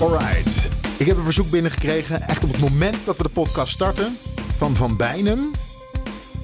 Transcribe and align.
Alright. 0.00 0.68
Ik 0.96 1.06
heb 1.06 1.16
een 1.16 1.24
verzoek 1.24 1.50
binnengekregen, 1.50 2.20
echt 2.22 2.44
op 2.44 2.50
het 2.52 2.60
moment 2.60 3.04
dat 3.04 3.16
we 3.16 3.22
de 3.22 3.28
podcast 3.28 3.72
starten, 3.72 4.16
van 4.56 4.76
Van 4.76 4.96
Bijnem. 4.96 5.50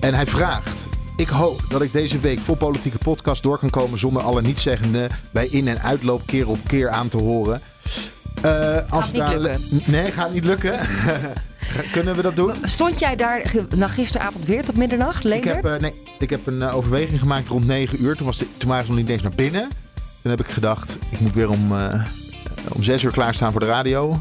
En 0.00 0.14
hij 0.14 0.26
vraagt: 0.26 0.86
Ik 1.16 1.28
hoop 1.28 1.62
dat 1.68 1.82
ik 1.82 1.92
deze 1.92 2.18
week 2.20 2.38
voor 2.40 2.56
politieke 2.56 2.98
podcast 2.98 3.42
door 3.42 3.58
kan 3.58 3.70
komen 3.70 3.98
zonder 3.98 4.22
alle 4.22 4.42
nietzeggende 4.42 5.08
bij 5.30 5.46
in- 5.46 5.68
en 5.68 5.82
uitloop 5.82 6.22
keer 6.26 6.48
op 6.48 6.58
keer 6.66 6.88
aan 6.90 7.08
te 7.08 7.16
horen. 7.16 7.60
Eh, 8.42 8.76
als 8.88 9.06
niet 9.12 9.16
daar- 9.20 9.38
lukken. 9.38 9.82
Nee, 9.84 10.12
gaat 10.12 10.32
niet 10.32 10.44
lukken. 10.44 10.78
Kunnen 11.92 12.16
we 12.16 12.22
dat 12.22 12.36
doen? 12.36 12.52
Stond 12.64 12.98
jij 12.98 13.16
daar 13.16 13.52
na 13.76 13.88
gisteravond 13.88 14.46
weer 14.46 14.64
tot 14.64 14.76
middernacht, 14.76 15.18
Ik 15.18 15.24
Leendert? 15.24 15.54
heb, 15.54 15.64
eh, 15.64 15.80
nee, 15.80 15.94
ik 16.18 16.30
heb 16.30 16.46
een 16.46 16.62
eh, 16.62 16.76
overweging 16.76 17.18
gemaakt 17.18 17.48
rond 17.48 17.66
9 17.66 18.02
uur. 18.02 18.16
Toen, 18.16 18.26
was 18.26 18.38
de, 18.38 18.46
toen 18.56 18.68
waren 18.68 18.84
ze 18.86 18.90
nog 18.92 19.00
niet 19.00 19.10
eens 19.10 19.22
naar 19.22 19.34
binnen. 19.34 19.68
Toen 20.22 20.30
heb 20.30 20.40
ik 20.40 20.46
gedacht, 20.48 20.96
ik 21.08 21.20
moet 21.20 21.34
weer 21.34 21.48
om, 21.50 21.76
eh, 21.78 22.04
om 22.68 22.82
6 22.82 23.02
uur 23.02 23.10
klaarstaan 23.12 23.50
voor 23.52 23.60
de 23.60 23.66
radio. 23.66 24.20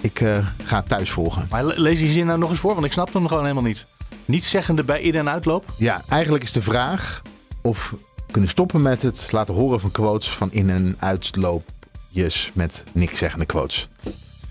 Ik 0.00 0.20
eh, 0.20 0.46
ga 0.64 0.76
het 0.76 0.88
thuis 0.88 1.10
volgen. 1.10 1.46
Maar 1.50 1.64
le- 1.64 1.74
lees 1.76 1.98
die 1.98 2.08
zin 2.08 2.26
nou 2.26 2.38
nog 2.38 2.50
eens 2.50 2.58
voor, 2.58 2.72
want 2.74 2.86
ik 2.86 2.92
snap 2.92 3.12
hem 3.12 3.26
gewoon 3.26 3.42
helemaal 3.42 3.62
niet. 3.64 3.86
Niet 4.24 4.44
zeggende 4.44 4.84
bij 4.84 5.00
in- 5.02 5.14
en 5.14 5.28
uitloop. 5.28 5.64
Ja, 5.76 6.02
eigenlijk 6.08 6.44
is 6.44 6.52
de 6.52 6.62
vraag 6.62 7.22
of 7.60 7.90
we 8.16 8.32
kunnen 8.32 8.50
stoppen 8.50 8.82
met 8.82 9.02
het 9.02 9.28
laten 9.32 9.54
horen 9.54 9.80
van 9.80 9.90
quotes 9.90 10.28
van 10.30 10.52
in- 10.52 10.70
en 10.70 10.96
uitloopjes 10.98 12.50
met 12.54 12.84
niks 12.92 13.18
zeggende 13.18 13.46
quotes. 13.46 13.88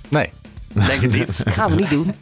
Nee, 0.10 0.30
denk 0.74 1.02
het 1.02 1.12
niet. 1.12 1.42
Gaan 1.46 1.70
we 1.70 1.76
niet 1.76 1.90
doen. 1.90 2.14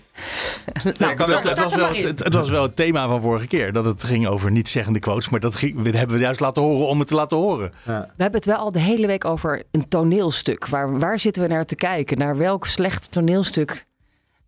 Nou, 0.99 1.11
het, 1.11 1.59
was, 1.59 1.75
wel, 1.75 1.87
het, 1.95 2.23
het 2.23 2.33
was 2.33 2.49
wel 2.49 2.63
het 2.63 2.75
thema 2.75 3.07
van 3.07 3.21
vorige 3.21 3.47
keer. 3.47 3.73
Dat 3.73 3.85
het 3.85 4.03
ging 4.03 4.27
over 4.27 4.51
niet 4.51 4.69
zeggende 4.69 4.99
quotes. 4.99 5.29
Maar 5.29 5.39
dat, 5.39 5.55
ging, 5.55 5.81
dat 5.81 5.93
hebben 5.93 6.15
we 6.15 6.21
juist 6.21 6.39
laten 6.39 6.61
horen 6.61 6.87
om 6.87 6.99
het 6.99 7.07
te 7.07 7.15
laten 7.15 7.37
horen. 7.37 7.71
We 7.83 7.91
hebben 7.91 8.31
het 8.31 8.45
wel 8.45 8.57
al 8.57 8.71
de 8.71 8.79
hele 8.79 9.07
week 9.07 9.25
over 9.25 9.63
een 9.71 9.87
toneelstuk. 9.87 10.67
Waar, 10.67 10.99
waar 10.99 11.19
zitten 11.19 11.41
we 11.41 11.47
naar 11.47 11.65
te 11.65 11.75
kijken? 11.75 12.17
Naar 12.17 12.37
welk 12.37 12.65
slecht 12.67 13.11
toneelstuk 13.11 13.85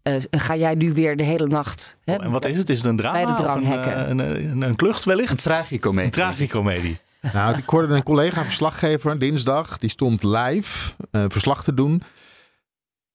eh, 0.01 0.15
ga 0.31 0.55
jij 0.55 0.75
nu 0.75 0.93
weer 0.93 1.17
de 1.17 1.23
hele 1.23 1.47
nacht? 1.47 1.97
Hè? 2.05 2.15
En 2.15 2.31
wat 2.31 2.45
is 2.45 2.57
het? 2.57 2.69
Is 2.69 2.77
het 2.77 2.87
een 2.87 2.95
drama? 2.95 3.25
Bij 3.25 3.25
de 3.25 3.31
of 3.31 3.37
een, 3.55 3.61
dranghekken. 3.61 3.95
eh, 3.95 4.09
een, 4.09 4.19
een, 4.19 4.61
een 4.61 4.75
klucht 4.75 5.03
wellicht? 5.03 5.31
Een 5.31 5.37
tragicomedie. 5.37 6.05
Een 6.05 6.11
tragicomedie. 6.11 6.99
Nou, 7.33 7.57
ik 7.57 7.69
hoorde 7.69 7.95
een 7.95 8.03
collega 8.03 8.43
verslaggever 8.43 9.19
dinsdag. 9.19 9.77
Die 9.77 9.89
stond 9.89 10.23
live 10.23 10.91
eh, 11.11 11.23
verslag 11.27 11.63
te 11.63 11.73
doen 11.73 12.03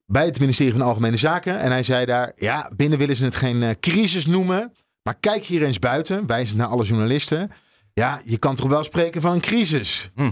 bij 0.06 0.24
het 0.24 0.40
ministerie 0.40 0.72
van 0.72 0.82
Algemene 0.82 1.16
Zaken. 1.16 1.60
En 1.60 1.70
hij 1.70 1.82
zei 1.82 2.04
daar, 2.04 2.32
ja, 2.36 2.70
binnen 2.76 2.98
willen 2.98 3.16
ze 3.16 3.24
het 3.24 3.36
geen 3.36 3.62
eh, 3.62 3.70
crisis 3.80 4.26
noemen. 4.26 4.72
Maar 5.02 5.14
kijk 5.20 5.44
hier 5.44 5.62
eens 5.62 5.78
buiten, 5.78 6.26
wijzend 6.26 6.58
naar 6.58 6.66
alle 6.66 6.84
journalisten. 6.84 7.50
Ja, 7.92 8.20
je 8.24 8.38
kan 8.38 8.54
toch 8.54 8.68
wel 8.68 8.84
spreken 8.84 9.20
van 9.20 9.32
een 9.32 9.40
crisis? 9.40 10.10
Hm. 10.14 10.30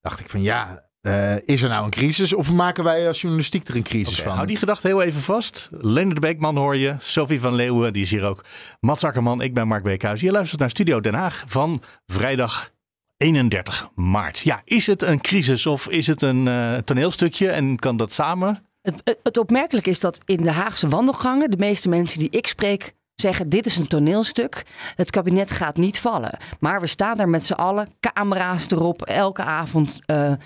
Dacht 0.00 0.20
ik 0.20 0.28
van, 0.28 0.42
ja, 0.42 0.88
eh, 1.00 1.36
is 1.44 1.62
er 1.62 1.68
nou 1.68 1.84
een 1.84 1.90
crisis? 1.90 2.32
Of 2.32 2.52
maken 2.52 2.84
wij 2.84 3.06
als 3.06 3.20
journalistiek 3.20 3.68
er 3.68 3.76
een 3.76 3.82
crisis 3.82 4.22
van? 4.22 4.34
hou 4.34 4.46
die 4.46 4.56
gedachte 4.56 4.86
heel 4.86 5.02
even 5.02 5.20
vast. 5.20 5.68
Leonard 5.70 6.20
Beekman 6.20 6.56
hoor 6.56 6.76
je. 6.76 6.94
Sophie 6.98 7.40
van 7.40 7.54
Leeuwen, 7.54 7.92
die 7.92 8.02
is 8.02 8.10
hier 8.10 8.24
ook. 8.24 8.44
Mats 8.80 9.04
Akkerman, 9.04 9.40
ik 9.40 9.54
ben 9.54 9.68
Mark 9.68 9.82
Beekhuis. 9.82 10.20
Je 10.20 10.30
luistert 10.30 10.60
naar 10.60 10.70
Studio 10.70 11.00
Den 11.00 11.14
Haag 11.14 11.44
van 11.46 11.82
vrijdag 12.06 12.70
31 13.16 13.88
maart. 13.94 14.38
Ja, 14.38 14.62
is 14.64 14.86
het 14.86 15.02
een 15.02 15.20
crisis 15.20 15.66
of 15.66 15.88
is 15.88 16.06
het 16.06 16.22
een 16.22 16.48
eh, 16.48 16.76
toneelstukje 16.76 17.50
en 17.50 17.78
kan 17.78 17.96
dat 17.96 18.12
samen? 18.12 18.66
Het, 18.82 19.00
het, 19.04 19.18
het 19.22 19.36
opmerkelijke 19.38 19.90
is 19.90 20.00
dat 20.00 20.18
in 20.24 20.42
de 20.42 20.50
Haagse 20.50 20.88
wandelgangen 20.88 21.50
de 21.50 21.56
meeste 21.56 21.88
mensen 21.88 22.18
die 22.18 22.30
ik 22.30 22.46
spreek 22.46 22.94
zeggen: 23.14 23.48
dit 23.48 23.66
is 23.66 23.76
een 23.76 23.86
toneelstuk. 23.86 24.62
Het 24.96 25.10
kabinet 25.10 25.50
gaat 25.50 25.76
niet 25.76 25.98
vallen. 25.98 26.38
Maar 26.60 26.80
we 26.80 26.86
staan 26.86 27.16
daar 27.16 27.28
met 27.28 27.46
z'n 27.46 27.52
allen, 27.52 27.88
camera's 28.00 28.70
erop, 28.70 29.02
elke 29.02 29.42
avond 29.42 30.00
eh, 30.06 30.32
eh, 30.32 30.36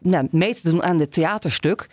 nou, 0.00 0.28
mee 0.30 0.54
te 0.54 0.70
doen 0.70 0.82
aan 0.82 0.98
dit 0.98 1.12
theaterstuk. 1.12 1.86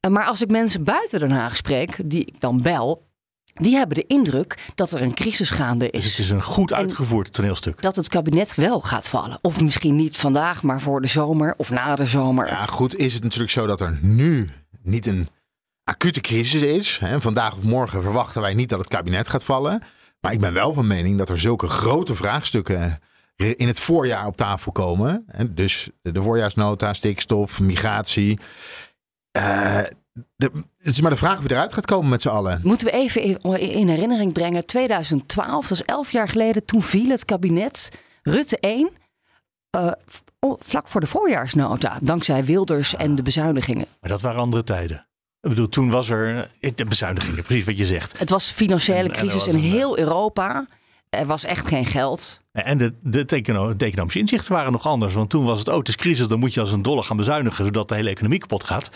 Eh, 0.00 0.10
maar 0.10 0.24
als 0.24 0.42
ik 0.42 0.50
mensen 0.50 0.84
buiten 0.84 1.18
Den 1.18 1.30
Haag 1.30 1.56
spreek, 1.56 1.96
die 2.04 2.24
ik 2.24 2.40
dan 2.40 2.62
bel, 2.62 3.06
die 3.54 3.76
hebben 3.76 3.96
de 3.96 4.06
indruk 4.06 4.58
dat 4.74 4.92
er 4.92 5.02
een 5.02 5.14
crisis 5.14 5.50
gaande 5.50 5.88
Dus 5.90 6.04
is. 6.04 6.10
het 6.10 6.18
is 6.18 6.30
een 6.30 6.42
goed 6.42 6.70
En- 6.70 6.76
uitgevoerd 6.76 7.32
toneelstuk. 7.32 7.82
Dat 7.82 7.96
het 7.96 8.08
kabinet 8.08 8.54
wel 8.54 8.80
gaat 8.80 9.08
vallen. 9.08 9.38
Of 9.42 9.60
misschien 9.60 9.96
niet 9.96 10.16
vandaag, 10.16 10.62
maar 10.62 10.80
voor 10.80 11.00
de 11.00 11.06
zomer 11.08 11.54
of 11.56 11.70
na 11.70 11.94
de 11.94 12.04
zomer. 12.06 12.46
Ja, 12.46 12.66
goed 12.66 12.96
is 12.96 13.14
het 13.14 13.22
natuurlijk 13.22 13.50
zo 13.50 13.66
dat 13.66 13.80
er 13.80 13.98
nu 14.02 14.48
niet 14.82 15.06
een 15.06 15.28
acute 15.88 16.20
crisis 16.20 16.62
is. 16.62 16.98
Hè. 16.98 17.20
Vandaag 17.20 17.52
of 17.56 17.62
morgen 17.62 18.02
verwachten 18.02 18.40
wij 18.40 18.54
niet 18.54 18.68
dat 18.68 18.78
het 18.78 18.88
kabinet 18.88 19.28
gaat 19.28 19.44
vallen. 19.44 19.82
Maar 20.20 20.32
ik 20.32 20.40
ben 20.40 20.52
wel 20.52 20.72
van 20.72 20.86
mening 20.86 21.18
dat 21.18 21.28
er 21.28 21.38
zulke 21.38 21.66
grote 21.66 22.14
vraagstukken 22.14 23.00
in 23.36 23.66
het 23.66 23.80
voorjaar 23.80 24.26
op 24.26 24.36
tafel 24.36 24.72
komen. 24.72 25.24
Hè. 25.26 25.54
Dus 25.54 25.88
de 26.02 26.22
voorjaarsnota, 26.22 26.92
stikstof, 26.92 27.60
migratie. 27.60 28.38
Eh, 29.30 29.80
de, 30.36 30.50
het 30.78 30.94
is 30.94 31.00
maar 31.00 31.10
de 31.10 31.16
vraag 31.16 31.38
of 31.38 31.50
eruit 31.50 31.72
gaat 31.72 31.86
komen 31.86 32.08
met 32.08 32.22
z'n 32.22 32.28
allen. 32.28 32.60
Moeten 32.62 32.86
we 32.86 32.92
even 32.92 33.22
in, 33.22 33.40
in 33.58 33.88
herinnering 33.88 34.32
brengen. 34.32 34.66
2012, 34.66 35.66
dat 35.66 35.78
is 35.78 35.84
elf 35.84 36.12
jaar 36.12 36.28
geleden. 36.28 36.64
Toen 36.64 36.82
viel 36.82 37.10
het 37.10 37.24
kabinet 37.24 37.90
Rutte 38.22 38.58
1. 38.58 38.90
eh, 39.70 39.92
vlak 40.58 40.88
voor 40.88 41.00
de 41.00 41.06
voorjaarsnota. 41.06 41.98
Dankzij 42.02 42.44
Wilders 42.44 42.94
en 42.94 43.14
de 43.14 43.22
bezuinigingen. 43.22 43.86
Maar 44.00 44.10
dat 44.10 44.20
waren 44.20 44.40
andere 44.40 44.64
tijden. 44.64 45.07
Ik 45.48 45.54
bedoel, 45.54 45.68
toen 45.68 45.90
was 45.90 46.10
er 46.10 46.48
eh, 46.60 46.70
de 46.74 46.84
bezuinigingen, 46.84 47.42
precies 47.42 47.64
wat 47.64 47.78
je 47.78 47.86
zegt. 47.86 48.18
Het 48.18 48.30
was 48.30 48.50
financiële 48.50 48.98
En- 48.98 49.04
en 49.04 49.12
crisis 49.12 49.44
was 49.44 49.46
in 49.46 49.54
een, 49.54 49.64
eh, 49.64 49.70
heel 49.70 49.98
Europa. 49.98 50.66
Er 51.10 51.26
was 51.26 51.44
echt 51.44 51.68
geen 51.68 51.86
geld. 51.86 52.40
En 52.52 52.78
de, 52.78 52.94
de, 53.02 53.24
de 53.24 53.84
economische 53.84 54.18
inzichten 54.18 54.52
waren 54.52 54.72
nog 54.72 54.86
anders. 54.86 55.14
Want 55.14 55.30
toen 55.30 55.44
was 55.44 55.58
het, 55.58 55.68
oh, 55.68 55.76
het 55.78 55.88
is 55.88 55.96
crisis, 55.96 56.28
dan 56.28 56.38
moet 56.38 56.54
je 56.54 56.60
als 56.60 56.72
een 56.72 56.82
dolle 56.82 57.02
gaan 57.02 57.16
bezuinigen, 57.16 57.64
zodat 57.64 57.88
de 57.88 57.94
hele 57.94 58.10
economie 58.10 58.38
kapot 58.38 58.64
gaat. 58.64 58.90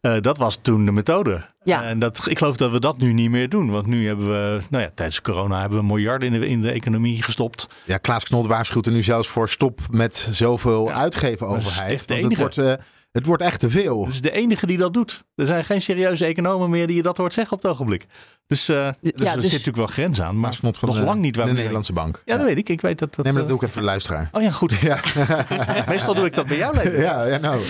Eh, 0.00 0.20
dat 0.20 0.38
was 0.38 0.58
toen 0.62 0.84
de 0.84 0.92
methode. 0.92 1.40
Ja. 1.62 1.82
En 1.82 1.98
dat, 1.98 2.26
ik 2.28 2.38
geloof 2.38 2.56
dat 2.56 2.70
we 2.70 2.80
dat 2.80 2.98
nu 2.98 3.12
niet 3.12 3.30
meer 3.30 3.48
doen. 3.48 3.70
Want 3.70 3.86
nu 3.86 4.06
hebben 4.06 4.26
we, 4.28 4.60
nou 4.70 4.82
ja, 4.82 4.90
tijdens 4.94 5.20
corona 5.20 5.60
hebben 5.60 5.78
we 5.78 5.84
miljarden 5.84 6.32
in 6.32 6.40
de, 6.40 6.46
in 6.46 6.60
de 6.62 6.70
economie 6.70 7.22
gestopt. 7.22 7.66
Ja, 7.84 7.96
Klaas 7.96 8.24
Knot 8.24 8.46
waarschuwt 8.46 8.86
er 8.86 8.92
nu 8.92 9.02
zelfs 9.02 9.28
voor 9.28 9.48
stop 9.48 9.80
met 9.90 10.16
zoveel 10.30 10.86
Ja, 10.88 10.92
uitgeven 10.94 11.46
dat 11.46 11.56
overheid. 11.56 12.04
Want 12.06 12.22
het 12.22 12.36
wordt, 12.36 12.58
eh, 12.58 12.72
het 13.18 13.26
wordt 13.26 13.42
echt 13.42 13.60
te 13.60 13.70
veel. 13.70 14.02
Dat 14.02 14.12
is 14.12 14.20
de 14.20 14.30
enige 14.30 14.66
die 14.66 14.76
dat 14.76 14.94
doet. 14.94 15.24
Er 15.34 15.46
zijn 15.46 15.64
geen 15.64 15.82
serieuze 15.82 16.24
economen 16.24 16.70
meer 16.70 16.86
die 16.86 16.96
je 16.96 17.02
dat 17.02 17.16
hoort 17.16 17.32
zeggen 17.32 17.56
op 17.56 17.62
het 17.62 17.70
ogenblik. 17.72 18.06
Dus, 18.46 18.68
eh, 18.68 18.88
dus 19.00 19.12
er 19.12 19.18
dus- 19.18 19.32
zit 19.32 19.42
natuurlijk 19.42 19.76
wel 19.76 19.86
grens 19.86 20.20
aan. 20.20 20.40
Maar 20.40 20.54
van 20.54 20.74
nog 20.80 20.96
de, 20.96 21.00
lang 21.00 21.20
niet 21.20 21.36
waar 21.36 21.46
de 21.46 21.52
Nederlandse 21.52 21.92
bank. 21.92 22.22
Ja, 22.24 22.36
dat 22.36 22.46
weet 22.46 22.56
ik. 22.56 22.68
Ik 22.68 22.80
weet 22.80 22.98
dat. 22.98 23.14
dat 23.14 23.24
Nee, 23.24 23.32
maar 23.32 23.42
dat 23.42 23.50
eh, 23.50 23.56
doe 23.56 23.56
ik 23.56 23.62
even 23.62 23.72
voor 23.72 23.82
de 23.82 23.88
luisteraar. 23.88 24.28
Oh 24.32 24.42
ja, 24.42 24.50
goed. 24.50 24.74
Ja, 24.88 25.00
Meestal 25.88 26.14
doe 26.14 26.24
ik 26.26 26.34
dat 26.34 26.46
bij 26.46 26.56
jou, 26.56 26.74
Leendert. 26.74 27.02
ja, 27.02 27.24
ja 27.24 27.38
nou. 27.38 27.62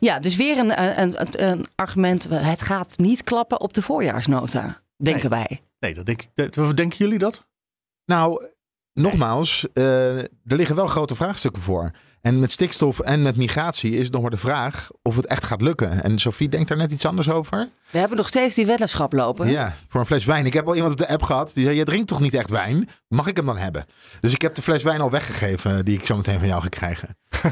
Ja, 0.00 0.18
dus 0.18 0.36
weer 0.36 0.58
een, 0.58 1.00
een, 1.00 1.20
een, 1.20 1.50
een 1.50 1.66
argument. 1.74 2.26
Het 2.30 2.62
gaat 2.62 2.98
niet 2.98 3.24
klappen 3.24 3.60
op 3.60 3.74
de 3.74 3.82
voorjaarsnota. 3.82 4.82
Denken 4.96 5.30
wij. 5.30 5.60
Nee, 5.78 5.94
dat 5.94 6.06
denk 6.06 6.22
ik. 6.22 6.54
dat- 6.54 6.76
Denken 6.76 6.98
jullie 6.98 7.18
dat? 7.18 7.46
Nou, 8.04 8.50
nogmaals, 8.92 9.66
eh, 9.72 10.18
er 10.18 10.28
liggen 10.44 10.76
wel 10.76 10.86
grote 10.86 11.14
vraagstukken 11.14 11.62
voor. 11.62 11.90
En 12.22 12.40
met 12.40 12.50
stikstof 12.52 12.98
en 12.98 13.22
met 13.22 13.36
migratie 13.36 13.96
is 13.96 14.04
het 14.04 14.12
nog 14.12 14.22
maar 14.22 14.30
de 14.30 14.36
vraag 14.36 14.88
of 15.02 15.16
het 15.16 15.26
echt 15.26 15.44
gaat 15.44 15.62
lukken. 15.62 16.02
En 16.02 16.18
Sophie 16.18 16.48
denkt 16.48 16.68
daar 16.68 16.76
net 16.76 16.92
iets 16.92 17.06
anders 17.06 17.30
over. 17.30 17.68
We 17.90 17.98
hebben 17.98 18.16
nog 18.16 18.28
steeds 18.28 18.54
die 18.54 18.66
weddenschap 18.66 19.12
lopen. 19.12 19.50
Ja, 19.50 19.76
voor 19.88 20.00
een 20.00 20.06
fles 20.06 20.24
wijn. 20.24 20.46
Ik 20.46 20.52
heb 20.52 20.66
al 20.66 20.74
iemand 20.74 20.92
op 20.92 20.98
de 20.98 21.08
app 21.08 21.22
gehad 21.22 21.50
die 21.54 21.64
zei: 21.64 21.76
Je 21.76 21.84
drinkt 21.84 22.08
toch 22.08 22.20
niet 22.20 22.34
echt 22.34 22.50
wijn? 22.50 22.88
Mag 23.08 23.26
ik 23.26 23.36
hem 23.36 23.46
dan 23.46 23.58
hebben? 23.58 23.84
Dus 24.20 24.32
ik 24.32 24.42
heb 24.42 24.54
de 24.54 24.62
fles 24.62 24.82
wijn 24.82 25.00
al 25.00 25.10
weggegeven 25.10 25.84
die 25.84 25.98
ik 25.98 26.06
zo 26.06 26.16
meteen 26.16 26.38
van 26.38 26.48
jou 26.48 26.62
ga 26.62 26.68
krijgen. 26.68 27.16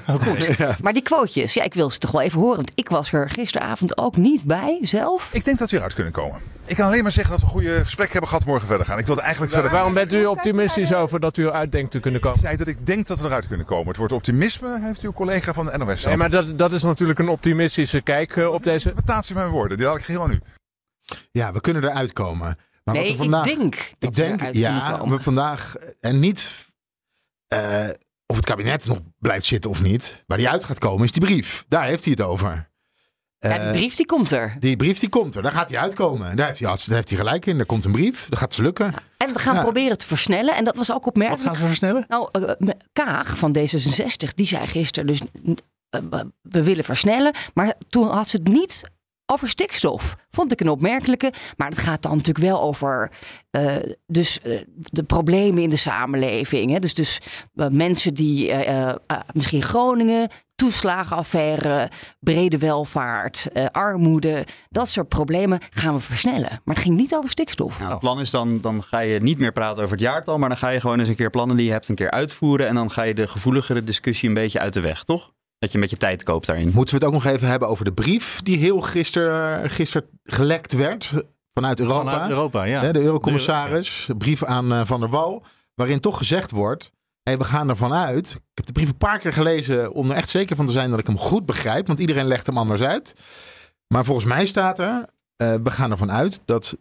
Maar 0.83 0.93
die 0.93 1.03
quotejes, 1.03 1.55
ja, 1.55 1.63
ik 1.63 1.75
wil 1.75 1.91
ze 1.91 1.99
toch 1.99 2.11
wel 2.11 2.21
even 2.21 2.41
horen. 2.41 2.57
Want 2.57 2.73
ik 2.75 2.89
was 2.89 3.13
er 3.13 3.31
gisteravond 3.31 3.99
ook 3.99 4.17
niet 4.17 4.45
bij, 4.45 4.79
zelf. 4.83 5.29
Ik 5.33 5.45
denk 5.45 5.59
dat 5.59 5.71
we 5.71 5.77
eruit 5.77 5.95
kunnen 5.95 6.13
komen. 6.13 6.41
Ik 6.69 6.77
kan 6.77 6.87
alleen 6.87 7.03
maar 7.03 7.13
zeggen 7.13 7.33
dat 7.33 7.41
we 7.41 7.47
een 7.47 7.53
goede 7.53 7.85
gesprek 7.85 8.13
hebben 8.13 8.31
gehad 8.31 8.45
morgen 8.45 8.67
verder 8.67 8.87
gaan. 8.87 8.99
Ik 8.99 9.07
wilde 9.07 9.21
eigenlijk 9.23 9.53
verder... 9.53 9.71
Waarom 9.71 9.95
bent 9.95 10.13
u 10.13 10.25
optimistisch 10.27 10.95
over 10.95 11.21
dat 11.21 11.37
u 11.37 11.45
eruit 11.45 11.73
denkt 11.73 11.91
te 11.91 12.01
kunnen 12.01 12.21
Ik 12.21 12.27
komen? 12.27 12.41
zei 12.41 12.57
dat 12.57 12.69
ik 12.69 12.87
denk 12.87 13.07
dat 13.07 13.21
we 13.21 13.27
eruit 13.27 13.47
kunnen 13.47 13.67
komen. 13.67 13.87
Het 13.89 13.97
woord 13.97 14.13
optimisme 14.13 14.58
heeft 14.61 15.01
uw 15.01 15.13
collega 15.13 15.53
van 15.53 15.67
de 15.67 15.79
NOS. 15.79 16.05
Nee, 16.05 16.17
maar 16.17 16.31
dat, 16.31 16.59
dat 16.59 16.73
is 16.73 16.83
natuurlijk 16.83 17.19
een 17.19 17.29
optimistische 17.29 18.01
kijk 18.01 18.37
eh, 18.37 18.53
op 18.53 18.63
deze. 18.63 18.89
Interpretatie 18.89 19.35
van 19.35 19.43
mijn 19.43 19.55
woorden, 19.55 19.77
die 19.77 19.87
laat 19.87 19.97
ik 19.97 20.05
geheel 20.05 20.23
aan 20.23 20.31
u. 20.31 20.41
Ja, 21.31 21.53
we 21.53 21.61
kunnen 21.61 21.85
eruit 21.85 22.13
komen. 22.13 22.57
Maar 22.85 22.95
nee, 22.95 23.03
wat 23.03 23.13
er 23.13 23.17
vandaag, 23.17 23.47
ik 23.47 23.57
denk 23.57 23.73
dat 23.99 24.11
ik 24.11 24.17
we 24.17 24.23
denk, 24.23 24.39
kunnen 24.39 24.57
ja, 24.57 24.97
komen. 24.99 25.17
we 25.17 25.23
vandaag 25.23 25.77
en 26.01 26.19
niet 26.19 26.67
eh, 27.49 27.89
of 28.27 28.37
het 28.37 28.45
kabinet 28.45 28.87
nog 28.87 28.99
blijft 29.19 29.47
zitten 29.47 29.71
of 29.71 29.83
niet. 29.83 30.25
Waar 30.27 30.39
die 30.39 30.49
uit 30.49 30.65
gaat 30.65 30.79
komen 30.79 31.05
is 31.05 31.13
die 31.13 31.23
brief. 31.23 31.65
Daar 31.69 31.85
heeft 31.85 32.05
hij 32.05 32.13
het 32.13 32.23
over. 32.23 32.68
Ja, 33.39 33.49
Eh, 33.51 33.63
die 33.63 33.71
brief 33.73 33.95
die 33.95 34.07
komt 34.07 34.31
er. 34.31 34.57
Die 34.61 34.77
brief 34.77 34.99
die 34.99 35.09
komt 35.09 35.35
er, 35.35 35.43
daar 35.43 35.53
gaat 35.53 35.71
hij 35.71 35.79
uitkomen. 35.79 36.37
Daar 36.37 36.47
heeft 36.47 36.59
hij, 36.59 36.69
daar 36.69 36.95
heeft 36.97 37.09
hij 37.09 37.19
gelijk 37.19 37.47
in. 37.47 37.59
Er 37.59 37.67
komt 37.67 37.85
een 37.85 37.93
brief, 37.93 38.27
dat 38.29 38.39
gaat 38.39 38.55
ze 38.55 38.63
lukken. 38.63 38.95
En 39.17 39.33
we 39.33 39.39
gaan 39.39 39.55
Ja. 39.55 39.63
proberen 39.63 39.99
te 39.99 40.07
versnellen. 40.07 40.55
En 40.57 40.65
dat 40.65 40.77
was 40.77 40.91
ook 40.91 40.99
Wat 40.99 41.07
opmerkelijk. 41.07 41.45
gaan 41.45 41.57
ze 41.57 41.67
versnellen? 41.67 42.05
Nou, 42.09 42.29
eh, 42.33 42.43
eh, 42.43 42.69
Kaag 42.93 43.37
van 43.39 43.57
D66, 43.59 44.35
die 44.35 44.47
zei 44.47 44.67
gisteren 44.67 45.07
dus... 45.07 45.21
eh, 45.91 46.01
we 46.43 46.63
willen 46.63 46.85
versnellen. 46.85 47.35
Maar 47.55 47.75
toen 47.89 48.09
had 48.11 48.29
ze 48.29 48.37
het 48.37 48.49
niet 48.49 48.83
over 49.31 49.49
stikstof. 49.49 50.17
Vond 50.31 50.53
ik 50.53 50.61
een 50.61 50.69
opmerkelijke. 50.69 51.33
Maar 51.57 51.69
het 51.69 51.79
gaat 51.79 52.03
dan 52.03 52.17
natuurlijk 52.17 52.45
wel 52.45 52.63
over 52.63 53.11
eh, 53.51 53.77
dus, 54.07 54.41
eh, 54.41 54.61
de 54.75 55.03
problemen 55.03 55.63
in 55.63 55.71
de 55.71 55.77
samenleving. 55.77 56.71
Hè? 56.73 56.79
Dus, 56.79 56.95
dus 56.95 57.21
eh, 57.55 57.67
mensen 57.69 58.15
die 58.15 58.53
misschien 59.33 59.63
Groningen, 59.63 60.31
toeslagenaffaire, 60.55 61.91
brede 62.21 62.59
welvaart, 62.59 63.49
armoede, 63.73 64.47
dat 64.69 64.89
soort 64.89 65.09
problemen 65.09 65.61
gaan 65.71 65.95
we 65.95 66.01
versnellen. 66.01 66.61
Maar 66.65 66.75
het 66.75 66.85
ging 66.85 66.97
niet 66.97 67.15
over 67.15 67.31
stikstof. 67.31 67.79
Nou, 67.79 67.91
het 67.91 68.01
plan 68.01 68.21
is 68.21 68.31
dan, 68.31 68.61
dan 68.61 68.83
ga 68.83 68.99
je 68.99 69.21
niet 69.21 69.39
meer 69.39 69.53
praten 69.53 69.83
over 69.83 69.97
het 69.97 70.05
jaartal, 70.05 70.39
maar 70.39 70.49
dan 70.49 70.59
ga 70.59 70.69
je 70.69 70.81
gewoon 70.81 70.99
eens 70.99 71.09
een 71.09 71.17
keer 71.17 71.31
plannen 71.31 71.57
die 71.57 71.67
je 71.67 71.73
hebt 71.73 71.89
een 71.89 71.95
keer 71.95 72.11
uitvoeren. 72.11 72.69
En 72.69 72.75
dan 72.75 72.91
ga 72.91 73.03
je 73.03 73.15
de 73.15 73.29
gevoeligere 73.29 73.85
discussie 73.85 74.29
een 74.29 74.35
beetje 74.35 74.61
uit 74.61 74.73
de 74.73 74.81
weg, 74.81 75.05
toch? 75.05 75.33
Dat 75.59 75.69
je 75.69 75.75
een 75.75 75.81
beetje 75.81 75.97
tijd 75.97 76.23
koopt 76.23 76.47
daarin. 76.47 76.71
Moeten 76.75 76.99
we 76.99 77.05
het 77.05 77.15
ook 77.15 77.23
nog 77.23 77.33
even 77.33 77.49
hebben 77.49 77.69
over 77.69 77.85
de 77.85 77.93
brief 77.93 78.43
die 78.43 78.57
heel 78.57 78.81
gisteren 78.81 79.71
gister 79.71 80.05
gelekt 80.25 80.73
werd 80.73 81.13
vanuit 81.55 81.81
Europa. 81.81 82.11
Vanuit 82.11 82.31
Europa, 82.31 82.65
ja. 82.65 82.81
Hè, 82.81 82.93
de 82.93 83.01
eurocommissaris, 83.01 84.09
brief 84.19 84.45
aan 84.45 84.73
eh, 84.73 84.81
Van 84.85 85.01
der 85.01 85.09
Wal, 85.09 85.45
waarin 85.75 86.01
toch 86.01 86.19
gezegd 86.19 86.51
wordt... 86.51 86.91
Hey, 87.23 87.39
we 87.39 87.45
gaan 87.45 87.69
ervan 87.69 87.93
uit. 87.93 88.31
Ik 88.31 88.41
heb 88.55 88.67
de 88.67 88.73
brief 88.73 88.89
een 88.89 88.97
paar 88.97 89.19
keer 89.19 89.33
gelezen 89.33 89.93
om 89.93 90.11
er 90.11 90.17
echt 90.17 90.29
zeker 90.29 90.57
van 90.57 90.67
te 90.67 90.73
zijn 90.73 90.91
dat 90.91 90.99
ik 90.99 91.07
hem 91.07 91.19
goed 91.19 91.47
begrijp. 91.47 91.87
Want 91.87 91.99
iedereen 91.99 92.27
legt 92.27 92.47
hem 92.47 92.59
anders 92.59 92.81
uit. 92.81 93.15
Maar 93.87 94.05
volgens 94.05 94.27
mij 94.27 94.47
staat 94.47 94.79
er, 94.79 95.07
eh, 95.37 95.55
we 95.63 95.71
gaan 95.71 95.91
ervan 95.91 96.11
uit 96.11 96.41
dat 96.45 96.77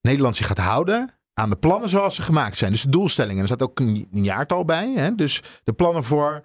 Nederland 0.00 0.36
zich 0.36 0.46
gaat 0.46 0.58
houden 0.58 1.10
aan 1.34 1.50
de 1.50 1.56
plannen 1.56 1.88
zoals 1.88 2.14
ze 2.14 2.22
gemaakt 2.22 2.56
zijn. 2.56 2.70
Dus 2.70 2.82
de 2.82 2.88
doelstellingen. 2.88 3.40
Er 3.40 3.46
staat 3.46 3.62
ook 3.62 3.80
een, 3.80 4.08
een 4.12 4.24
jaartal 4.24 4.64
bij. 4.64 4.92
Hè? 4.92 5.14
Dus 5.14 5.42
de 5.64 5.72
plannen 5.72 6.04
voor 6.04 6.42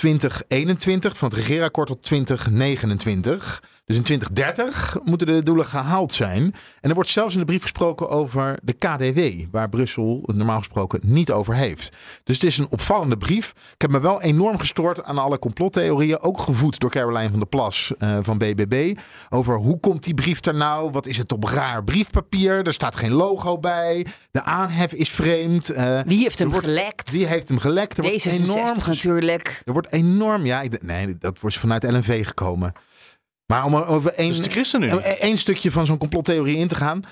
2021 0.00 1.16
van 1.16 1.28
het 1.28 1.38
regeerakkoord 1.38 1.88
tot 1.88 2.02
2029. 2.02 3.62
Dus 3.90 3.98
in 3.98 4.04
2030 4.04 4.96
moeten 5.04 5.26
de 5.26 5.42
doelen 5.42 5.66
gehaald 5.66 6.12
zijn. 6.12 6.54
En 6.80 6.88
er 6.88 6.94
wordt 6.94 7.10
zelfs 7.10 7.32
in 7.34 7.38
de 7.40 7.46
brief 7.46 7.62
gesproken 7.62 8.08
over 8.08 8.58
de 8.62 8.72
KDW, 8.72 9.20
waar 9.50 9.68
Brussel 9.68 10.22
het 10.26 10.36
normaal 10.36 10.58
gesproken 10.58 11.00
niet 11.02 11.30
over 11.32 11.54
heeft. 11.54 11.96
Dus 12.24 12.34
het 12.34 12.44
is 12.44 12.58
een 12.58 12.66
opvallende 12.70 13.16
brief. 13.16 13.48
Ik 13.74 13.80
heb 13.80 13.90
me 13.90 14.00
wel 14.00 14.22
enorm 14.22 14.58
gestoord 14.58 15.02
aan 15.04 15.18
alle 15.18 15.38
complottheorieën, 15.38 16.20
ook 16.20 16.40
gevoed 16.40 16.78
door 16.78 16.90
Caroline 16.90 17.28
van 17.30 17.38
der 17.38 17.48
Plas 17.48 17.92
eh, 17.98 18.18
van 18.22 18.38
BBB. 18.38 18.96
Over 19.30 19.56
hoe 19.56 19.80
komt 19.80 20.04
die 20.04 20.14
brief 20.14 20.44
er 20.44 20.54
nou? 20.54 20.90
Wat 20.90 21.06
is 21.06 21.16
het 21.16 21.32
op 21.32 21.44
raar 21.44 21.84
briefpapier? 21.84 22.66
Er 22.66 22.72
staat 22.72 22.96
geen 22.96 23.12
logo 23.12 23.58
bij. 23.58 24.06
De 24.30 24.42
aanhef 24.42 24.92
is 24.92 25.10
vreemd. 25.10 25.68
Eh, 25.70 26.00
Wie 26.06 26.22
heeft 26.22 26.38
hem 26.38 26.50
wordt- 26.50 26.66
gelekt? 26.66 27.10
Wie 27.12 27.26
heeft 27.26 27.48
hem 27.48 27.58
gelekt? 27.58 27.98
Er 27.98 28.04
wordt 28.04 28.24
enorm 28.26 28.68
D66 28.78 28.82
ges- 28.82 28.86
natuurlijk. 29.02 29.62
er 29.64 29.72
wordt 29.72 29.92
enorm. 29.92 30.44
Ja, 30.46 30.60
ik, 30.60 30.82
nee, 30.82 31.18
dat 31.18 31.40
wordt 31.40 31.58
vanuit 31.58 31.82
LNV 31.82 32.26
gekomen. 32.26 32.72
Maar 33.50 33.64
om 33.64 33.74
er 33.74 33.86
over 33.86 34.12
één, 34.14 34.28
Dus 34.28 34.42
de 34.42 34.50
ChristenUnie. 34.50 34.94
een- 34.94 35.02
één 35.02 35.38
stukje 35.38 35.70
van 35.70 35.86
zo'n 35.86 35.98
complottheorie 35.98 36.56
in 36.56 36.68
te 36.68 36.74
gaan. 36.74 37.02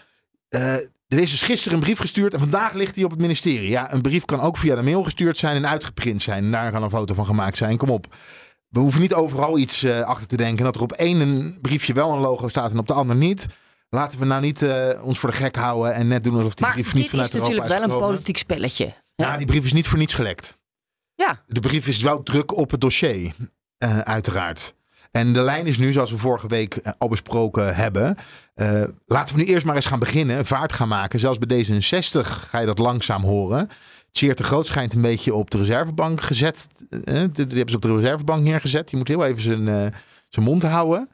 eh, 0.49 0.75
er 1.09 1.19
is 1.19 1.31
dus 1.31 1.43
gisteren 1.43 1.79
een 1.79 1.85
brief 1.85 1.99
gestuurd 1.99 2.33
en 2.33 2.39
vandaag 2.39 2.73
ligt 2.73 2.95
die 2.95 3.05
op 3.05 3.11
het 3.11 3.21
ministerie. 3.21 3.69
Ja, 3.71 3.93
een 3.93 4.01
brief 4.01 4.25
kan 4.25 4.41
ook 4.41 4.57
via 4.57 4.75
de 4.75 4.83
mail 4.83 5.03
gestuurd 5.03 5.37
zijn 5.37 5.57
en 5.57 5.69
uitgeprint 5.69 6.23
zijn. 6.23 6.45
En 6.45 6.51
daar 6.51 6.71
kan 6.73 6.83
een 6.83 6.91
foto 6.91 7.15
van 7.15 7.27
gemaakt 7.27 7.57
zijn. 7.57 7.77
Kom 7.77 7.89
op. 7.91 8.15
We 8.69 8.81
hoeven 8.81 9.01
niet 9.01 9.15
overal 9.15 9.59
iets 9.59 9.83
eh, 9.83 10.01
achter 10.01 10.27
te 10.27 10.37
denken. 10.37 10.65
Dat 10.65 10.75
er 10.77 10.83
op 10.83 10.93
één 10.93 11.21
een 11.21 11.59
briefje 11.63 11.93
wel 11.93 12.13
een 12.13 12.21
logo 12.21 12.49
staat 12.49 12.71
en 12.71 12.79
op 12.79 12.87
de 12.87 12.93
ander 12.93 13.17
niet. 13.17 13.47
Laten 13.91 14.19
we 14.19 14.25
nou 14.25 14.41
niet 14.41 14.63
eh, 14.63 15.05
ons 15.05 15.19
voor 15.19 15.31
de 15.31 15.37
gek 15.37 15.57
houden 15.57 15.95
en 15.95 16.09
net 16.09 16.25
doen 16.25 16.35
alsof 16.37 16.55
die 16.55 16.65
Maar 16.67 16.75
brief 16.75 16.87
niet 16.87 16.95
dit 16.95 17.05
is 17.05 17.11
vanuit 17.11 17.33
Europa 17.35 17.53
natuurlijk 17.59 17.91
wel 17.91 18.01
een 18.01 18.07
politiek 18.15 18.37
spelletje. 18.39 18.95
Ja, 19.15 19.37
die 19.37 19.47
brief 19.47 19.65
is 19.65 19.73
niet 19.73 19.89
voor 19.89 19.99
niets 19.99 20.15
gelekt. 20.15 20.59
Ja. 21.15 21.43
De 21.47 21.61
brief 21.61 21.87
is 21.87 22.03
wel 22.03 22.23
druk 22.23 22.57
op 22.57 22.71
het 22.71 22.81
dossier, 22.81 23.33
eh, 23.79 23.99
uiteraard. 23.99 24.75
En 25.11 25.33
de 25.33 25.41
lijn 25.41 25.67
is 25.67 25.79
nu, 25.79 25.93
zoals 25.93 26.11
we 26.11 26.19
vorige 26.19 26.47
week 26.49 26.75
eh, 26.77 26.93
al 26.99 27.09
besproken 27.09 27.75
hebben. 27.75 28.17
eh, 28.55 28.83
laten 29.07 29.37
we 29.37 29.43
nu 29.43 29.49
eerst 29.49 29.67
maar 29.67 29.77
eens 29.77 29.87
gaan 29.87 29.99
beginnen, 29.99 30.47
vaart 30.47 30.73
gaan 30.73 30.89
maken. 30.89 31.19
Zelfs 31.19 31.39
bij 31.39 31.65
D66 31.65 32.21
ga 32.21 32.59
je 32.59 32.67
dat 32.67 32.79
langzaam 32.79 33.23
horen. 33.23 33.69
Tjeerd 34.11 34.39
de 34.39 34.45
Groot 34.45 34.67
schijnt 34.67 34.93
een 34.95 35.01
beetje 35.03 35.35
op 35.35 35.51
de 35.51 35.59
reservebank 35.59 36.21
gezet. 36.21 36.67
eh, 36.91 37.15
die 37.15 37.31
die 37.33 37.45
hebben 37.47 37.69
ze 37.71 37.77
op 37.77 37.83
de 37.83 37.95
reservebank 37.97 38.43
neergezet. 38.43 38.89
Die 38.89 38.99
moet 38.99 39.09
heel 39.09 39.25
even 39.25 39.43
zijn, 39.43 39.65
zijn 40.29 40.45
mond 40.45 40.63
houden. 40.63 41.09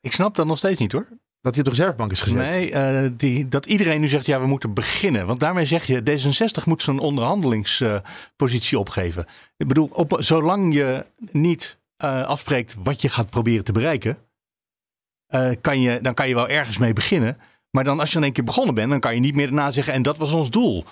Ik 0.00 0.12
snap 0.12 0.34
dat 0.36 0.46
nog 0.46 0.58
steeds 0.58 0.78
niet 0.80 0.92
hoor. 0.92 1.06
Dat 1.40 1.54
hij 1.54 1.64
op 1.64 1.70
de 1.70 1.76
reservebank 1.76 2.12
is 2.12 2.20
gezet. 2.20 2.36
Nee, 2.72 3.16
die, 3.16 3.48
dat 3.48 3.66
iedereen 3.66 4.00
nu 4.00 4.08
zegt, 4.08 4.26
ja, 4.26 4.40
we 4.40 4.46
moeten 4.46 4.74
beginnen. 4.74 5.26
Want 5.26 5.40
daarmee 5.40 5.64
zeg 5.64 5.84
je, 5.86 6.02
D66 6.02 6.64
moet 6.64 6.82
zijn 6.82 6.98
onderhandelingspositie 6.98 8.78
opgeven. 8.78 9.26
Ik 9.56 9.68
bedoel, 9.68 9.90
op, 9.92 10.16
zolang 10.18 10.74
je 10.74 11.04
niet 11.32 11.77
eh, 11.98 12.26
afspreekt 12.26 12.76
wat 12.82 13.02
je 13.02 13.08
gaat 13.08 13.30
proberen 13.30 13.64
te 13.64 13.72
bereiken, 13.72 14.18
eh, 15.26 15.50
kan 15.60 15.80
je, 15.80 16.00
dan 16.02 16.14
kan 16.14 16.28
je 16.28 16.34
wel 16.34 16.48
ergens 16.48 16.78
mee 16.78 16.92
beginnen. 16.92 17.38
Maar 17.70 17.84
dan 17.84 18.00
als 18.00 18.10
je 18.10 18.16
in 18.16 18.22
één 18.22 18.32
keer 18.32 18.44
begonnen 18.44 18.74
bent, 18.74 18.90
dan 18.90 19.00
kan 19.00 19.14
je 19.14 19.20
niet 19.20 19.34
meer 19.34 19.46
daarna 19.46 19.70
zeggen, 19.70 19.92
en 19.92 20.02
dat 20.02 20.18
was 20.18 20.32
ons 20.32 20.50
doel. 20.50 20.84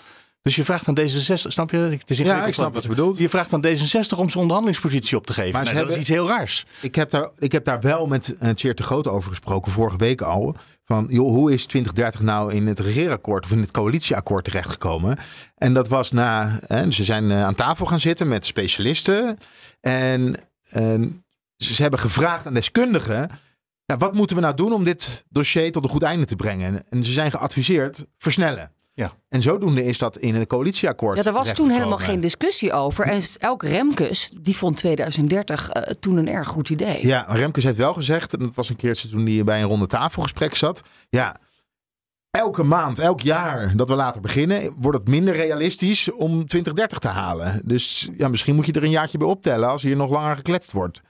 Dus 0.42 0.56
je 0.56 0.64
vraagt 0.64 0.88
aan 0.88 0.98
D66, 1.00 1.34
snap 1.34 1.70
je? 1.70 1.76
Het 1.76 2.10
is 2.10 2.18
ja, 2.18 2.46
ik 2.46 2.54
snap 2.54 2.74
wat 2.74 2.82
je 2.82 2.88
bedoelt. 2.88 3.18
Je 3.18 3.28
vraagt 3.28 3.52
aan 3.52 3.66
D66 3.66 4.16
om 4.16 4.30
zijn 4.30 4.42
onderhandelingspositie 4.42 5.16
op 5.16 5.26
te 5.26 5.32
geven. 5.32 5.52
Maar 5.52 5.64
Nou, 5.64 5.76
dat 5.76 5.90
is 5.90 5.96
iets 5.96 6.08
heel 6.08 6.28
raars. 6.28 6.66
Ik 6.80 6.94
heb 6.94 7.10
daar, 7.10 7.30
ik 7.38 7.52
heb 7.52 7.64
daar 7.64 7.80
wel 7.80 8.06
met 8.06 8.36
uh, 8.42 8.50
Tjeerd 8.50 8.76
de 8.76 8.82
Groot 8.82 9.06
over 9.06 9.30
gesproken, 9.30 9.72
vorige 9.72 9.96
week 9.96 10.20
al. 10.20 10.56
Van, 10.84 11.06
joh, 11.10 11.28
hoe 11.28 11.52
is 11.52 11.66
2030 11.66 12.20
nou 12.20 12.52
in 12.52 12.66
het 12.66 12.80
regeerakkoord 12.80 13.44
of 13.44 13.50
in 13.50 13.60
het 13.60 13.70
coalitieakkoord 13.70 14.44
terechtgekomen? 14.44 15.18
En 15.56 15.74
dat 15.74 15.88
was 15.88 16.10
na, 16.10 16.60
hè, 16.66 16.92
ze 16.92 17.04
zijn 17.04 17.30
eh, 17.30 17.44
aan 17.44 17.54
tafel 17.54 17.86
gaan 17.86 18.00
zitten 18.00 18.28
met 18.28 18.46
specialisten. 18.46 19.38
En, 19.80 20.45
en 20.70 21.24
ze, 21.56 21.74
ze 21.74 21.82
hebben 21.82 22.00
gevraagd 22.00 22.46
aan 22.46 22.54
deskundigen, 22.54 23.30
ja, 23.84 23.96
wat 23.96 24.14
moeten 24.14 24.36
we 24.36 24.42
nou 24.42 24.54
doen 24.54 24.72
om 24.72 24.84
dit 24.84 25.24
dossier 25.28 25.72
tot 25.72 25.84
een 25.84 25.90
goed 25.90 26.02
einde 26.02 26.26
te 26.26 26.36
brengen? 26.36 26.84
En 26.88 27.04
ze 27.04 27.12
zijn 27.12 27.30
geadviseerd, 27.30 28.04
versnellen. 28.18 28.70
Ja. 28.92 29.12
En 29.28 29.42
zodoende 29.42 29.84
is 29.84 29.98
dat 29.98 30.16
in 30.16 30.34
het 30.34 30.48
coalitieakkoord 30.48 31.16
Ja, 31.16 31.22
daar 31.22 31.32
was 31.32 31.54
toen 31.54 31.70
helemaal 31.70 31.98
geen 31.98 32.20
discussie 32.20 32.72
over. 32.72 33.04
En 33.04 33.22
elk 33.38 33.62
Remkes, 33.62 34.32
die 34.40 34.56
vond 34.56 34.76
2030 34.76 35.70
eh, 35.70 35.82
toen 35.82 36.16
een 36.16 36.28
erg 36.28 36.48
goed 36.48 36.68
idee. 36.68 37.06
Ja, 37.06 37.26
Remkes 37.28 37.64
heeft 37.64 37.76
wel 37.76 37.94
gezegd, 37.94 38.32
en 38.32 38.38
dat 38.38 38.54
was 38.54 38.68
een 38.68 38.76
keertje 38.76 39.08
toen 39.08 39.26
hij 39.26 39.44
bij 39.44 39.62
een 39.62 39.68
ronde 39.68 39.86
tafelgesprek 39.86 40.54
zat. 40.54 40.82
Ja, 41.08 41.36
elke 42.36 42.62
maand, 42.62 42.98
elk 42.98 43.20
jaar 43.20 43.72
dat 43.76 43.88
we 43.88 43.94
later 43.94 44.20
beginnen, 44.20 44.74
wordt 44.78 44.98
het 44.98 45.08
minder 45.08 45.34
realistisch 45.34 46.12
om 46.12 46.46
2030 46.46 46.98
te 46.98 47.08
halen. 47.08 47.60
Dus 47.64 48.08
ja, 48.16 48.28
misschien 48.28 48.54
moet 48.54 48.66
je 48.66 48.72
er 48.72 48.84
een 48.84 48.90
jaartje 48.90 49.18
bij 49.18 49.26
optellen 49.26 49.68
als 49.68 49.82
hier 49.82 49.96
nog 49.96 50.10
langer 50.10 50.36
gekletst 50.36 50.72
wordt. 50.72 51.00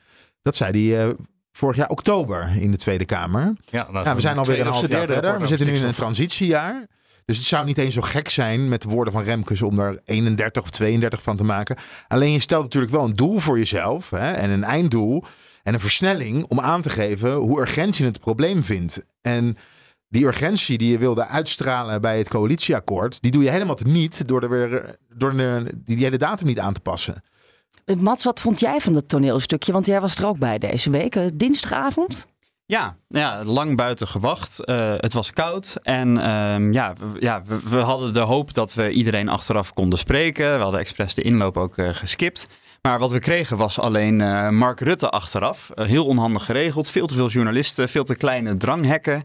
Dat 0.43 0.57
zei 0.57 0.91
hij 0.91 1.07
eh, 1.07 1.15
vorig 1.53 1.77
jaar 1.77 1.89
oktober 1.89 2.57
in 2.61 2.71
de 2.71 2.77
Tweede 2.77 3.05
Kamer. 3.05 3.53
Ja, 3.65 3.89
nou, 3.91 4.05
Ja, 4.05 4.15
we 4.15 4.21
zijn 4.21 4.39
alweer 4.39 4.61
een 4.61 4.67
half 4.67 4.89
jaar 4.89 5.07
verder. 5.07 5.41
We 5.41 5.47
zitten 5.47 5.67
nu 5.67 5.75
in 5.75 5.85
een 5.85 5.95
transitiejaar. 5.95 6.87
Dus 7.25 7.37
het 7.37 7.47
zou 7.47 7.65
niet 7.65 7.79
eens 7.79 7.95
zo 7.95 8.01
gek 8.01 8.29
zijn 8.29 8.69
met 8.69 8.83
de 8.83 8.89
woorden 8.89 9.13
van 9.13 9.23
Remkes 9.23 9.63
om 9.63 9.77
daar 9.77 9.99
31 10.05 10.63
of 10.63 10.71
32 10.71 11.23
van 11.23 11.37
te 11.37 11.45
maken. 11.45 11.77
Alleen 12.09 12.33
je 12.33 12.41
stelt 12.41 12.63
natuurlijk 12.63 12.93
wel 12.93 13.05
een 13.05 13.17
doel 13.17 13.39
voor 13.39 13.59
jezelf 13.59 14.11
hè, 14.11 14.33
en 14.33 14.51
een 14.51 14.65
einddoel 14.65 15.25
en 15.63 15.75
een 15.75 15.81
versnelling 15.81 16.45
om 16.49 16.61
aan 16.61 16.83
te 16.83 16.91
geven 16.91 17.33
hoe 17.33 17.61
urgent 17.61 17.97
je 17.97 18.05
het 18.05 18.21
probleem 18.21 18.65
vindt. 18.65 19.05
En 19.23 19.57
die 20.09 20.25
urgentie 20.25 20.79
die 20.79 20.91
je 20.91 20.99
wilde 20.99 21.27
uitstralen 21.27 22.01
bij 22.01 22.19
het 22.19 22.29
coalitieakkoord, 22.29 23.23
die 23.23 23.31
doe 23.31 23.43
je 23.43 23.51
helemaal 23.51 23.79
niet 23.83 24.29
door, 24.29 24.43
er 24.43 24.51
weer, 24.51 24.97
door 25.15 25.37
de, 25.37 25.73
die 25.75 25.97
hele 25.97 26.19
datum 26.19 26.47
niet 26.47 26.61
aan 26.61 26.73
te 26.73 26.81
passen. 26.81 27.23
Mats, 27.97 28.25
wat 28.25 28.41
vond 28.41 28.61
jij 28.61 28.81
van 28.81 28.93
dat 28.93 29.09
toneelstukje? 29.09 29.73
Want 29.73 29.87
jij 29.87 30.01
was 30.01 30.17
er 30.17 30.27
ook 30.27 30.39
bij 30.39 30.59
deze 30.59 30.91
week. 30.91 31.19
dinsdagavond. 31.35 32.27
Ja, 32.67 32.97
ja, 33.09 33.45
lang 33.45 33.77
buiten 33.77 34.09
gewacht. 34.09 34.65
Eh, 34.65 34.95
het 34.97 35.13
was 35.13 35.33
koud. 35.33 35.77
En 35.83 36.19
ehm, 36.19 36.73
ja, 36.73 36.95
we, 36.99 37.21
ja 37.21 37.43
we, 37.47 37.61
we 37.69 37.77
hadden 37.77 38.13
de 38.13 38.21
hoop 38.21 38.55
dat 38.55 38.75
we 38.75 38.91
iedereen 38.91 39.29
achteraf 39.29 39.73
konden 39.73 39.99
spreken. 39.99 40.57
We 40.57 40.63
hadden 40.63 40.81
expres 40.81 41.15
de 41.15 41.23
inloop 41.23 41.57
ook 41.57 41.79
eh, 41.79 41.89
geskipt. 41.89 42.47
Maar 42.87 42.99
wat 42.99 43.11
we 43.11 43.19
kregen 43.19 43.57
was 43.57 43.79
alleen 43.79 44.21
eh, 44.21 44.49
Mark 44.49 44.81
Rutte 44.81 45.11
achteraf. 45.11 45.71
Eh, 45.71 45.87
heel 45.87 46.07
onhandig 46.07 46.45
geregeld. 46.45 46.91
Veel 46.91 47.07
te 47.07 47.15
veel 47.15 47.29
journalisten. 47.29 47.89
Veel 47.89 48.05
te 48.05 48.15
kleine 48.17 48.57
dranghekken. 48.57 49.23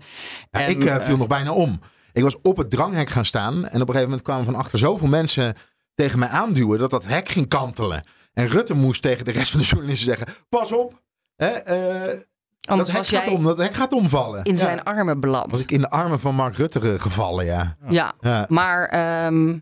Ja, 0.51 0.59
En, 0.61 0.69
ik 0.69 0.83
eh, 0.85 0.95
viel 0.95 1.17
nog 1.17 1.27
bijna 1.27 1.51
om. 1.51 1.79
Ik 2.13 2.23
was 2.23 2.37
op 2.41 2.57
het 2.57 2.69
dranghek 2.69 3.09
gaan 3.09 3.25
staan. 3.25 3.53
En 3.53 3.61
op 3.61 3.73
een 3.73 3.79
gegeven 3.79 4.01
moment 4.03 4.21
kwamen 4.21 4.45
van 4.45 4.55
achter 4.55 4.79
zoveel 4.79 5.07
mensen 5.07 5.55
tegen 5.95 6.19
mij 6.19 6.27
aanduwen 6.27 6.79
dat 6.79 6.89
dat 6.89 7.05
hek 7.05 7.29
ging 7.29 7.47
kantelen. 7.47 8.03
En 8.33 8.47
Rutte 8.47 8.73
moest 8.73 9.01
tegen 9.01 9.25
de 9.25 9.31
rest 9.31 9.51
van 9.51 9.59
de 9.59 9.65
journalisten 9.65 10.05
zeggen: 10.05 10.27
Pas 10.49 10.71
op, 10.71 11.01
hè, 11.35 11.47
eh, 11.47 12.05
dat, 12.07 12.25
Anders 12.61 12.91
hek 12.91 13.07
gaat 13.07 13.27
om, 13.27 13.43
dat 13.43 13.57
hek 13.57 13.73
gaat 13.73 13.93
omvallen. 13.93 14.43
in 14.43 14.53
Ja. 14.53 14.59
zijn 14.59 14.83
armen 14.83 15.19
beland. 15.19 15.51
Was 15.51 15.61
ik 15.61 15.71
in 15.71 15.81
de 15.81 15.89
armen 15.89 16.19
van 16.19 16.35
Mark 16.35 16.55
Rutte 16.55 16.99
gevallen, 16.99 17.45
ja. 17.45 17.75
Ja, 17.89 18.13
ja. 18.19 18.45
maar 18.49 18.85
ehm, 18.85 19.57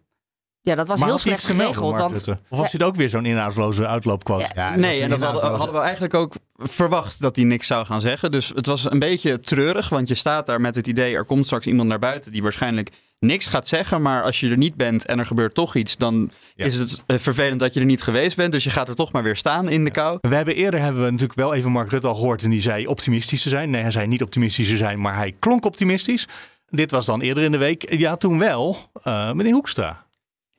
Ja, 0.62 0.76
dat 0.76 0.88
was 0.88 1.00
maar 1.00 1.08
heel 1.08 1.18
slecht 1.18 1.46
geregeld. 1.46 1.96
Want? 1.96 2.28
Of 2.28 2.58
was 2.58 2.72
dit 2.72 2.84
ook 2.84 2.96
weer 2.96 3.10
zo'n 3.10 3.26
inhoudsloze 3.26 3.88
uitloopquote? 3.88 4.50
Ja, 4.56 4.76
nee, 4.76 5.02
en 5.02 5.10
dat 5.10 5.22
hadden, 5.22 5.72
we 5.74 5.80
eigenlijk 5.80 6.14
ook 6.14 6.34
verwacht 6.58 7.22
dat 7.22 7.36
hij 7.36 7.46
niks 7.46 7.68
zou 7.68 7.86
gaan 7.86 8.02
zeggen. 8.02 8.32
Dus 8.32 8.52
het 8.56 8.66
was 8.66 8.92
een 8.92 9.00
beetje 9.00 9.40
treurig, 9.40 9.90
want 9.90 10.08
je 10.08 10.16
staat 10.16 10.46
daar 10.46 10.62
met 10.62 10.76
het 10.76 10.88
idee... 10.88 11.16
er 11.16 11.26
komt 11.26 11.46
straks 11.46 11.66
iemand 11.66 11.90
naar 11.90 12.00
buiten 12.00 12.32
die 12.32 12.44
waarschijnlijk 12.44 12.90
niks 13.20 13.46
gaat 13.46 13.68
zeggen... 13.68 14.02
maar 14.02 14.24
als 14.24 14.40
je 14.40 14.50
er 14.50 14.58
niet 14.58 14.76
bent 14.76 15.06
en 15.06 15.20
er 15.20 15.26
gebeurt 15.26 15.54
toch 15.54 15.76
iets... 15.76 15.98
dan 15.98 16.32
Ja. 16.56 16.66
is 16.66 16.78
het 16.78 17.02
eh, 17.06 17.18
vervelend 17.18 17.60
dat 17.60 17.74
je 17.74 17.80
er 17.80 17.86
niet 17.86 18.02
geweest 18.02 18.36
bent. 18.36 18.52
Dus 18.52 18.64
je 18.64 18.70
gaat 18.70 18.88
er 18.88 18.96
toch 18.96 19.12
maar 19.12 19.24
weer 19.24 19.36
staan 19.38 19.70
in 19.70 19.84
de 19.84 19.92
kou. 19.92 20.18
We 20.22 20.36
hebben 20.36 20.56
eerder 20.56 20.80
hebben 20.82 21.04
we 21.04 21.12
natuurlijk 21.12 21.40
wel 21.40 21.54
even 21.54 21.72
Mark 21.72 21.90
Rutte 21.90 22.08
al 22.08 22.16
gehoord 22.16 22.44
en 22.44 22.50
die 22.50 22.62
zei 22.62 22.88
optimistisch 22.88 23.42
te 23.42 23.50
zijn. 23.50 23.70
Nee, 23.70 23.82
hij 23.82 23.92
zei 23.92 24.08
niet 24.08 24.24
optimistisch 24.24 24.68
te 24.68 24.78
zijn, 24.78 25.02
maar 25.02 25.16
hij 25.16 25.36
klonk 25.40 25.66
optimistisch. 25.66 26.28
Dit 26.70 26.92
was 26.92 27.06
dan 27.06 27.22
eerder 27.22 27.44
in 27.44 27.52
de 27.52 27.58
week. 27.58 27.94
Ja, 27.94 28.16
toen 28.16 28.40
wel. 28.40 28.78
eh, 29.04 29.32
meneer 29.32 29.54
Hoekstra. 29.54 30.08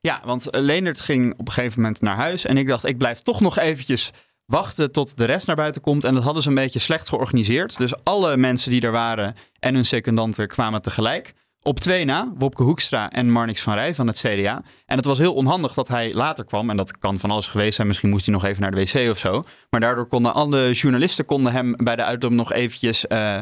Ja, 0.01 0.21
want 0.25 0.51
eh, 0.51 0.61
Leendert 0.61 1.01
ging 1.01 1.39
op 1.39 1.47
een 1.47 1.53
gegeven 1.53 1.81
moment 1.81 2.01
naar 2.01 2.17
huis. 2.17 2.45
En 2.45 2.57
ik 2.57 2.67
dacht, 2.67 2.87
ik 2.87 2.99
blijf 2.99 3.21
toch 3.21 3.41
nog 3.41 3.59
eventjes 3.59 4.13
wachten 4.47 4.93
tot 4.93 5.17
de 5.17 5.25
rest 5.25 5.47
naar 5.47 5.57
buiten 5.57 5.81
komt. 5.81 6.05
En 6.05 6.15
dat 6.15 6.23
hadden 6.23 6.43
ze 6.43 6.49
een 6.49 6.55
beetje 6.55 6.79
slecht 6.79 7.09
georganiseerd. 7.09 7.77
Dus 7.77 8.05
alle 8.05 8.37
mensen 8.37 8.71
die 8.71 8.81
er 8.81 8.91
waren 8.91 9.35
en 9.59 9.75
hun 9.75 9.87
secondanten 9.87 10.49
kwamen 10.49 10.83
tegelijk. 10.83 11.35
Op 11.63 11.81
twee 11.81 12.05
na, 12.05 12.33
Wopke 12.39 12.63
Hoekstra 12.63 13.11
en 13.11 13.31
Marnix 13.31 13.63
van 13.63 13.75
Rij 13.75 13.95
van 13.95 14.07
het 14.07 14.21
CDA. 14.21 14.63
En 14.87 14.97
het 14.97 15.05
was 15.05 15.19
heel 15.19 15.35
onhandig 15.35 15.75
dat 15.75 15.89
hij 15.89 16.13
later 16.13 16.45
kwam. 16.45 16.71
En 16.71 16.77
dat 16.77 16.99
kan 16.99 17.19
van 17.19 17.31
alles 17.31 17.47
geweest 17.47 17.75
zijn. 17.75 17.87
Misschien 17.87 18.11
moest 18.11 18.25
hij 18.27 18.35
nog 18.35 18.45
even 18.45 18.63
naar 18.63 18.71
de 18.71 18.85
wc 18.85 19.11
of 19.11 19.19
zo. 19.19 19.45
Maar 19.71 19.81
daardoor 19.81 20.07
konden 20.07 20.35
alle 20.35 20.73
journalisten 20.73 21.25
konden 21.25 21.53
hem 21.53 21.75
bij 21.77 21.97
de 21.97 22.05
uitloop 22.05 22.33
nog 22.33 22.53
eventjes 22.53 23.07
eh, 23.07 23.39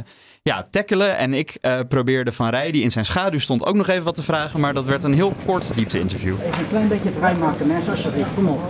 ja, 0.49 0.67
tackelen. 0.71 1.17
En 1.17 1.35
ik 1.35 1.57
eh, 1.61 1.81
probeerde 1.89 2.33
Van 2.33 2.49
Rij, 2.49 2.71
die 2.71 2.83
in 2.83 2.91
zijn 2.91 3.05
schaduw 3.05 3.39
stond, 3.39 3.67
ook 3.67 3.75
nog 3.75 3.89
even 3.89 4.05
wat 4.05 4.15
te 4.15 4.23
vragen. 4.23 4.61
Maar 4.61 4.75
dat 4.75 4.87
werd 4.87 5.03
een 5.05 5.15
heel 5.15 5.35
kort 5.45 5.75
diepte-interview. 5.77 6.35
Even 6.47 6.59
een 6.59 6.69
klein 6.69 6.89
beetje 6.89 7.11
vrijmaken, 7.11 7.67
mensen, 7.67 7.93
alsjeblieft. 7.93 8.35
Kom 8.35 8.49
op. 8.49 8.61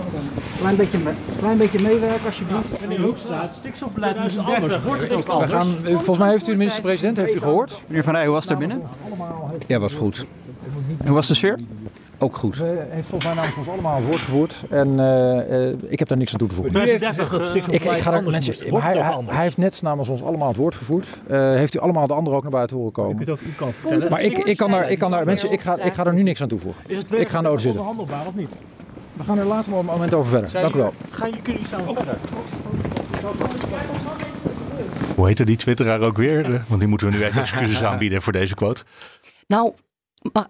Klein 0.58 0.76
beetje, 0.76 0.98
klein 1.38 1.58
beetje 1.58 1.80
meewerken, 1.80 2.26
alsjeblieft. 2.26 2.80
Meneer 2.80 3.00
Hoekstra, 3.00 3.42
het 3.42 3.54
stikstofbeleid 3.54 4.16
is 4.24 4.38
anders. 4.38 4.82
Wordt 4.82 5.02
het 5.02 5.12
ook 5.12 5.24
We 5.24 5.32
anders? 5.32 5.50
gaan, 5.52 5.76
eh, 5.84 5.94
volgens 5.94 6.18
mij 6.18 6.30
heeft 6.30 6.48
u 6.48 6.50
de 6.52 6.58
minister-president, 6.58 7.16
heeft 7.16 7.34
u 7.34 7.40
gehoord? 7.40 7.82
Meneer 7.86 8.04
Van 8.04 8.12
Rij, 8.14 8.24
hoe 8.24 8.34
was 8.34 8.42
het 8.42 8.52
er 8.52 8.58
binnen? 8.58 8.82
Ja, 9.66 9.78
was 9.78 9.94
goed. 9.94 10.26
En 10.98 11.06
hoe 11.06 11.14
was 11.14 11.26
de 11.26 11.34
sfeer? 11.34 11.58
Ook 12.20 12.36
goed. 12.36 12.58
Hij 12.58 12.86
heeft 12.90 13.08
volgens 13.08 13.24
mij 13.24 13.34
namens 13.34 13.56
ons 13.56 13.68
allemaal 13.68 13.96
het 13.96 14.04
woord 14.06 14.20
gevoerd 14.20 14.64
en 14.70 15.00
eh, 15.00 15.68
eh, 15.68 15.76
ik 15.88 15.98
heb 15.98 16.08
daar 16.08 16.18
niks 16.18 16.32
aan 16.32 16.38
toe 16.38 16.48
te 16.48 16.54
voegen. 16.54 16.80
Heeft 16.80 16.92
Ik, 16.92 17.82
ga 17.82 18.10
daar, 18.10 18.22
mensen, 18.22 18.74
hij, 19.26 19.42
heeft 19.42 19.56
net 19.56 19.82
namens 19.82 20.08
ons 20.08 20.22
allemaal 20.22 20.48
het 20.48 20.56
woord 20.56 20.74
gevoerd. 20.74 21.06
Eh, 21.26 21.38
heeft 21.54 21.74
u 21.74 21.78
allemaal 21.78 22.06
de 22.06 22.12
anderen 22.12 22.36
ook 22.36 22.42
naar 22.42 22.52
buiten 22.52 22.76
horen 22.76 22.92
komen? 22.92 23.16
kunt 23.16 23.28
ook 23.30 23.40
u 23.40 23.52
kan 23.56 23.72
vertellen. 23.72 24.10
Maar 24.10 24.22
ik, 24.22 24.38
ik 24.38 24.56
kan 24.56 24.70
daar, 24.70 24.90
ik 24.90 24.98
kan 24.98 25.10
daar, 25.10 25.24
mensen, 25.24 25.52
ik 25.52 25.60
ga, 25.60 25.78
ik 25.78 25.92
ga 25.92 26.04
er 26.04 26.14
nu 26.14 26.22
niks 26.22 26.42
aan 26.42 26.48
toevoegen. 26.48 26.82
Is 26.86 26.96
het 26.96 27.12
Ik 27.12 27.28
ga 27.28 27.40
naar 27.40 27.52
de 27.52 27.58
zitten. 27.58 27.80
onderhandelbaar 27.80 28.26
of 28.26 28.34
niet? 28.34 28.50
We 29.12 29.24
gaan 29.24 29.38
er 29.38 29.44
later 29.46 29.72
op 29.72 29.78
een 29.78 29.84
moment 29.84 30.14
over 30.14 30.30
verder. 30.30 30.50
Dank 30.62 30.74
u 30.74 30.78
wel. 30.78 30.92
Ga 31.10 31.26
je, 31.26 31.32
kunnen 31.32 31.52
jullie 31.52 31.66
staan 31.66 31.94
verder? 31.94 32.16
Hoe 35.14 35.26
heette 35.26 35.44
die 35.44 35.56
twitteraar 35.56 36.00
ook 36.00 36.16
weer? 36.16 36.64
Want 36.68 36.80
die 36.80 36.88
moeten 36.88 37.10
we 37.10 37.16
nu 37.16 37.24
even 37.24 37.40
excuses 37.40 37.82
aanbieden 37.82 38.22
voor 38.22 38.32
deze 38.32 38.54
quote. 38.54 38.82
Nou, 39.46 39.72
ma- 40.32 40.48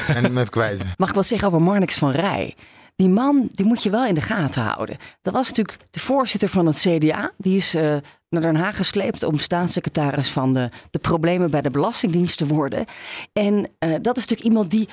En 0.34 0.48
kwijt. 0.48 0.84
mag 0.96 1.08
ik 1.08 1.14
wat 1.14 1.26
zeggen 1.26 1.48
over 1.48 1.62
Marnix 1.62 1.96
van 1.96 2.10
Rij? 2.10 2.54
Die 2.96 3.08
man, 3.08 3.48
die 3.52 3.66
moet 3.66 3.82
je 3.82 3.90
wel 3.90 4.06
in 4.06 4.14
de 4.14 4.20
gaten 4.20 4.62
houden. 4.62 4.96
Dat 5.22 5.32
was 5.32 5.48
natuurlijk 5.48 5.78
de 5.90 6.00
voorzitter 6.00 6.48
van 6.48 6.66
het 6.66 6.86
CDA. 6.88 7.32
Die 7.36 7.56
is 7.56 7.74
eh, 7.74 7.96
naar 8.28 8.42
Den 8.42 8.56
Haag 8.56 8.76
gesleept 8.76 9.22
om 9.22 9.38
staatssecretaris 9.38 10.28
van 10.28 10.52
de, 10.52 10.70
de 10.90 10.98
problemen 10.98 11.50
bij 11.50 11.60
de 11.60 11.70
Belastingdienst 11.70 12.38
te 12.38 12.46
worden. 12.46 12.84
En 13.32 13.68
eh, 13.78 13.90
dat 14.02 14.16
is 14.16 14.22
natuurlijk 14.22 14.48
iemand 14.48 14.70
die 14.70 14.88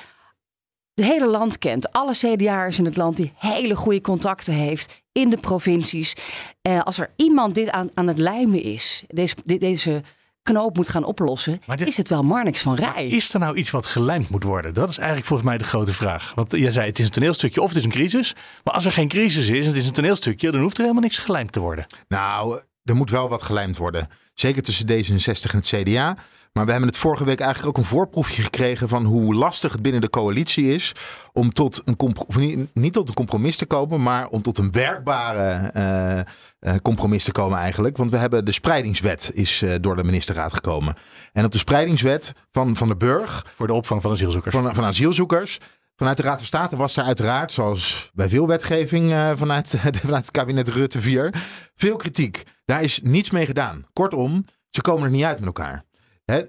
het 0.94 1.04
hele 1.04 1.26
land 1.26 1.58
kent. 1.58 1.92
Alle 1.92 2.12
CDA'ers 2.12 2.78
in 2.78 2.84
het 2.84 2.96
land 2.96 3.16
die 3.16 3.32
hele 3.36 3.76
goede 3.76 4.00
contacten 4.00 4.54
heeft 4.54 5.02
in 5.12 5.30
de 5.30 5.36
provincies. 5.36 6.14
Eh, 6.62 6.82
als 6.82 6.98
er 6.98 7.10
iemand 7.16 7.54
dit 7.54 7.70
aan, 7.70 7.90
aan 7.94 8.06
het 8.06 8.18
lijmen 8.18 8.62
is, 8.62 9.04
deze, 9.08 9.34
deze 9.44 10.02
knoop 10.42 10.76
moet 10.76 10.88
gaan 10.88 11.04
oplossen, 11.04 11.60
Maar 11.66 11.76
dit- 11.76 11.88
is 11.88 11.96
het 11.96 12.08
wel 12.08 12.22
Marnix 12.22 12.60
van 12.60 12.74
Rij. 12.74 13.06
Is 13.08 13.34
er 13.34 13.40
nou 13.40 13.56
iets 13.56 13.70
wat 13.70 13.86
gelijmd 13.86 14.28
moet 14.28 14.44
worden? 14.44 14.74
Dat 14.74 14.88
is 14.90 14.96
eigenlijk 14.98 15.26
volgens 15.28 15.48
mij 15.48 15.58
de 15.58 15.64
grote 15.64 15.92
vraag. 15.92 16.32
Want 16.34 16.52
jij 16.52 16.70
zei 16.70 16.86
het 16.86 16.98
is 16.98 17.04
een 17.04 17.10
toneelstukje 17.10 17.60
of 17.62 17.68
het 17.68 17.78
is 17.78 17.84
een 17.84 17.90
crisis. 17.90 18.34
Maar 18.64 18.74
als 18.74 18.84
er 18.84 18.92
geen 18.92 19.08
crisis 19.08 19.48
is 19.48 19.62
en 19.62 19.66
het 19.72 19.76
is 19.80 19.86
een 19.86 19.92
toneelstukje, 19.92 20.50
dan 20.50 20.60
hoeft 20.60 20.76
er 20.76 20.82
helemaal 20.82 21.02
niks 21.02 21.18
gelijmd 21.18 21.52
te 21.52 21.60
worden. 21.60 21.86
Nou, 22.08 22.60
er 22.84 22.94
moet 22.94 23.10
wel 23.10 23.28
wat 23.28 23.42
gelijmd 23.42 23.76
worden. 23.76 24.08
Zeker 24.34 24.62
tussen 24.62 24.86
D66 24.88 25.50
en 25.50 25.56
het 25.58 25.66
CDA. 25.66 26.16
Maar 26.60 26.68
we 26.68 26.74
hebben 26.74 26.94
het 26.94 27.00
vorige 27.00 27.24
week 27.24 27.40
eigenlijk 27.40 27.78
ook 27.78 27.84
een 27.84 27.90
voorproefje 27.90 28.42
gekregen 28.42 28.88
van 28.88 29.04
hoe 29.04 29.34
lastig 29.34 29.72
het 29.72 29.82
binnen 29.82 30.00
de 30.00 30.10
coalitie 30.10 30.74
is 30.74 30.94
om 31.32 31.52
tot 31.52 31.82
een 31.84 32.68
niet, 32.72 32.92
tot 32.92 33.08
een 33.08 33.14
compromis 33.14 33.56
te 33.56 33.66
komen, 33.66 34.02
maar 34.02 34.28
om 34.28 34.42
tot 34.42 34.58
een 34.58 34.72
werkbare 34.72 35.70
eh, 35.72 36.18
eh, 36.18 36.76
compromis 36.82 37.24
te 37.24 37.32
komen 37.32 37.58
eigenlijk. 37.58 37.96
Want 37.96 38.10
we 38.10 38.16
hebben 38.16 38.44
de 38.44 38.52
spreidingswet 38.52 39.30
is 39.34 39.62
eh, 39.62 39.74
door 39.80 39.96
de 39.96 40.04
ministerraad 40.04 40.54
gekomen. 40.54 40.96
En 41.32 41.44
op 41.44 41.52
de 41.52 41.58
spreidingswet 41.58 42.32
van 42.50 42.76
Van 42.76 42.88
de 42.88 42.96
Burg 42.96 43.46
Voor 43.54 43.66
de 43.66 43.72
opvang 43.72 44.02
van 44.02 44.12
asielzoekers. 44.12 44.54
van, 44.54 44.74
van 44.74 44.84
asielzoekers. 44.84 45.58
Vanuit 45.96 46.16
de 46.16 46.22
Raad 46.22 46.36
van 46.36 46.46
State 46.46 46.76
was 46.76 46.96
er 46.96 47.04
uiteraard, 47.04 47.52
zoals 47.52 48.10
bij 48.14 48.28
veel 48.28 48.46
wetgeving 48.46 49.10
vanuit, 49.36 49.74
vanuit 50.04 50.24
het 50.24 50.30
kabinet 50.30 50.68
Rutte 50.68 51.00
4, 51.00 51.34
veel 51.74 51.96
kritiek. 51.96 52.42
Daar 52.64 52.82
is 52.82 53.00
niets 53.02 53.30
mee 53.30 53.46
gedaan. 53.46 53.86
Kortom, 53.92 54.44
ze 54.70 54.80
komen 54.80 55.04
er 55.04 55.10
niet 55.10 55.24
uit 55.24 55.38
met 55.38 55.46
elkaar. 55.46 55.88
Hè, 56.30 56.42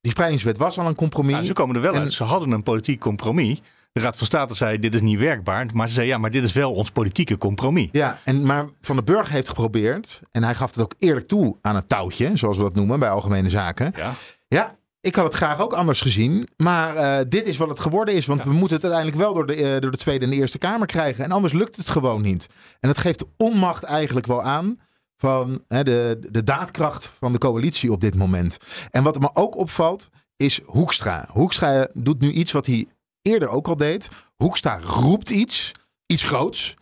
die 0.00 0.10
spreidingswet 0.10 0.58
was 0.58 0.78
al 0.78 0.86
een 0.86 0.94
compromis. 0.94 1.32
Nou, 1.32 1.44
ze 1.44 1.52
komen 1.52 1.76
er 1.76 1.82
wel 1.82 1.94
En- 1.94 2.00
uit. 2.00 2.12
Ze 2.12 2.24
hadden 2.24 2.50
een 2.50 2.62
politiek 2.62 3.00
compromis. 3.00 3.60
De 3.92 4.00
Raad 4.00 4.16
van 4.16 4.26
State 4.26 4.54
zei 4.54 4.78
dit 4.78 4.94
is 4.94 5.00
niet 5.00 5.18
werkbaar. 5.18 5.66
Maar 5.74 5.88
ze 5.88 5.94
zei 5.94 6.06
ja, 6.06 6.18
maar 6.18 6.30
dit 6.30 6.44
is 6.44 6.52
wel 6.52 6.72
ons 6.72 6.90
politieke 6.90 7.38
compromis. 7.38 7.88
Ja, 7.92 8.20
en, 8.24 8.46
maar 8.46 8.68
Van 8.80 8.96
den 8.96 9.04
Burg 9.04 9.28
heeft 9.28 9.48
geprobeerd, 9.48 10.22
en 10.32 10.44
hij 10.44 10.54
gaf 10.54 10.74
het 10.74 10.84
ook 10.84 10.94
eerlijk 10.98 11.28
toe 11.28 11.56
aan 11.60 11.74
het 11.74 11.88
touwtje, 11.88 12.36
zoals 12.36 12.56
we 12.56 12.62
dat 12.62 12.74
noemen 12.74 12.98
bij 12.98 13.10
Algemene 13.10 13.50
Zaken. 13.50 13.92
Ja. 13.96 14.12
Ja, 14.48 14.70
ik 15.00 15.14
had 15.14 15.24
het 15.24 15.34
graag 15.34 15.60
ook 15.60 15.72
anders 15.72 16.00
gezien. 16.00 16.48
Maar 16.56 16.96
eh, 16.96 17.24
dit 17.28 17.46
is 17.46 17.56
wat 17.56 17.68
het 17.68 17.80
geworden 17.80 18.14
is. 18.14 18.26
Want 18.26 18.44
we 18.44 18.52
moeten 18.52 18.76
het 18.76 18.84
uiteindelijk 18.84 19.22
wel 19.22 19.34
door 19.34 19.46
de, 19.46 19.54
eh, 19.54 19.80
door 19.80 19.90
de 19.90 19.96
Tweede 19.96 20.24
en 20.24 20.30
de 20.30 20.36
Eerste 20.36 20.58
Kamer 20.58 20.86
krijgen. 20.86 21.24
En 21.24 21.30
anders 21.32 21.52
lukt 21.52 21.76
het 21.76 21.88
gewoon 21.88 22.22
niet. 22.22 22.46
En 22.80 22.88
dat 22.88 22.98
geeft 22.98 23.18
de 23.18 23.26
onmacht 23.36 23.82
eigenlijk 23.82 24.26
wel 24.26 24.42
aan 24.42 24.78
van 25.20 25.64
hè, 25.66 25.82
de, 25.82 26.18
de 26.30 26.42
daadkracht 26.42 27.06
van 27.18 27.32
de 27.32 27.38
coalitie 27.38 27.92
op 27.92 28.00
dit 28.00 28.14
moment. 28.14 28.56
En 28.90 29.02
wat 29.02 29.20
me 29.20 29.30
ook 29.32 29.56
opvalt 29.56 30.08
is 30.36 30.60
Hoekstra. 30.64 31.28
Hoekstra 31.32 31.88
doet 31.92 32.20
nu 32.20 32.30
iets 32.30 32.52
wat 32.52 32.66
hij 32.66 32.88
eerder 33.22 33.48
ook 33.48 33.68
al 33.68 33.76
deed. 33.76 34.08
Hoekstra 34.36 34.80
roept 34.82 35.30
iets, 35.30 35.72
iets 36.06 36.22
groots. 36.22 36.74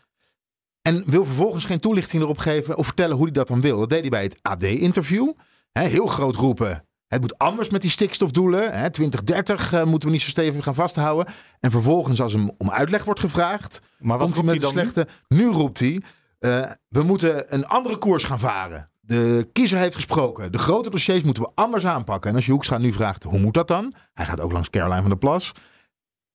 En 0.83 1.03
wil 1.11 1.25
vervolgens 1.25 1.65
geen 1.65 1.81
toelichting 1.81 2.23
erop 2.23 2.39
geven 2.39 2.77
of 2.77 2.87
vertellen 2.87 3.17
hoe 3.17 3.25
hij 3.25 3.35
dat 3.35 3.49
dan 3.49 3.61
wil. 3.61 3.79
Dat 3.79 3.89
deed 3.89 4.01
hij 4.01 4.11
bij 4.11 4.23
het 4.23 4.39
AD-interview. 4.43 5.33
Heel 5.73 6.07
groot 6.07 6.35
roepen. 6.35 6.85
Het 7.07 7.21
moet 7.21 7.39
anders 7.39 7.69
met 7.69 7.81
die 7.81 7.91
stikstofdoelen. 7.91 8.61
Hè, 8.61 8.91
2030 8.91 9.73
eh, 9.73 9.85
moeten 9.85 10.09
we 10.09 10.15
niet 10.15 10.25
zo 10.25 10.31
stevig 10.31 10.65
gaan 10.65 10.75
vasthouden. 10.75 11.35
En 11.61 11.71
vervolgens, 11.71 12.21
als 12.21 12.33
hem 12.33 12.51
om 12.59 12.71
uitleg 12.71 13.05
wordt 13.05 13.21
gevraagd, 13.21 13.81
Maar 13.99 14.19
wat 14.19 14.27
komt 14.27 14.37
hij 14.37 14.45
met 14.45 14.55
hij 14.55 14.63
dan 14.63 14.73
slechte. 14.73 15.09
Nu 15.29 15.47
roept 15.47 15.79
hij: 15.79 16.03
eh, 16.39 16.71
we 16.89 17.03
moeten 17.03 17.55
een 17.55 17.67
andere 17.67 17.97
koers 17.97 18.25
gaan 18.25 18.39
varen. 18.39 18.91
De 19.01 19.49
kiezer 19.53 19.79
heeft 19.79 19.95
gesproken. 19.95 20.53
De 20.53 20.59
grote 20.59 20.91
dossiers 20.91 21.23
moeten 21.23 21.43
we 21.43 21.51
anders 21.55 21.87
aanpakken. 21.87 22.31
En 22.31 22.37
als 22.37 22.47
je 22.47 22.53
Hoekstra 22.53 22.79
nu 22.79 22.93
vraagt: 22.93 23.23
hoe 23.23 23.39
moet 23.39 23.55
dat 23.55 23.69
dan? 23.69 23.93
Hij 24.15 24.27
gaat 24.27 24.41
ook 24.41 24.53
langs 24.53 24.71
Caroline 24.71 25.01
van 25.01 25.09
der 25.11 25.19
Plas. 25.19 25.53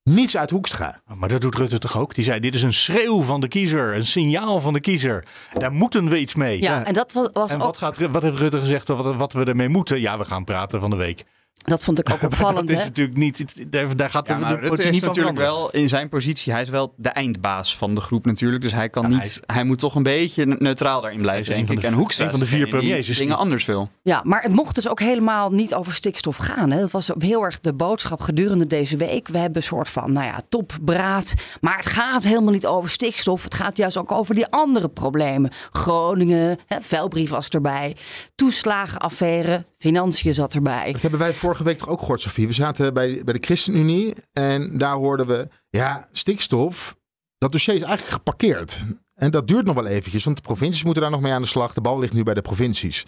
Niets 0.03 0.37
uit 0.37 0.49
Hoekstra. 0.49 1.01
Maar 1.15 1.29
dat 1.29 1.41
doet 1.41 1.55
Rutte 1.55 1.77
toch 1.77 1.97
ook? 1.97 2.15
Die 2.15 2.23
zei 2.23 2.39
dit 2.39 2.55
is 2.55 2.63
een 2.63 2.73
schreeuw 2.73 3.21
van 3.21 3.39
de 3.41 3.47
kiezer. 3.47 3.95
Een 3.95 4.05
signaal 4.05 4.59
van 4.59 4.73
de 4.73 4.79
kiezer. 4.79 5.25
Daar 5.53 5.71
moeten 5.71 6.09
we 6.09 6.19
iets 6.19 6.35
mee. 6.35 6.61
Ja, 6.61 6.85
en 6.85 6.93
dat 6.93 7.11
wa- 7.11 7.29
was 7.33 7.51
En 7.51 7.57
ook, 7.59 7.63
wat, 7.63 7.77
gaat, 7.77 7.97
wat 7.97 8.21
heeft 8.21 8.37
Rutte 8.37 8.59
gezegd 8.59 8.87
wat, 8.87 9.15
wat 9.15 9.33
we 9.33 9.43
ermee 9.43 9.69
moeten? 9.69 10.01
Ja, 10.01 10.17
we 10.17 10.25
gaan 10.25 10.43
praten 10.43 10.79
van 10.79 10.89
de 10.89 10.95
week. 10.95 11.23
Dat 11.65 11.83
vond 11.83 11.99
ik 11.99 12.09
ook 12.09 12.21
Maar 12.21 12.29
opvallend. 12.31 12.67
dat 12.67 12.69
is 12.77 12.81
hè? 12.81 12.87
natuurlijk 12.87 13.17
niet. 13.17 13.71
Daar, 13.71 14.09
gaat 14.09 14.27
Ja, 14.27 14.33
de, 14.33 14.39
maar 14.39 14.49
de 14.61 14.67
Rutte 14.67 14.89
niet 14.89 15.01
natuurlijk 15.01 15.37
wel 15.37 15.71
in 15.71 15.89
zijn 15.89 16.09
positie. 16.09 16.53
Hij 16.53 16.61
is 16.61 16.69
wel 16.69 16.93
de 16.97 17.09
eindbaas 17.09 17.77
van 17.77 17.95
de 17.95 18.01
groep 18.01 18.25
natuurlijk. 18.25 18.61
Dus 18.61 18.71
hij 18.73 18.89
kan 18.89 19.11
Ja, 19.11 19.17
niet. 19.17 19.39
hij 19.45 19.63
moet 19.63 19.79
toch 19.79 19.95
een 19.95 20.03
beetje 20.03 20.45
neutraal 20.45 21.01
daarin 21.01 21.21
blijven, 21.21 21.53
denk 21.53 21.67
van 21.67 21.75
ik. 21.75 21.81
de- 21.81 21.87
En 21.87 21.93
Hoekstra 21.93 22.23
een 22.25 22.31
van 22.31 22.39
de 22.39 22.45
vier 22.45 22.59
die 22.65 22.67
premiers, 22.67 23.07
dus 23.07 23.17
dingen 23.17 23.37
anders 23.37 23.65
wil. 23.65 23.89
Ja, 24.01 24.21
maar 24.23 24.41
het 24.41 24.51
mocht 24.51 24.75
dus 24.75 24.87
ook 24.87 24.99
helemaal 24.99 25.51
niet 25.51 25.73
over 25.73 25.93
stikstof 25.93 26.37
gaan. 26.37 26.71
Hè. 26.71 26.79
Dat 26.79 26.91
was 26.91 27.09
heel 27.17 27.43
erg 27.43 27.59
de 27.61 27.73
boodschap 27.73 28.21
gedurende 28.21 28.67
deze 28.67 28.97
week. 28.97 29.27
We 29.27 29.37
hebben 29.37 29.57
een 29.57 29.63
soort 29.67 29.89
van, 29.89 30.11
nou 30.11 30.25
ja, 30.25 30.41
topbraad. 30.49 31.33
Maar 31.61 31.77
het 31.77 31.85
gaat 31.85 32.23
helemaal 32.23 32.53
niet 32.53 32.65
over 32.67 32.89
stikstof. 32.89 33.43
Het 33.43 33.53
gaat 33.55 33.77
juist 33.77 33.97
ook 33.97 34.11
over 34.11 34.35
die 34.35 34.47
andere 34.47 34.89
problemen. 34.89 35.51
Groningen, 35.71 36.57
hè, 36.67 36.81
vuilbrief 36.81 37.29
was 37.29 37.49
erbij. 37.49 37.95
Toeslagenaffaire, 38.35 39.65
financiën 39.77 40.33
zat 40.33 40.53
erbij. 40.53 40.91
Dat 40.91 41.01
hebben 41.01 41.19
wij 41.19 41.33
vorige 41.43 41.63
week 41.63 41.77
toch 41.77 41.89
ook 41.89 41.99
gehoord, 41.99 42.21
Sofie. 42.21 42.47
We 42.47 42.53
zaten 42.53 42.93
bij, 42.93 43.21
bij 43.23 43.33
de 43.33 43.45
ChristenUnie 43.45 44.13
en 44.33 44.77
daar 44.77 44.95
hoorden 44.95 45.27
we, 45.27 45.47
ja, 45.69 46.07
stikstof, 46.11 46.95
dat 47.37 47.51
dossier 47.51 47.75
is 47.75 47.81
eigenlijk 47.81 48.13
geparkeerd. 48.13 48.85
En 49.13 49.31
dat 49.31 49.47
duurt 49.47 49.65
nog 49.65 49.75
wel 49.75 49.85
eventjes, 49.85 50.23
want 50.23 50.35
de 50.35 50.43
provincies 50.43 50.83
moeten 50.83 51.01
daar 51.01 51.11
nog 51.11 51.21
mee 51.21 51.31
aan 51.31 51.41
de 51.41 51.47
slag. 51.47 51.73
De 51.73 51.81
bal 51.81 51.99
ligt 51.99 52.13
nu 52.13 52.23
bij 52.23 52.33
de 52.33 52.41
provincies. 52.41 53.05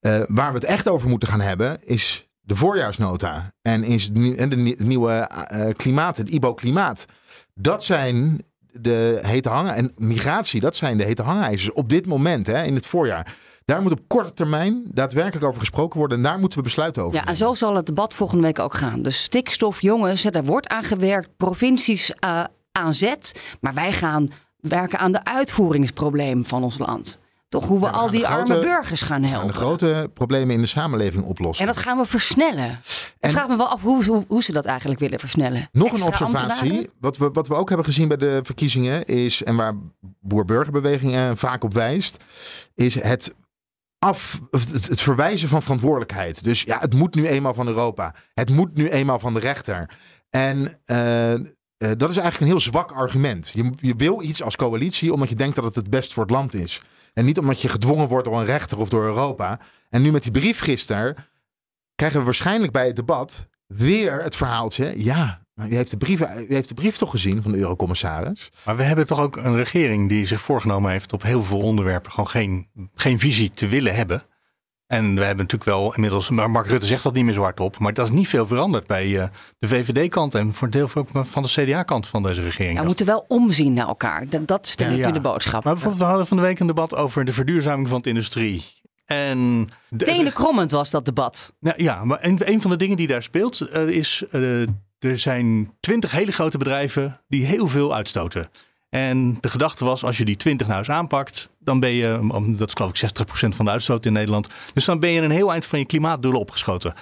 Eh, 0.00 0.22
waar 0.26 0.48
we 0.48 0.58
het 0.58 0.64
echt 0.64 0.88
over 0.88 1.08
moeten 1.08 1.28
gaan 1.28 1.40
hebben, 1.40 1.78
is 1.82 2.28
de 2.40 2.56
voorjaarsnota. 2.56 3.52
En 3.62 3.84
is 3.84 4.12
de, 4.12 4.20
het 4.20 4.78
nieuwe 4.78 5.12
eh, 5.12 5.74
klimaat, 5.76 6.16
het 6.16 6.28
IBO-klimaat. 6.28 7.04
Dat 7.54 7.84
zijn 7.84 8.44
de 8.72 9.18
hete 9.22 9.48
hangen. 9.48 9.74
En 9.74 9.92
migratie, 9.96 10.60
dat 10.60 10.76
zijn 10.76 10.98
de 10.98 11.04
hete 11.04 11.22
hangijzers 11.22 11.72
op 11.72 11.88
dit 11.88 12.06
moment, 12.06 12.46
hè, 12.46 12.62
in 12.62 12.74
het 12.74 12.86
voorjaar. 12.86 13.34
Daar 13.66 13.82
moet 13.82 13.92
op 13.92 14.00
korte 14.06 14.32
termijn 14.32 14.82
daadwerkelijk 14.88 15.44
over 15.46 15.60
gesproken 15.60 15.98
worden. 15.98 16.16
En 16.16 16.22
daar 16.22 16.38
moeten 16.38 16.58
we 16.58 16.64
besluiten 16.64 17.02
over. 17.02 17.18
Ja, 17.18 17.24
en 17.26 17.36
zo 17.36 17.54
zal 17.54 17.74
het 17.74 17.86
debat 17.86 18.14
volgende 18.14 18.42
week 18.42 18.58
ook 18.58 18.74
gaan. 18.74 19.02
Dus 19.02 19.22
stikstof, 19.22 19.80
jongens, 19.82 20.22
daar 20.22 20.44
wordt 20.44 20.68
aan 20.68 20.82
gewerkt. 20.84 21.36
Provincies 21.36 22.12
eh, 22.12 22.44
aan 22.72 22.94
zet. 22.94 23.56
Maar 23.60 23.74
wij 23.74 23.92
gaan 23.92 24.30
werken 24.60 24.98
aan 24.98 25.12
de 25.12 25.24
uitvoeringsprobleem 25.24 26.44
van 26.44 26.64
ons 26.64 26.78
land. 26.78 27.18
Toch 27.48 27.66
hoe 27.66 27.78
we 27.80 27.84
Ja, 27.86 27.90
we 27.90 27.96
al 27.98 28.10
die 28.10 28.24
grote- 28.24 28.52
arme 28.52 28.58
burgers 28.64 29.02
gaan 29.02 29.20
We 29.20 29.26
gaan 29.26 29.32
helpen. 29.36 29.52
de 29.52 29.58
grote 29.58 30.10
problemen 30.14 30.54
in 30.54 30.60
de 30.60 30.66
samenleving 30.66 31.24
oplossen. 31.24 31.66
En 31.66 31.72
dat 31.72 31.82
gaan 31.82 31.98
we 31.98 32.04
versnellen. 32.04 32.70
Ik 32.70 33.14
En- 33.20 33.30
vraag 33.30 33.48
me 33.48 33.56
wel 33.56 33.68
af 33.68 33.82
hoe, 33.82 34.04
hoe, 34.04 34.24
hoe 34.28 34.42
ze 34.42 34.52
dat 34.52 34.64
eigenlijk 34.64 35.00
willen 35.00 35.18
versnellen. 35.18 35.68
Nog 35.72 35.92
een 35.92 36.02
observatie. 36.02 36.48
ambtenaren? 36.48 36.90
Wat 37.00 37.16
we, 37.16 37.30
wat 37.32 37.48
we 37.48 37.54
ook 37.54 37.68
hebben 37.68 37.86
gezien 37.86 38.08
bij 38.08 38.16
de 38.16 38.40
verkiezingen 38.42 39.04
is, 39.06 39.42
en 39.42 39.56
waar 39.56 39.74
boer-burgerbeweging 40.20 41.14
eh, 41.14 41.30
vaak 41.34 41.64
op 41.64 41.74
wijst, 41.74 42.16
is 42.74 43.02
het, 43.02 43.34
af, 44.06 44.40
het, 44.50 45.00
verwijzen 45.00 45.48
van 45.48 45.62
verantwoordelijkheid. 45.62 46.44
Dus 46.44 46.62
ja, 46.62 46.78
het 46.78 46.94
moet 46.94 47.14
nu 47.14 47.26
eenmaal 47.26 47.54
van 47.54 47.66
Europa. 47.66 48.14
Het 48.34 48.50
moet 48.50 48.76
nu 48.76 48.88
eenmaal 48.88 49.18
van 49.18 49.34
de 49.34 49.40
rechter. 49.40 49.90
En 50.30 50.80
eh, 50.84 51.32
eh, 51.32 51.40
dat 51.78 52.10
is 52.10 52.16
eigenlijk 52.16 52.40
een 52.40 52.46
heel 52.46 52.60
zwak 52.60 52.92
argument. 52.92 53.50
Je, 53.54 53.72
je 53.80 53.94
wil 53.94 54.22
iets 54.22 54.42
als 54.42 54.56
coalitie 54.56 55.12
omdat 55.12 55.28
je 55.28 55.34
denkt 55.34 55.54
dat 55.54 55.64
het 55.64 55.74
het 55.74 55.90
best 55.90 56.12
voor 56.12 56.22
het 56.22 56.32
land 56.32 56.54
is. 56.54 56.82
En 57.12 57.24
niet 57.24 57.38
omdat 57.38 57.62
je 57.62 57.68
gedwongen 57.68 58.08
wordt 58.08 58.24
door 58.26 58.38
een 58.38 58.46
rechter 58.46 58.78
of 58.78 58.88
door 58.88 59.04
Europa. 59.04 59.60
En 59.90 60.02
nu 60.02 60.10
met 60.10 60.22
die 60.22 60.32
brief 60.32 60.60
gisteren 60.60 61.14
krijgen 61.94 62.18
we 62.18 62.24
waarschijnlijk 62.24 62.72
bij 62.72 62.86
het 62.86 62.96
debat 62.96 63.48
weer 63.66 64.22
het 64.22 64.36
verhaaltje. 64.36 65.04
Ja, 65.04 65.45
maar 65.56 65.68
u 65.68 65.74
heeft 65.74 65.90
de 65.90 65.96
brief, 65.96 66.20
u 66.20 66.54
heeft 66.54 66.68
de 66.68 66.74
brief 66.74 66.96
toch 66.96 67.10
gezien 67.10 67.42
van 67.42 67.52
de 67.52 67.58
eurocommissaris? 67.58 68.50
Maar 68.64 68.76
we 68.76 68.82
hebben 68.82 69.06
toch 69.06 69.20
ook 69.20 69.36
een 69.36 69.56
regering 69.56 70.08
die 70.08 70.26
zich 70.26 70.40
voorgenomen 70.40 70.90
heeft 70.90 71.12
op 71.12 71.22
heel 71.22 71.42
veel 71.42 71.60
onderwerpen 71.60 72.10
gewoon 72.10 72.28
geen, 72.28 72.68
geen 72.94 73.18
visie 73.18 73.50
te 73.50 73.66
willen 73.68 73.94
hebben. 73.94 74.22
En 74.86 75.14
we 75.14 75.20
hebben 75.24 75.44
natuurlijk 75.44 75.64
wel 75.70 75.94
inmiddels, 75.94 76.30
maar 76.30 76.50
Mark 76.50 76.66
Rutte 76.66 76.86
zegt 76.86 77.02
dat 77.02 77.14
niet 77.14 77.24
meer 77.24 77.32
zo 77.34 77.42
hardop, 77.42 77.78
maar 77.78 77.94
dat 77.94 78.08
is 78.08 78.14
niet 78.14 78.28
veel 78.28 78.46
veranderd 78.46 78.86
bij 78.86 79.20
eh, 79.20 79.28
de 79.58 79.68
VVD-kant 79.68 80.34
en 80.34 80.52
voor 80.52 80.66
een 80.66 80.72
deel 80.72 80.88
ook 80.94 81.08
van 81.12 81.42
de 81.42 81.48
CDA-kant 81.48 82.06
van 82.06 82.22
deze 82.22 82.42
regering. 82.42 82.74
Ja, 82.74 82.80
we 82.80 82.86
moeten 82.86 83.06
wel 83.06 83.24
omzien 83.28 83.72
naar 83.72 83.86
elkaar. 83.86 84.28
Dat, 84.28 84.46
dat 84.46 84.66
is 84.66 84.76
denk 84.76 84.90
ik 84.90 84.98
Ja. 84.98 85.10
de 85.10 85.20
boodschap. 85.20 85.64
Maar 85.64 85.72
bijvoorbeeld, 85.72 86.02
we 86.02 86.08
hadden 86.08 86.26
van 86.26 86.36
de 86.36 86.42
week 86.42 86.60
een 86.60 86.66
debat 86.66 86.94
over 86.96 87.24
de 87.24 87.32
verduurzaming 87.32 87.88
van 87.88 88.00
de 88.02 88.08
industrie. 88.08 88.64
En 89.04 89.68
de, 89.88 90.04
Tenenkrommend 90.04 90.70
was 90.70 90.90
dat 90.90 91.04
debat. 91.04 91.52
Nou, 91.60 91.82
ja, 91.82 92.04
maar 92.04 92.24
een, 92.24 92.38
een 92.52 92.60
van 92.60 92.70
de 92.70 92.76
dingen 92.76 92.96
die 92.96 93.06
daar 93.06 93.22
speelt 93.22 93.60
eh, 93.60 93.88
is, 93.88 94.24
eh, 94.30 94.62
er 95.10 95.18
zijn 95.18 95.72
twintig 95.80 96.10
hele 96.10 96.32
grote 96.32 96.58
bedrijven 96.58 97.20
die 97.28 97.44
heel 97.44 97.68
veel 97.68 97.94
uitstoten. 97.94 98.50
En 98.88 99.38
de 99.40 99.48
gedachte 99.48 99.84
was, 99.84 100.04
als 100.04 100.18
je 100.18 100.24
die 100.24 100.36
20 100.36 100.66
nou 100.66 100.78
eens 100.78 100.90
aanpakt, 100.90 101.50
dan 101.58 101.80
ben 101.80 101.90
je, 101.90 102.28
dat 102.56 102.68
is 102.68 102.74
geloof 102.74 103.02
ik 103.02 103.10
60% 103.46 103.48
van 103.48 103.64
de 103.64 103.70
uitstoot 103.70 104.06
in 104.06 104.12
Nederland. 104.12 104.48
Dus 104.72 104.84
dan 104.84 104.98
ben 104.98 105.10
je 105.10 105.20
een 105.20 105.30
heel 105.30 105.52
eind 105.52 105.66
van 105.66 105.78
je 105.78 105.84
klimaatdoelen 105.84 106.40
opgeschoten. 106.40 106.94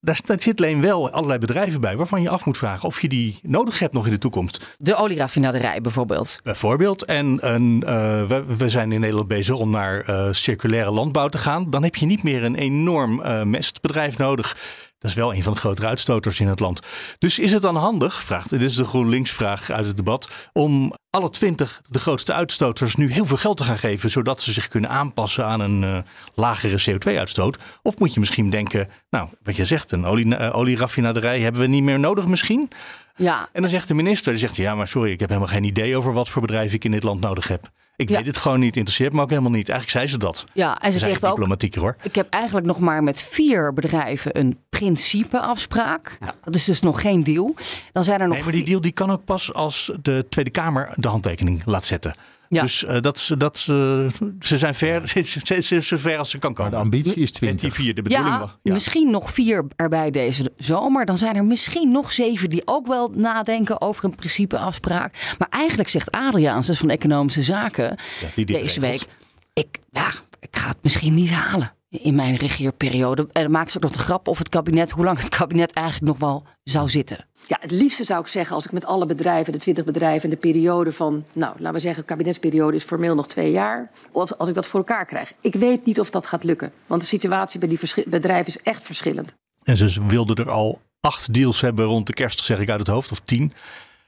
Daar, 0.00 0.20
zit 0.38 0.60
alleen 0.60 0.80
wel 0.80 1.10
allerlei 1.10 1.38
bedrijven 1.38 1.80
bij 1.80 1.96
waarvan 1.96 2.22
je 2.22 2.28
af 2.28 2.44
moet 2.44 2.56
vragen 2.56 2.88
of 2.88 3.00
je 3.00 3.08
die 3.08 3.38
nodig 3.42 3.78
hebt 3.78 3.92
nog 3.92 4.06
in 4.06 4.12
de 4.12 4.18
toekomst. 4.18 4.76
De 4.78 4.96
olieraffinaderij 4.96 5.80
bijvoorbeeld. 5.80 6.40
Bijvoorbeeld. 6.42 7.04
En 7.04 7.38
een, 7.40 7.82
eh, 7.86 7.92
we, 8.26 8.44
we 8.56 8.70
zijn 8.70 8.92
in 8.92 9.00
Nederland 9.00 9.28
bezig 9.28 9.56
om 9.56 9.70
naar 9.70 10.00
eh, 10.00 10.28
circulaire 10.30 10.90
landbouw 10.90 11.28
te 11.28 11.38
gaan. 11.38 11.70
Dan 11.70 11.82
heb 11.82 11.96
je 11.96 12.06
niet 12.06 12.22
meer 12.22 12.44
een 12.44 12.54
enorm 12.54 13.22
eh, 13.22 13.42
mestbedrijf 13.42 14.18
nodig. 14.18 14.56
Dat 15.00 15.10
is 15.10 15.16
wel 15.16 15.34
een 15.34 15.42
van 15.42 15.52
de 15.52 15.58
grotere 15.58 15.86
uitstoters 15.86 16.40
in 16.40 16.48
het 16.48 16.60
land. 16.60 16.80
Dus 17.18 17.38
is 17.38 17.52
het 17.52 17.62
dan 17.62 17.76
handig, 17.76 18.22
vraagt, 18.22 18.50
dit 18.50 18.62
is 18.62 18.74
de 18.74 18.84
GroenLinks-vraag 18.84 19.70
uit 19.70 19.86
het 19.86 19.96
debat, 19.96 20.28
om 20.52 20.94
alle 21.10 21.30
twintig 21.30 21.82
de 21.88 21.98
grootste 21.98 22.32
uitstoters 22.32 22.96
nu 22.96 23.12
heel 23.12 23.24
veel 23.26 23.36
geld 23.36 23.56
te 23.56 23.64
gaan 23.64 23.78
geven, 23.78 24.10
zodat 24.10 24.40
ze 24.40 24.52
zich 24.52 24.68
kunnen 24.68 24.90
aanpassen 24.90 25.44
aan 25.44 25.60
een 25.60 25.84
eh, 25.84 25.98
lagere 26.34 26.90
CO2-uitstoot? 26.90 27.58
Of 27.82 27.98
moet 27.98 28.14
je 28.14 28.20
misschien 28.20 28.50
denken, 28.50 28.88
nou, 29.10 29.28
wat 29.42 29.56
je 29.56 29.64
zegt, 29.64 29.92
een 29.92 30.04
olie, 30.04 30.36
eh, 30.36 30.56
olieraffinaderij 30.56 31.40
hebben 31.40 31.60
we 31.60 31.66
niet 31.66 31.82
meer 31.82 31.98
nodig 31.98 32.26
misschien? 32.26 32.70
Ja, 33.16 33.48
En 33.52 33.60
dan 33.60 33.70
zegt 33.70 33.88
de 33.88 33.94
minister, 33.94 34.32
die 34.32 34.40
zegt, 34.40 34.56
ja, 34.56 34.74
maar 34.74 34.88
sorry, 34.88 35.10
ik 35.10 35.20
heb 35.20 35.28
helemaal 35.28 35.52
geen 35.52 35.64
idee 35.64 35.96
over 35.96 36.12
wat 36.12 36.28
voor 36.28 36.42
bedrijf 36.42 36.72
ik 36.72 36.84
in 36.84 36.90
dit 36.90 37.02
land 37.02 37.20
nodig 37.20 37.48
heb. 37.48 37.70
Ik 38.00 38.08
Ja. 38.08 38.16
weet 38.16 38.26
het 38.26 38.36
gewoon 38.36 38.60
niet, 38.60 38.76
interesseert 38.76 39.12
me 39.12 39.22
ook 39.22 39.28
helemaal 39.30 39.50
niet. 39.50 39.68
Eigenlijk 39.68 39.98
zei 39.98 40.06
ze 40.10 40.18
dat. 40.18 40.44
ja, 40.52 40.80
en 40.80 40.92
ze 40.92 40.98
zegt 40.98 41.24
ook, 41.24 41.30
diplomatieker 41.30 41.80
hoor. 41.80 41.96
ik 42.02 42.14
heb 42.14 42.28
eigenlijk 42.30 42.66
nog 42.66 42.78
maar 42.80 43.02
met 43.02 43.22
vier 43.22 43.74
bedrijven 43.74 44.38
een 44.38 44.58
principeafspraak. 44.68 46.18
Dat 46.44 46.54
is 46.54 46.64
dus 46.64 46.80
nog 46.80 47.00
geen 47.00 47.24
deal. 47.24 47.54
Dan 47.92 48.04
zijn 48.04 48.20
er 48.20 48.26
nog 48.26 48.34
Nee, 48.34 48.44
maar 48.44 48.52
die 48.54 48.64
deal 48.64 48.80
die 48.80 48.92
kan 48.92 49.10
ook 49.10 49.24
pas 49.24 49.52
als 49.54 49.92
de 50.02 50.26
Tweede 50.28 50.50
Kamer 50.50 50.92
de 50.94 51.08
handtekening 51.08 51.62
laat 51.64 51.84
zetten. 51.84 52.14
Ja. 52.52 52.62
Dus 52.62 52.84
eh, 52.84 53.00
dat, 53.00 53.18
ze- 53.18 53.36
dat, 53.36 53.58
ze 53.58 54.06
ze 54.40 54.58
zijn 54.58 54.74
ver, 54.74 55.08
ze, 55.08 55.22
ze, 55.62 55.80
ze, 55.80 55.98
ver 55.98 56.18
als 56.18 56.30
ze 56.30 56.38
kan 56.38 56.52
Maar 56.52 56.58
komen. 56.64 56.78
de 56.78 56.84
ambitie 56.84 57.22
is 57.22 57.30
Met 57.30 57.40
die 57.40 57.48
20. 57.70 57.74
vier, 57.74 57.94
de 57.94 58.02
bedoeling 58.02 58.30
Ja, 58.34 58.38
was. 58.40 58.56
Ja. 58.62 58.72
misschien 58.72 59.10
nog 59.10 59.30
vier 59.32 59.64
erbij 59.76 60.10
deze 60.10 60.52
zomer. 60.56 61.04
Dan 61.06 61.18
zijn 61.18 61.36
er 61.36 61.44
misschien 61.44 61.90
nog 61.90 62.12
zeven 62.12 62.50
die 62.50 62.62
ook 62.64 62.86
wel 62.86 63.12
nadenken 63.14 63.80
over 63.80 64.04
een 64.04 64.14
principeafspraak. 64.14 65.34
Maar 65.38 65.48
eigenlijk 65.50 65.88
zegt 65.88 66.10
Adriaans, 66.10 66.66
dus 66.66 66.78
van 66.78 66.90
Economische 66.90 67.42
Zaken, 67.42 67.84
Ja, 68.20 68.26
die 68.34 68.44
deze 68.46 68.58
regelt. 68.80 68.80
week... 68.80 69.04
Ik, 69.52 69.78
ja, 69.92 70.10
ik 70.40 70.56
ga 70.56 70.68
het 70.68 70.78
misschien 70.82 71.14
niet 71.14 71.30
halen 71.30 71.72
in 71.90 72.14
mijn 72.14 72.36
regeerperiode. 72.36 73.28
En 73.32 73.42
dan 73.42 73.50
maakt 73.50 73.70
ze 73.70 73.76
ook 73.76 73.82
nog 73.82 73.92
de 73.92 73.98
grap 73.98 74.28
of 74.28 74.38
het 74.38 74.48
kabinet, 74.48 74.90
hoe 74.90 75.04
lang 75.04 75.18
het 75.18 75.28
kabinet 75.28 75.72
eigenlijk 75.72 76.06
nog 76.06 76.18
wel 76.18 76.42
zou 76.62 76.88
zitten. 76.88 77.26
Ja, 77.46 77.56
het 77.60 77.70
liefste 77.70 78.04
zou 78.04 78.20
ik 78.20 78.26
zeggen 78.26 78.54
als 78.54 78.64
ik 78.64 78.72
met 78.72 78.84
alle 78.84 79.06
bedrijven, 79.06 79.52
de 79.52 79.58
20 79.58 79.84
bedrijven, 79.84 80.24
in 80.24 80.30
de 80.30 80.40
periode 80.40 80.92
van, 80.92 81.24
nou, 81.32 81.54
laten 81.58 81.72
we 81.72 81.80
zeggen, 81.80 82.02
de 82.02 82.08
kabinetsperiode 82.08 82.76
is 82.76 82.84
formeel 82.84 83.14
nog 83.14 83.28
twee 83.28 83.50
jaar. 83.50 83.90
Als, 84.12 84.38
als 84.38 84.48
ik 84.48 84.54
dat 84.54 84.66
voor 84.66 84.78
elkaar 84.78 85.04
krijg. 85.04 85.32
Ik 85.40 85.54
weet 85.54 85.84
niet 85.84 86.00
of 86.00 86.10
dat 86.10 86.26
gaat 86.26 86.44
lukken. 86.44 86.72
Want 86.86 87.00
de 87.00 87.06
situatie 87.06 87.60
bij 87.60 87.68
die 87.68 88.04
bedrijven 88.06 88.46
is 88.46 88.62
echt 88.62 88.82
verschillend. 88.82 89.34
En 89.62 89.76
ze 89.76 90.06
wilden 90.06 90.36
er 90.36 90.50
al 90.50 90.80
acht 91.00 91.34
deals 91.34 91.60
hebben 91.60 91.84
rond 91.84 92.06
de 92.06 92.12
kerst, 92.12 92.40
zeg 92.40 92.58
ik 92.58 92.70
uit 92.70 92.78
het 92.78 92.88
hoofd, 92.88 93.12
of 93.12 93.20
tien. 93.20 93.52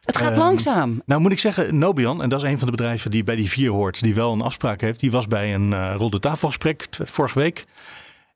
Het 0.02 0.16
gaat 0.16 0.30
Ehm, 0.30 0.40
langzaam. 0.40 1.02
Nou 1.06 1.20
moet 1.20 1.32
ik 1.32 1.38
zeggen, 1.38 1.78
Nobian, 1.78 2.22
en 2.22 2.28
dat 2.28 2.42
is 2.42 2.48
een 2.50 2.58
van 2.58 2.66
de 2.70 2.76
bedrijven 2.76 3.10
die 3.10 3.24
bij 3.24 3.36
die 3.36 3.48
vier 3.50 3.70
hoort, 3.70 4.02
die 4.02 4.14
wel 4.14 4.32
een 4.32 4.40
afspraak 4.40 4.80
heeft, 4.80 5.00
die 5.00 5.10
was 5.10 5.26
bij 5.26 5.54
een 5.54 5.72
eh 5.72 5.94
ronde 5.96 6.18
tafelgesprek 6.18 6.86
vorige 7.04 7.38
week. 7.38 7.64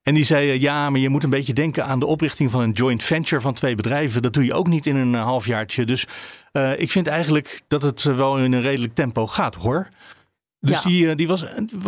En 0.02 0.14
die 0.14 0.24
zei, 0.24 0.50
eh, 0.50 0.60
ja, 0.60 0.90
maar 0.90 1.00
je 1.00 1.08
moet 1.08 1.24
een 1.24 1.30
beetje 1.30 1.52
denken 1.52 1.84
aan 1.84 1.98
de 1.98 2.06
oprichting 2.06 2.50
van 2.50 2.60
een 2.60 2.70
joint 2.70 3.02
venture 3.02 3.40
van 3.40 3.54
twee 3.54 3.74
bedrijven. 3.74 4.22
Dat 4.22 4.32
doe 4.32 4.44
je 4.44 4.54
ook 4.54 4.66
niet 4.66 4.86
in 4.86 4.96
een 4.96 5.14
eh, 5.14 5.22
halfjaartje. 5.22 5.84
Dus 5.84 6.06
ik 6.76 6.90
vind 6.90 7.06
eigenlijk 7.06 7.60
dat 7.68 7.82
het 7.82 8.02
wel 8.02 8.38
in 8.38 8.52
een 8.52 8.60
redelijk 8.60 8.94
tempo 8.94 9.26
gaat, 9.26 9.54
hoor. 9.54 9.88
Dus 10.60 10.82
Ja. 10.82 10.88
die, 10.88 11.14
die, 11.14 11.26
was, 11.28 11.44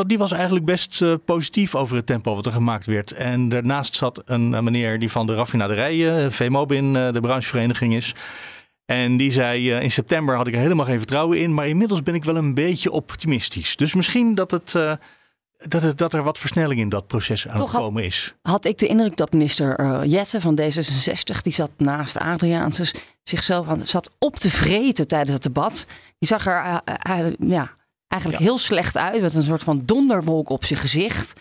die 0.07 0.19
was 0.19 0.33
eigenlijk 0.33 0.65
best 0.65 1.05
positief 1.25 1.75
over 1.75 1.97
het 1.97 2.07
tempo 2.07 2.35
wat 2.35 2.47
er 2.47 2.53
gemaakt 2.53 2.87
werd. 2.87 3.11
En 3.13 3.49
daarnaast 3.49 3.95
zat 3.95 4.23
een 4.25 4.51
meneer 4.65 4.99
die 4.99 5.11
van 5.11 5.27
de 5.27 5.35
raffinaderijen, 5.35 6.33
VMobin, 6.33 6.97
eh, 6.97 7.13
de 7.13 7.21
branchevereniging 7.21 7.95
is. 7.95 8.15
En 8.91 9.17
die 9.17 9.33
zei, 9.33 9.73
eh, 9.73 9.83
in 9.83 9.91
september 9.91 10.37
had 10.37 10.47
ik 10.47 10.55
er 10.55 10.61
helemaal 10.61 10.87
geen 10.87 10.99
vertrouwen 10.99 11.39
in. 11.39 11.55
Maar 11.55 11.69
inmiddels 11.69 12.03
ben 12.03 12.15
ik 12.15 12.25
wel 12.25 12.37
een 12.37 12.55
beetje 12.55 12.91
optimistisch. 12.91 13.77
Dus 13.77 13.95
misschien 13.95 14.35
dat, 14.35 14.51
het, 14.51 14.75
eh, 14.75 14.93
dat, 15.57 15.83
het, 15.83 15.99
dat 15.99 16.13
er 16.13 16.23
wat 16.23 16.39
versnelling 16.39 16.81
in 16.81 16.89
dat 16.89 17.07
proces 17.07 17.49
aan 17.49 17.61
het 17.61 17.71
komen 17.71 18.05
is. 18.05 18.35
Had 18.43 18.65
ik 18.65 18.79
de 18.79 18.87
indruk 18.87 19.17
dat 19.17 19.33
minister 19.33 19.75
eh 19.75 20.01
Jette 20.05 20.41
van 20.41 20.61
D66, 20.61 21.41
die 21.43 21.53
zat 21.53 21.71
naast 21.77 22.19
Adriaans, 22.19 22.77
dus 22.77 22.95
zichzelf 23.23 23.69
aan, 23.69 23.87
zat 23.87 24.11
op 24.19 24.37
te 24.37 24.51
vreten 24.51 25.09
tijdens 25.09 25.33
het 25.33 25.43
debat. 25.43 25.87
Die 26.19 26.29
zag 26.29 26.47
er 26.47 26.83
ja, 27.39 27.73
eigenlijk 28.09 28.43
heel 28.43 28.59
slecht 28.59 28.97
uit, 28.97 29.21
met 29.21 29.35
een 29.35 29.43
soort 29.43 29.63
van 29.63 29.83
donderwolk 29.85 30.49
op 30.49 30.65
zijn 30.65 30.79
gezicht. 30.79 31.41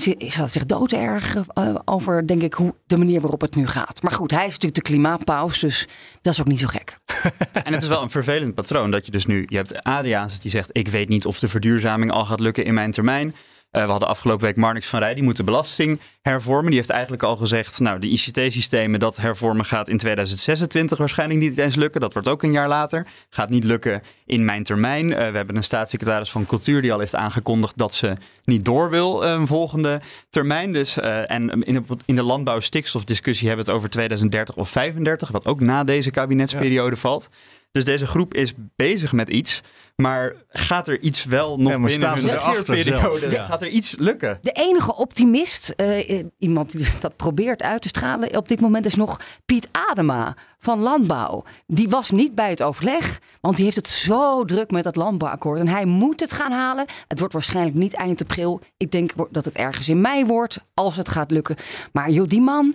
Ze 0.00 0.32
had 0.36 0.50
zich 0.50 0.66
dooderg 0.66 1.36
eh, 1.36 1.74
over, 1.84 2.26
denk 2.26 2.42
ik, 2.42 2.54
hoe, 2.54 2.74
de 2.86 2.96
manier 2.96 3.20
waarop 3.20 3.40
het 3.40 3.54
nu 3.54 3.66
gaat. 3.66 4.02
Maar 4.02 4.12
goed, 4.12 4.30
hij 4.30 4.46
is 4.46 4.52
natuurlijk 4.52 4.74
de 4.74 4.82
klimaatpaus, 4.82 5.60
dus 5.60 5.88
dat 6.22 6.32
is 6.32 6.40
ook 6.40 6.46
niet 6.46 6.60
zo 6.60 6.66
gek. 6.66 6.98
En 7.64 7.72
het 7.72 7.82
is 7.82 7.88
wel 7.88 8.02
een 8.02 8.10
vervelend 8.10 8.54
patroon 8.54 8.90
dat 8.90 9.06
je 9.06 9.12
dus 9.12 9.26
nu, 9.26 9.44
je 9.48 9.56
hebt 9.56 9.82
Adriaans 9.82 10.40
die 10.40 10.50
zegt, 10.50 10.68
ik 10.72 10.88
weet 10.88 11.08
niet 11.08 11.26
of 11.26 11.38
de 11.38 11.48
verduurzaming 11.48 12.10
al 12.10 12.24
gaat 12.24 12.40
lukken 12.40 12.64
in 12.64 12.74
mijn 12.74 12.90
termijn. 12.90 13.34
Eh, 13.76 13.84
we 13.84 13.90
hadden 13.90 14.08
afgelopen 14.08 14.46
week 14.46 14.56
Marnix 14.56 14.86
van 14.86 14.98
Rij, 14.98 15.14
die 15.14 15.22
moet 15.22 15.36
de 15.36 15.44
belasting 15.44 16.00
hervormen. 16.22 16.66
Die 16.66 16.78
heeft 16.78 16.90
eigenlijk 16.90 17.22
al 17.22 17.36
gezegd, 17.36 17.80
nou, 17.80 17.98
de 17.98 18.08
ICT-systemen, 18.08 19.00
dat 19.00 19.16
hervormen 19.16 19.64
gaat 19.64 19.88
in 19.88 19.98
2026 19.98 20.98
waarschijnlijk 20.98 21.40
niet 21.40 21.58
eens 21.58 21.74
lukken. 21.74 22.00
Dat 22.00 22.12
wordt 22.12 22.28
ook 22.28 22.42
een 22.42 22.52
jaar 22.52 22.68
later. 22.68 23.06
Gaat 23.30 23.50
niet 23.50 23.64
lukken 23.64 24.02
in 24.26 24.44
mijn 24.44 24.62
termijn. 24.62 25.12
Eh, 25.12 25.30
we 25.30 25.36
hebben 25.36 25.56
een 25.56 25.64
staatssecretaris 25.64 26.30
van 26.30 26.46
Cultuur 26.46 26.82
die 26.82 26.92
al 26.92 26.98
heeft 26.98 27.14
aangekondigd 27.14 27.78
dat 27.78 27.94
ze 27.94 28.16
niet 28.44 28.64
door 28.64 28.90
wil 28.90 29.24
eh, 29.24 29.30
een 29.30 29.46
volgende 29.46 30.00
termijn. 30.30 30.72
Dus, 30.72 30.98
eh, 30.98 31.30
en 31.30 31.62
in 31.62 31.74
de, 31.74 31.82
in 32.04 32.14
de 32.14 32.22
landbouw-stikstofdiscussie 32.22 33.46
hebben 33.48 33.64
we 33.66 33.70
het 33.70 33.80
over 33.80 33.92
2030 33.92 34.56
of 34.56 34.68
35, 34.68 35.28
wat 35.28 35.46
ook 35.46 35.60
na 35.60 35.84
deze 35.84 36.10
kabinetsperiode 36.10 36.96
valt. 36.96 37.28
Dus 37.72 37.84
deze 37.84 38.06
groep 38.06 38.34
is 38.34 38.52
bezig 38.76 39.12
met 39.12 39.28
iets. 39.28 39.62
Maar 39.96 40.34
gaat 40.48 40.88
er 40.88 41.00
iets 41.00 41.24
wel 41.24 41.58
nog 41.58 41.72
Ja, 41.72 41.80
binnen 41.80 42.14
hun 42.14 42.28
erachter 42.28 42.74
regeerperiode? 42.74 43.30
Ja. 43.30 43.44
Gaat 43.44 43.62
er 43.62 43.68
iets 43.68 43.94
lukken? 43.98 44.38
De 44.42 44.52
enige 44.52 44.94
optimist, 44.94 45.68
eh, 45.68 46.24
iemand 46.38 46.70
die 46.70 46.86
dat 47.00 47.16
probeert 47.16 47.62
uit 47.62 47.82
te 47.82 47.88
stralen 47.88 48.36
op 48.36 48.48
dit 48.48 48.60
moment, 48.60 48.86
is 48.86 48.94
nog 48.94 49.20
Piet 49.46 49.68
Adema 49.72 50.36
van 50.58 50.80
Landbouw. 50.80 51.44
Die 51.66 51.88
was 51.88 52.10
niet 52.10 52.34
bij 52.34 52.50
het 52.50 52.62
overleg, 52.62 53.20
want 53.40 53.56
die 53.56 53.64
heeft 53.64 53.76
het 53.76 53.88
zo 53.88 54.44
druk 54.44 54.70
met 54.70 54.84
dat 54.84 54.96
landbouwakkoord. 54.96 55.60
En 55.60 55.68
hij 55.68 55.84
moet 55.84 56.20
het 56.20 56.32
gaan 56.32 56.52
halen. 56.52 56.86
Het 57.08 57.18
wordt 57.18 57.34
waarschijnlijk 57.34 57.76
niet 57.76 57.94
eind 57.94 58.20
april. 58.20 58.60
Ik 58.76 58.90
denk 58.90 59.12
dat 59.30 59.44
het 59.44 59.54
ergens 59.54 59.88
in 59.88 60.00
mei 60.00 60.24
wordt, 60.24 60.58
als 60.74 60.96
het 60.96 61.08
gaat 61.08 61.30
lukken. 61.30 61.56
Maar 61.92 62.10
joh, 62.10 62.28
die 62.28 62.40
man, 62.40 62.74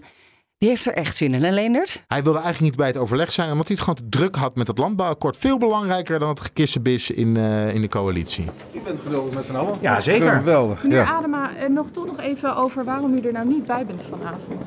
die 0.61 0.69
heeft 0.69 0.85
er 0.85 0.93
echt 0.93 1.15
zin 1.15 1.33
in, 1.33 1.43
hè 1.43 1.49
Leendert? 1.51 2.03
Hij 2.07 2.23
wilde 2.23 2.39
eigenlijk 2.39 2.69
niet 2.71 2.75
bij 2.79 2.87
het 2.87 2.97
overleg 2.97 3.31
zijn, 3.31 3.51
omdat 3.51 3.67
hij 3.67 3.75
het 3.79 3.85
gewoon 3.85 4.09
te 4.09 4.17
druk 4.17 4.35
had 4.35 4.55
met 4.55 4.67
het 4.67 4.77
landbouwakkoord. 4.77 5.37
Veel 5.37 5.57
belangrijker 5.57 6.19
dan 6.19 6.29
het 6.29 6.41
gekissenbis 6.41 7.09
in, 7.09 7.37
eh, 7.37 7.73
in 7.73 7.81
de 7.81 7.87
coalitie. 7.87 8.45
U 8.75 8.79
bent 8.83 8.99
geduldig 9.03 9.33
met 9.33 9.45
z'n 9.45 9.55
allen. 9.55 9.77
Ja, 9.81 9.99
zeker. 9.99 10.31
Geweldig. 10.31 10.83
Meneer 10.83 10.97
Ja. 10.97 11.05
Adema, 11.05 11.55
eh, 11.55 11.69
nog 11.69 11.87
toch 11.91 12.05
nog 12.05 12.19
even 12.19 12.55
over 12.55 12.83
waarom 12.83 13.13
u 13.13 13.19
er 13.19 13.31
nou 13.33 13.47
niet 13.47 13.65
bij 13.65 13.85
bent 13.85 14.01
vanavond. 14.09 14.65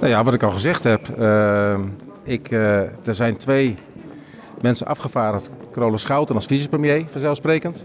Nou 0.00 0.08
ja, 0.12 0.24
wat 0.24 0.34
ik 0.34 0.42
al 0.42 0.50
gezegd 0.50 0.84
heb. 0.84 1.08
eh, 1.08 1.78
ik, 2.22 2.50
eh, 2.50 2.80
er 3.06 3.14
zijn 3.14 3.36
twee 3.36 3.76
mensen 4.60 4.86
afgevaardigd. 4.86 5.50
Carola 5.72 5.96
Schouten 5.96 6.34
als 6.34 6.46
vicepremier, 6.46 7.04
vanzelfsprekend. 7.10 7.84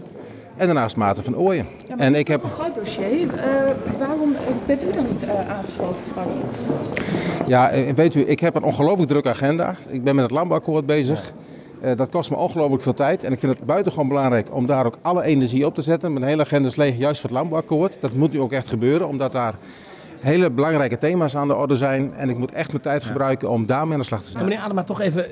En 0.62 0.68
daarnaast 0.68 0.96
Maarten 0.96 1.24
van 1.24 1.36
Ooyen. 1.36 1.66
Ja, 1.88 1.96
en 1.96 2.14
ik 2.14 2.28
heb... 2.28 2.44
een 2.44 2.50
groot 2.50 2.74
dossier. 2.74 3.34
Eh, 3.34 3.98
waarom 3.98 4.36
bent 4.66 4.82
u 4.84 4.92
dan 4.92 5.06
niet 5.10 5.22
eh, 5.22 5.50
aangeschoven 5.50 6.02
straks? 6.10 6.28
Ja, 7.46 7.70
eh, 7.70 7.94
weet 7.94 8.14
u, 8.14 8.20
ik 8.20 8.40
heb 8.40 8.54
een 8.54 8.62
ongelooflijk 8.62 9.08
drukke 9.08 9.28
agenda. 9.28 9.74
Ik 9.88 10.04
ben 10.04 10.14
met 10.14 10.24
het 10.24 10.32
landbouwakkoord 10.32 10.86
bezig. 10.86 11.32
Dat 11.96 12.08
kost 12.08 12.30
me 12.30 12.36
ongelooflijk 12.36 12.82
veel 12.82 12.94
tijd. 12.94 13.24
En 13.24 13.32
ik 13.32 13.38
vind 13.38 13.52
het 13.52 13.66
buitengewoon 13.66 14.08
belangrijk 14.08 14.48
om 14.54 14.66
daar 14.66 14.86
ook 14.86 14.98
alle 15.02 15.22
energie 15.22 15.66
op 15.66 15.74
te 15.74 15.82
zetten. 15.82 16.12
Mijn 16.12 16.24
hele 16.24 16.42
agenda 16.42 16.68
is 16.68 16.76
leeg 16.76 16.98
juist 16.98 17.20
voor 17.20 17.30
het 17.30 17.38
landbouwakkoord. 17.38 18.00
Dat 18.00 18.12
moet 18.12 18.32
nu 18.32 18.40
ook 18.40 18.52
echt 18.52 18.68
gebeuren, 18.68 19.08
omdat 19.08 19.32
daar 19.32 19.54
hele 20.22 20.50
belangrijke 20.50 20.98
thema's 20.98 21.36
aan 21.36 21.48
de 21.48 21.54
orde 21.56 21.76
zijn. 21.76 22.14
En 22.14 22.28
ik 22.30 22.38
moet 22.38 22.52
echt 22.52 22.70
mijn 22.70 22.82
tijd 22.82 23.04
gebruiken 23.04 23.50
om 23.50 23.66
daarmee 23.66 23.92
aan 23.92 23.98
de 23.98 24.04
slag 24.04 24.20
te 24.20 24.26
Ja, 24.26 24.32
zijn. 24.32 24.44
meneer 24.44 24.60
Adema, 24.60 24.84
toch 24.84 25.00
even. 25.00 25.26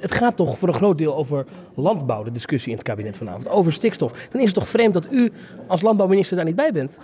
het 0.00 0.12
gaat 0.14 0.36
toch 0.36 0.58
voor 0.58 0.68
een 0.68 0.74
groot 0.74 0.98
deel 0.98 1.16
over 1.16 1.44
landbouw, 1.74 2.22
de 2.22 2.32
discussie 2.32 2.70
in 2.70 2.78
het 2.78 2.86
kabinet 2.86 3.16
vanavond. 3.16 3.48
Over 3.48 3.72
stikstof. 3.72 4.12
Dan 4.30 4.40
is 4.40 4.46
het 4.46 4.54
toch 4.56 4.68
vreemd 4.68 4.94
dat 4.94 5.08
u 5.12 5.32
als 5.66 5.82
landbouwminister 5.82 6.36
daar 6.36 6.44
niet 6.46 6.56
bij 6.56 6.72
bent? 6.72 6.98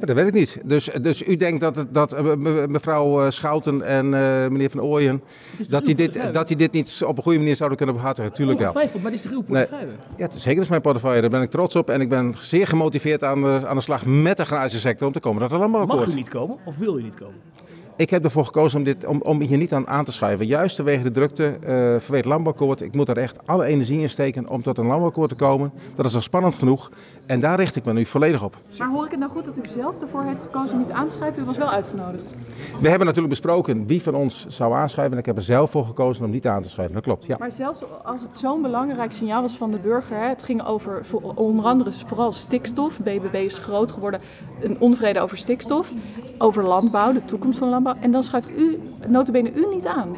Ja, 0.00 0.06
dat 0.06 0.16
weet 0.16 0.26
ik 0.26 0.32
niet. 0.32 0.60
Dus, 0.64 0.90
dus 1.02 1.26
u 1.26 1.36
denkt 1.36 1.60
dat, 1.60 1.86
dat 1.90 2.12
eh, 2.12 2.34
me- 2.34 2.66
mevrouw 2.68 3.22
eh, 3.24 3.30
Schouten 3.30 3.82
en 3.82 4.04
eh, 4.14 4.48
meneer 4.50 4.70
Van 4.70 4.80
Ooyen... 4.80 5.22
dat 5.68 5.84
die, 5.84 5.94
dit, 5.94 6.32
dat 6.32 6.48
die 6.48 6.56
dit 6.56 6.72
niet 6.72 7.02
op 7.06 7.16
een 7.16 7.22
goede 7.22 7.38
manier 7.38 7.56
zouden 7.56 7.76
kunnen 7.78 7.94
behartigen? 7.96 8.32
Tuurlijk 8.32 8.58
wel. 8.58 8.68
Ongetwijfeld, 8.68 9.02
maar 9.02 9.10
dit 9.10 9.20
is 9.24 9.26
toch 9.30 9.36
uw 9.38 9.44
Nee. 9.46 9.62
portefeuille? 9.66 9.92
Ja, 10.16 10.24
het 10.24 10.34
is 10.34 10.42
zeker 10.42 10.62
is 10.62 10.68
mijn 10.68 10.80
portefeuille. 10.80 11.20
Daar 11.20 11.30
ben 11.30 11.42
ik 11.42 11.50
trots 11.50 11.76
op. 11.76 11.90
En 11.90 12.00
ik 12.00 12.08
ben 12.08 12.34
zeer 12.38 12.66
gemotiveerd 12.66 13.24
aan 13.24 13.40
de, 13.40 13.60
aan 13.66 13.76
de 13.76 13.82
slag 13.82 14.06
met 14.06 14.36
de 14.36 14.42
agrarische 14.42 14.78
sector 14.78 15.06
om 15.06 15.12
te 15.12 15.20
komen 15.20 15.42
tot 15.42 15.50
een 15.50 15.58
Mag 15.58 15.68
landbouwakkoord. 15.70 16.12
u 16.16 16.20
niet 16.20 16.28
komen 16.28 16.56
of 16.64 16.76
wil 16.76 16.98
u 16.98 17.02
niet 17.02 17.14
komen? 17.14 17.34
Ik 17.96 18.10
heb 18.10 18.24
ervoor 18.24 18.44
gekozen 18.44 18.78
om, 18.78 18.84
dit, 18.84 19.06
om, 19.06 19.20
om 19.22 19.40
hier 19.40 19.58
niet 19.58 19.72
aan 19.72 19.86
aan 19.88 20.04
te 20.04 20.12
schuiven. 20.12 20.46
Juist 20.46 20.76
vanwege 20.76 21.02
de 21.02 21.10
drukte 21.10 21.44
eh 21.44 21.74
vanwege 21.76 22.14
het 22.14 22.24
landbouwakkoord. 22.24 22.80
Ik 22.80 22.94
moet 22.94 23.08
er 23.08 23.16
echt 23.18 23.36
alle 23.46 23.64
energie 23.64 24.00
in 24.00 24.08
steken 24.08 24.48
om 24.48 24.62
tot 24.62 24.76
een 24.78 24.84
landbouwakkoord 24.84 25.28
te 25.28 25.34
komen. 25.34 25.72
Dat 25.94 26.04
is 26.06 26.14
al 26.14 26.20
spannend 26.20 26.54
genoeg. 26.54 26.90
En 27.28 27.40
daar 27.40 27.58
richt 27.58 27.76
ik 27.76 27.84
me 27.84 27.92
nu 27.92 28.04
volledig 28.04 28.42
op. 28.42 28.56
Maar 28.78 28.88
hoor 28.88 29.04
ik 29.04 29.10
het 29.10 29.20
nou 29.20 29.32
goed 29.32 29.44
dat 29.44 29.56
u 29.56 29.60
zelf 29.68 30.02
ervoor 30.02 30.22
heeft 30.22 30.42
gekozen 30.42 30.76
om 30.76 30.82
niet 30.82 30.90
aan 30.90 31.06
te 31.06 31.12
schrijven? 31.12 31.42
U 31.42 31.44
was 31.44 31.56
wel 31.56 31.70
uitgenodigd. 31.70 32.34
We 32.80 32.88
hebben 32.88 33.06
natuurlijk 33.06 33.28
besproken 33.28 33.86
wie 33.86 34.02
van 34.02 34.14
ons 34.14 34.46
zou 34.46 34.74
aanschuiven. 34.74 35.14
En 35.14 35.20
ik 35.20 35.26
heb 35.26 35.36
er 35.36 35.42
zelf 35.42 35.70
voor 35.70 35.86
gekozen 35.86 36.24
om 36.24 36.30
niet 36.30 36.46
aan 36.46 36.62
te 36.62 36.68
schrijven. 36.68 36.94
Dat 36.94 37.02
klopt, 37.02 37.26
ja. 37.26 37.36
Maar 37.38 37.52
zelfs 37.52 37.82
als 38.04 38.20
het 38.20 38.36
zo'n 38.36 38.62
belangrijk 38.62 39.12
signaal 39.12 39.42
was 39.42 39.56
van 39.56 39.70
de 39.70 39.78
burger, 39.78 40.16
hè, 40.16 40.28
het 40.28 40.42
ging 40.42 40.64
over 40.64 41.02
onder 41.34 41.64
andere 41.64 41.92
vooral 42.06 42.32
stikstof. 42.32 42.98
BBB 42.98 43.34
is 43.34 43.58
groot 43.58 43.92
geworden, 43.92 44.20
een 44.60 44.80
onvrede 44.80 45.20
over 45.20 45.38
stikstof, 45.38 45.92
over 46.38 46.62
landbouw, 46.62 47.12
de 47.12 47.24
toekomst 47.24 47.58
van 47.58 47.68
landbouw. 47.68 47.94
En 48.00 48.10
dan 48.10 48.22
schuift 48.22 48.50
u, 48.50 48.80
notabene 49.08 49.52
u 49.52 49.66
niet 49.74 49.86
aan. 49.86 50.16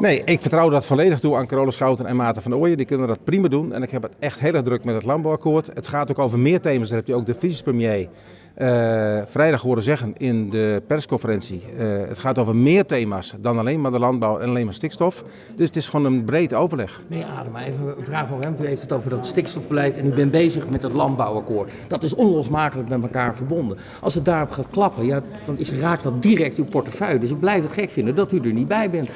Nee, 0.00 0.22
ik 0.24 0.40
vertrouw 0.40 0.68
dat 0.68 0.86
volledig 0.86 1.20
toe 1.20 1.36
aan 1.36 1.46
Carola 1.46 1.70
Schouten 1.70 2.06
en 2.06 2.16
Maarten 2.16 2.42
van 2.42 2.54
Ooyen. 2.54 2.76
Die 2.76 2.86
kunnen 2.86 3.08
dat 3.08 3.24
prima 3.24 3.48
doen. 3.48 3.72
En 3.72 3.82
ik 3.82 3.90
heb 3.90 4.02
het 4.02 4.12
echt 4.18 4.40
heel 4.40 4.52
erg 4.52 4.62
druk 4.62 4.84
met 4.84 4.94
het 4.94 5.04
landbouwakkoord. 5.04 5.66
Het 5.74 5.88
gaat 5.88 6.10
ook 6.10 6.18
over 6.18 6.38
meer 6.38 6.60
thema's. 6.60 6.88
Daar 6.88 6.98
heb 6.98 7.06
je 7.06 7.14
ook 7.14 7.26
de 7.26 7.34
vicepremier 7.34 8.08
eh 8.54 9.20
vrijdag 9.26 9.60
horen 9.60 9.82
zeggen 9.82 10.14
in 10.16 10.50
de 10.50 10.82
persconferentie. 10.86 11.62
Eh, 11.78 11.86
het 12.08 12.18
gaat 12.18 12.38
over 12.38 12.56
meer 12.56 12.86
thema's 12.86 13.34
dan 13.40 13.58
alleen 13.58 13.80
maar 13.80 13.90
de 13.90 13.98
landbouw 13.98 14.38
en 14.38 14.48
alleen 14.48 14.64
maar 14.64 14.74
stikstof. 14.74 15.24
Dus 15.56 15.66
het 15.66 15.76
is 15.76 15.88
gewoon 15.88 16.06
een 16.06 16.24
breed 16.24 16.54
overleg. 16.54 17.00
Meneer 17.06 17.26
Adema, 17.26 17.64
even 17.64 17.94
een 17.98 18.04
vraag 18.04 18.28
voor 18.28 18.40
hem. 18.40 18.56
U 18.60 18.66
heeft 18.66 18.82
het 18.82 18.92
over 18.92 19.10
dat 19.10 19.26
stikstofbeleid 19.26 19.96
en 19.96 20.06
u 20.06 20.10
bent 20.10 20.30
bezig 20.30 20.68
met 20.68 20.82
het 20.82 20.92
landbouwakkoord. 20.92 21.70
Dat 21.88 22.02
is 22.02 22.14
onlosmakelijk 22.14 22.88
met 22.88 23.02
elkaar 23.02 23.34
verbonden. 23.34 23.78
Als 24.00 24.14
het 24.14 24.24
daarop 24.24 24.50
gaat 24.50 24.68
klappen, 24.70 25.06
ja, 25.06 25.22
dan 25.44 25.58
is, 25.58 25.72
raakt 25.72 26.02
dat 26.02 26.22
direct 26.22 26.56
uw 26.56 26.64
portefeuille. 26.64 27.18
Dus 27.18 27.30
ik 27.30 27.40
blijf 27.40 27.62
het 27.62 27.72
gek 27.72 27.90
vinden 27.90 28.14
dat 28.14 28.32
u 28.32 28.38
er 28.38 28.52
niet 28.52 28.68
bij 28.68 28.90
bent. 28.90 29.08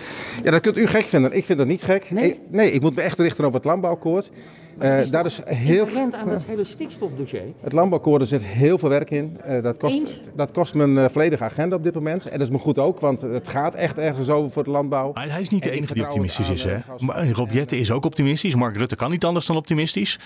Ja, 0.43 0.51
dat 0.51 0.61
kunt 0.61 0.79
u 0.79 0.87
gek 0.87 1.05
vinden. 1.05 1.33
Ik 1.33 1.45
vind 1.45 1.59
dat 1.59 1.67
niet 1.67 1.83
gek. 1.83 2.11
Nee? 2.11 2.31
Ik, 2.31 2.39
nee, 2.51 2.73
ik 2.73 2.81
moet 2.81 2.95
me 2.95 3.03
echt 3.03 3.19
richten 3.19 3.45
op 3.45 3.53
het 3.53 3.65
landbouwakkoord. 3.65 4.31
Eh, 4.79 5.11
daar 5.11 5.25
is 5.25 5.41
heel 5.45 5.87
Inherent 5.87 6.15
aan 6.15 6.29
dat 6.29 6.45
hele 6.45 6.65
stikstofdossier. 6.65 7.43
Het 7.61 7.73
landbouwakkoord 7.73 8.21
er 8.21 8.27
zit 8.27 8.45
heel 8.45 8.79
veel 8.79 8.89
werk 8.89 9.11
in. 9.11 9.41
Eh, 9.41 9.63
dat, 9.63 9.77
kost, 9.77 9.95
Eens? 9.95 10.21
dat 10.35 10.51
kost 10.53 10.75
mijn 10.75 10.99
eh, 10.99 11.05
volledige 11.11 11.45
agenda 11.45 11.77
op 11.77 11.83
dit 11.83 11.95
moment. 11.95 12.25
En 12.25 12.39
dat 12.39 12.47
is 12.47 12.53
me 12.53 12.59
goed 12.59 12.79
ook, 12.79 13.01
want 13.01 13.21
het 13.21 13.49
gaat 13.49 13.75
echt 13.75 13.99
ergens 13.99 14.29
over 14.29 14.51
voor 14.51 14.65
de 14.65 14.71
landbouw. 14.71 15.11
Hij, 15.15 15.29
hij 15.29 15.41
is 15.41 15.49
niet 15.49 15.63
de 15.63 15.71
En 15.71 15.77
enige 15.77 15.95
die 15.95 16.05
optimistisch 16.05 16.49
is. 16.49 16.65
Hè? 16.65 16.77
Maar 16.99 17.29
Rob 17.31 17.51
Jetten 17.51 17.79
is 17.79 17.91
ook 17.91 18.05
optimistisch. 18.05 18.55
Mark 18.55 18.77
Rutte 18.77 18.97
kan 18.97 19.11
niet 19.11 19.25
anders 19.25 19.47
dan 19.47 19.57
optimistisch. 19.57 20.19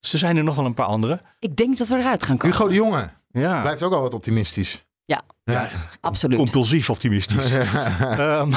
Ze 0.00 0.18
zijn 0.18 0.36
er 0.36 0.44
nog 0.44 0.54
wel 0.54 0.64
een 0.64 0.74
paar 0.74 0.86
anderen. 0.86 1.20
Ik 1.38 1.56
denk 1.56 1.78
dat 1.78 1.88
we 1.88 1.96
eruit 1.96 2.22
gaan 2.22 2.36
komen. 2.36 2.56
Hugo 2.56 2.68
de 2.68 2.74
Jonge 2.74 3.08
Ja, 3.32 3.60
blijft 3.60 3.82
ook 3.82 3.92
al 3.92 4.00
wat 4.02 4.14
optimistisch. 4.14 4.84
Ja, 5.04 5.22
Ja. 5.44 5.68
absoluut. 6.00 6.38
compulsief 6.38 6.90
optimistisch. 6.90 7.52
Ehm, 8.00 8.52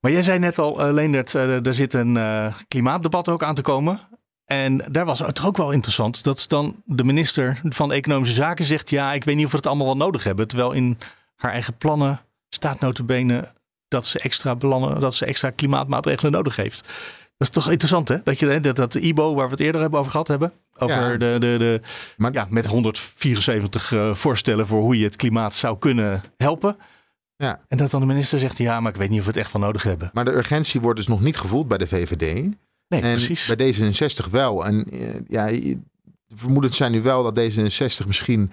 maar 0.00 0.10
jij 0.12 0.22
zei 0.22 0.38
net 0.38 0.58
al, 0.58 0.86
uh, 0.86 0.92
Leendert, 0.92 1.34
uh, 1.34 1.66
er 1.66 1.74
zit 1.74 1.94
een 1.94 2.14
uh, 2.16 2.54
klimaatdebat 2.68 3.28
ook 3.28 3.42
aan 3.42 3.54
te 3.54 3.62
komen. 3.62 4.00
En 4.44 4.84
daar 4.88 5.04
was 5.04 5.18
het 5.18 5.44
ook 5.44 5.56
wel 5.56 5.70
interessant 5.70 6.24
dat 6.24 6.44
dan 6.48 6.82
de 6.84 7.04
minister 7.04 7.60
van 7.64 7.92
Economische 7.92 8.34
Zaken 8.34 8.64
zegt... 8.64 8.90
ja, 8.90 9.12
ik 9.12 9.24
weet 9.24 9.36
niet 9.36 9.44
of 9.44 9.50
we 9.50 9.56
het 9.56 9.66
allemaal 9.66 9.86
wel 9.86 9.96
nodig 9.96 10.24
hebben. 10.24 10.48
Terwijl 10.48 10.72
in 10.72 10.98
haar 11.36 11.52
eigen 11.52 11.76
plannen 11.76 12.20
staat 12.48 12.80
notabene 12.80 13.48
dat 13.88 14.06
ze 14.06 14.18
extra, 14.18 14.54
plannen, 14.54 15.00
dat 15.00 15.14
ze 15.14 15.24
extra 15.26 15.50
klimaatmaatregelen 15.50 16.32
nodig 16.32 16.56
heeft. 16.56 16.80
Dat 17.36 17.48
is 17.48 17.54
toch 17.54 17.70
interessant, 17.70 18.08
hè? 18.08 18.16
Dat 18.24 18.38
je 18.38 18.60
dat, 18.60 18.76
dat 18.76 18.94
IBO, 18.94 19.34
waar 19.34 19.44
we 19.44 19.50
het 19.50 19.60
eerder 19.60 19.80
hebben 19.80 19.98
over 20.00 20.10
gehad 20.10 20.28
hebben. 20.28 20.52
Over 20.78 21.10
Ja. 21.10 21.16
de, 21.16 21.36
de, 21.38 21.54
de, 21.58 21.80
Maar- 22.16 22.32
ja, 22.32 22.46
met 22.50 22.66
174 22.66 23.92
eh, 23.92 24.14
voorstellen 24.14 24.66
voor 24.66 24.80
hoe 24.80 24.98
je 24.98 25.04
het 25.04 25.16
klimaat 25.16 25.54
zou 25.54 25.78
kunnen 25.78 26.22
helpen. 26.36 26.76
Ja. 27.40 27.60
En 27.68 27.76
dat 27.76 27.90
dan 27.90 28.00
de 28.00 28.06
minister 28.06 28.38
zegt, 28.38 28.58
ja, 28.58 28.80
maar 28.80 28.92
ik 28.92 28.98
weet 28.98 29.10
niet 29.10 29.18
of 29.18 29.24
we 29.24 29.30
het 29.30 29.40
echt 29.40 29.50
van 29.50 29.60
nodig 29.60 29.82
hebben. 29.82 30.10
Maar 30.12 30.24
de 30.24 30.36
urgentie 30.36 30.80
wordt 30.80 30.98
dus 30.98 31.06
nog 31.08 31.20
niet 31.20 31.36
gevoeld 31.36 31.68
bij 31.68 31.78
de 31.78 31.86
VVD. 31.86 32.32
Nee, 32.88 33.00
en 33.00 33.00
precies. 33.00 33.54
bij 33.54 33.74
D66 33.74 34.30
wel. 34.30 34.66
En 34.66 34.84
eh, 34.90 35.20
ja, 35.28 35.74
vermoedens 36.28 36.76
zijn 36.76 36.92
nu 36.92 37.02
wel 37.02 37.32
dat 37.32 37.38
D66 37.40 38.06
misschien 38.06 38.50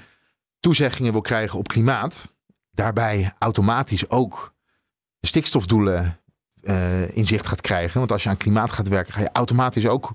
toezeggingen 0.60 1.12
wil 1.12 1.22
krijgen 1.22 1.60
op 1.60 1.68
klimaat. 1.68 2.34
Daarbij 2.72 3.34
automatisch 3.38 4.10
ook 4.10 4.54
de 5.20 5.28
stikstofdoelen 5.28 6.20
eh, 6.62 7.18
in 7.18 7.26
zicht 7.26 7.48
gaat 7.48 7.62
krijgen. 7.62 8.00
Want 8.00 8.12
als 8.12 8.24
je 8.24 8.30
aan 8.30 8.38
klimaat 8.38 8.72
gaat 8.72 8.88
werken, 8.88 9.14
ga 9.14 9.20
je 9.22 9.30
automatisch 9.34 9.88
ook 9.88 10.14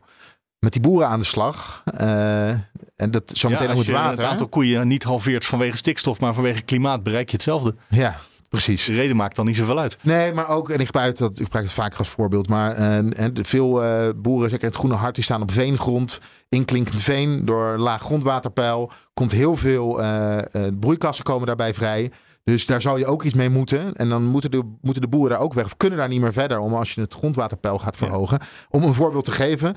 met 0.59 0.73
die 0.73 0.83
boeren 0.83 1.09
aan 1.09 1.21
de 1.21 1.27
slag. 1.27 1.83
Eh, 1.85 2.49
en 2.97 3.11
dat 3.11 3.31
zometeen 3.35 3.69
Ja, 3.69 3.75
ook 3.75 3.85
je 3.85 3.93
water. 3.93 4.19
het 4.23 4.27
aantal 4.27 4.49
koeien 4.49 4.89
niet 4.89 5.03
halveert 5.03 5.47
vanwege 5.47 5.77
stikstof, 5.77 6.21
maar 6.21 6.35
vanwege 6.35 6.63
klimaat, 6.63 7.03
bereik 7.03 7.27
je 7.29 7.33
hetzelfde. 7.37 7.75
Ja, 7.89 8.19
precies. 8.53 8.85
De 8.85 8.95
reden 8.95 9.17
maakt 9.17 9.37
dan 9.37 9.47
niet 9.47 9.57
zoveel 9.57 9.79
uit. 9.79 9.97
Nee, 10.01 10.33
maar 10.33 10.49
ook, 10.49 10.71
en 10.71 10.79
ik 10.79 10.87
gebruik, 10.87 11.17
dat, 11.17 11.31
ik 11.31 11.45
gebruik 11.45 11.65
het 11.65 11.75
vaak 11.75 11.95
als 11.95 12.09
voorbeeld, 12.09 12.49
maar 12.49 12.75
en 12.75 13.33
veel 13.43 13.83
eh, 13.83 14.09
boeren, 14.17 14.51
zeker 14.51 14.65
in 14.65 14.71
het 14.71 14.79
Groene 14.79 14.97
Hart, 14.97 15.15
die 15.15 15.25
staan 15.25 15.43
op 15.43 15.53
veengrond, 15.53 16.21
inklinkend 16.49 17.01
veen, 17.01 17.45
door 17.45 17.79
laag 17.79 18.03
grondwaterpeil, 18.03 18.93
komt 19.15 19.33
heel 19.33 19.57
veel 19.57 20.01
eh, 20.01 20.39
eh, 20.39 20.73
broeikassen 20.81 21.25
komen 21.25 21.47
daarbij 21.47 21.75
vrij. 21.75 22.11
Dus 22.45 22.67
daar 22.67 22.83
zou 22.83 22.99
je 22.99 23.07
ook 23.07 23.23
iets 23.23 23.35
mee 23.35 23.49
moeten. 23.49 23.95
En 23.95 24.09
dan 24.09 24.25
moeten 24.25 24.51
de, 24.51 24.63
moeten 24.81 25.03
de 25.03 25.09
boeren 25.09 25.31
daar 25.31 25.41
ook 25.41 25.55
weg. 25.55 25.65
Of 25.65 25.77
kunnen 25.77 25.99
daar 25.99 26.09
niet 26.09 26.21
meer 26.21 26.33
verder 26.33 26.59
om 26.59 26.75
als 26.75 26.95
je 26.95 27.01
het 27.01 27.15
grondwaterpeil 27.15 27.79
gaat 27.79 27.97
verhogen. 27.97 28.41
Om 28.69 28.83
een 28.83 28.95
voorbeeld 28.95 29.25
te 29.25 29.31
geven. 29.31 29.75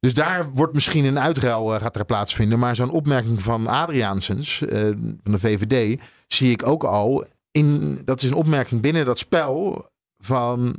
Dus 0.00 0.14
daar 0.14 0.50
wordt 0.52 0.74
misschien 0.74 1.04
een 1.04 1.20
uitruil 1.20 1.66
gaat 1.66 1.96
er 1.96 2.04
plaatsvinden. 2.04 2.58
Maar 2.58 2.76
zo'n 2.76 2.90
opmerking 2.90 3.42
van 3.42 3.66
Adriaansens 3.66 4.62
van 4.68 5.18
de 5.22 5.38
VVD 5.38 6.00
zie 6.26 6.50
ik 6.50 6.66
ook 6.66 6.84
al. 6.84 7.24
In, 7.56 8.02
dat 8.04 8.22
is 8.22 8.28
een 8.30 8.34
opmerking 8.36 8.80
binnen 8.80 9.04
dat 9.04 9.18
spel 9.18 9.86
van 10.18 10.74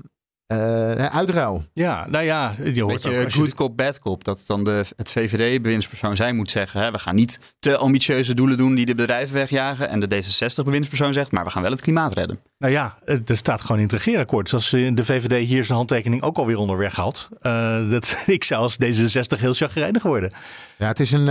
eh, 0.46 1.06
uitruil. 1.06 1.66
Ja, 1.74 2.08
nou 2.10 2.24
ja, 2.26 2.56
je 2.64 2.82
hoort 2.82 2.94
Beetje 2.94 3.18
ook 3.18 3.24
als 3.24 3.34
je- 3.34 3.40
good 3.40 3.54
cop, 3.54 3.78
bad 3.78 4.00
cop. 4.00 4.24
Dat 4.24 4.44
dan 4.48 4.64
de, 4.64 4.86
het 4.96 5.12
VVD-bewindspersoon 5.12 6.16
zij 6.16 6.34
moet 6.34 6.52
zeggen... 6.52 6.82
Hè, 6.82 6.92
we 6.92 6.98
gaan 7.00 7.16
niet 7.16 7.40
te 7.60 7.78
ambitieuze 7.78 8.34
doelen 8.34 8.58
doen 8.58 8.76
die 8.76 8.86
de 8.86 8.96
bedrijven 8.96 9.36
wegjagen. 9.36 9.90
En 9.90 10.00
de 10.00 10.08
D66-bewindspersoon 10.24 11.14
zegt, 11.14 11.32
maar 11.32 11.44
we 11.44 11.50
gaan 11.50 11.62
wel 11.62 11.72
het 11.72 11.82
klimaat 11.82 12.14
redden. 12.14 12.40
Nou 12.58 12.74
ja, 12.74 12.98
eh, 13.06 13.18
er 13.26 13.38
staat 13.38 13.62
gewoon 13.62 13.78
in 13.78 13.84
het 13.84 13.92
regeerakkoord. 13.92 14.44
Dus 14.46 14.54
als 14.54 14.74
eh, 14.74 14.96
de 14.96 15.06
VVD 15.06 15.48
hier 15.48 15.64
zijn 15.64 15.78
handtekening 15.78 16.22
ook 16.22 16.38
alweer 16.38 16.58
onder 16.58 16.78
weghaalt. 16.78 17.28
eh 17.42 17.90
dat, 17.90 18.18
ik 18.26 18.44
zou 18.44 18.62
als 18.62 18.78
D66 18.84 19.40
heel 19.40 19.54
chagrijnig 19.54 20.04
worden. 20.04 20.32
Ja, 20.78 20.88
het 20.88 21.00
is 21.00 21.12
een, 21.12 21.28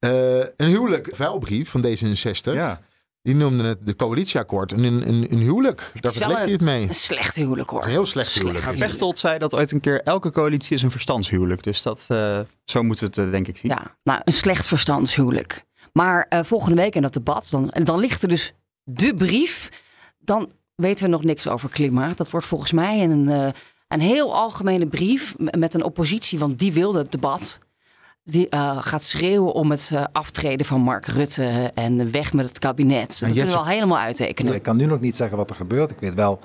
een 0.00 0.66
huwelijk, 0.66 1.08
vuilbrief 1.12 1.70
van 1.70 1.84
D66. 1.86 2.52
Ja. 2.52 2.80
Die 3.22 3.34
noemden 3.34 3.66
het 3.66 3.86
de 3.86 3.96
coalitieakkoord. 3.96 4.72
Een, 4.72 4.84
een, 4.84 5.32
een 5.32 5.38
huwelijk. 5.38 5.92
Daar 6.00 6.12
je 6.12 6.24
een, 6.24 6.50
het 6.50 6.60
mee. 6.60 6.88
een 6.88 6.94
slecht 6.94 7.36
huwelijk 7.36 7.70
hoor. 7.70 7.84
Een 7.84 7.90
heel 7.90 8.06
slecht 8.06 8.32
huwelijk. 8.32 8.64
Maar 8.64 8.74
Pechtold 8.74 9.18
zei 9.18 9.38
dat 9.38 9.54
ooit 9.54 9.72
een 9.72 9.80
keer... 9.80 10.02
elke 10.02 10.30
coalitie 10.30 10.76
is 10.76 10.82
een 10.82 10.90
verstandshuwelijk. 10.90 11.62
Dus 11.62 11.82
dat, 11.82 12.04
eh, 12.08 12.40
zo 12.64 12.82
moeten 12.82 13.04
we 13.04 13.10
het 13.10 13.24
eh, 13.26 13.30
denk 13.30 13.48
ik 13.48 13.56
zien. 13.56 13.70
Ja, 13.70 13.96
nou, 14.02 14.20
een 14.24 14.32
slecht 14.32 14.68
verstandshuwelijk. 14.68 15.64
Maar 15.92 16.26
eh, 16.28 16.40
volgende 16.44 16.82
week 16.82 16.94
in 16.94 17.02
dat 17.02 17.12
debat, 17.12 17.48
dan, 17.50 17.70
en 17.70 17.84
dan 17.84 17.98
ligt 17.98 18.22
er 18.22 18.28
dus 18.28 18.54
de 18.84 19.14
brief. 19.14 19.68
Dan 20.18 20.52
weten 20.74 21.04
we 21.04 21.10
nog 21.10 21.24
niks 21.24 21.48
over 21.48 21.68
klimaat. 21.68 22.16
Dat 22.16 22.30
wordt 22.30 22.46
volgens 22.46 22.72
mij 22.72 23.02
een, 23.02 23.28
eh, 23.28 23.48
een 23.88 24.00
heel 24.00 24.34
algemene 24.34 24.86
brief 24.86 25.34
met 25.38 25.74
een 25.74 25.84
oppositie, 25.84 26.38
want 26.38 26.58
die 26.58 26.72
wilde 26.72 26.98
het 26.98 27.12
debat. 27.12 27.58
Die 28.24 28.48
eh, 28.48 28.76
gaat 28.80 29.02
schreeuwen 29.02 29.52
om 29.52 29.70
het 29.70 29.90
eh, 29.94 30.04
aftreden 30.12 30.66
van 30.66 30.80
Mark 30.80 31.06
Rutte 31.06 31.70
en 31.74 32.10
weg 32.12 32.32
met 32.32 32.48
het 32.48 32.58
kabinet. 32.58 33.08
Dat 33.08 33.18
kunnen 33.18 33.34
we 33.36 33.40
Jesse- 33.42 33.56
al 33.56 33.66
helemaal 33.66 33.98
uittekenen. 33.98 34.54
Ik 34.54 34.62
kan 34.62 34.76
nu 34.76 34.84
nog 34.86 35.00
niet 35.00 35.16
zeggen 35.16 35.36
wat 35.36 35.50
er 35.50 35.56
gebeurt. 35.56 35.90
Ik 35.90 35.96
weet 36.00 36.14
wel 36.14 36.40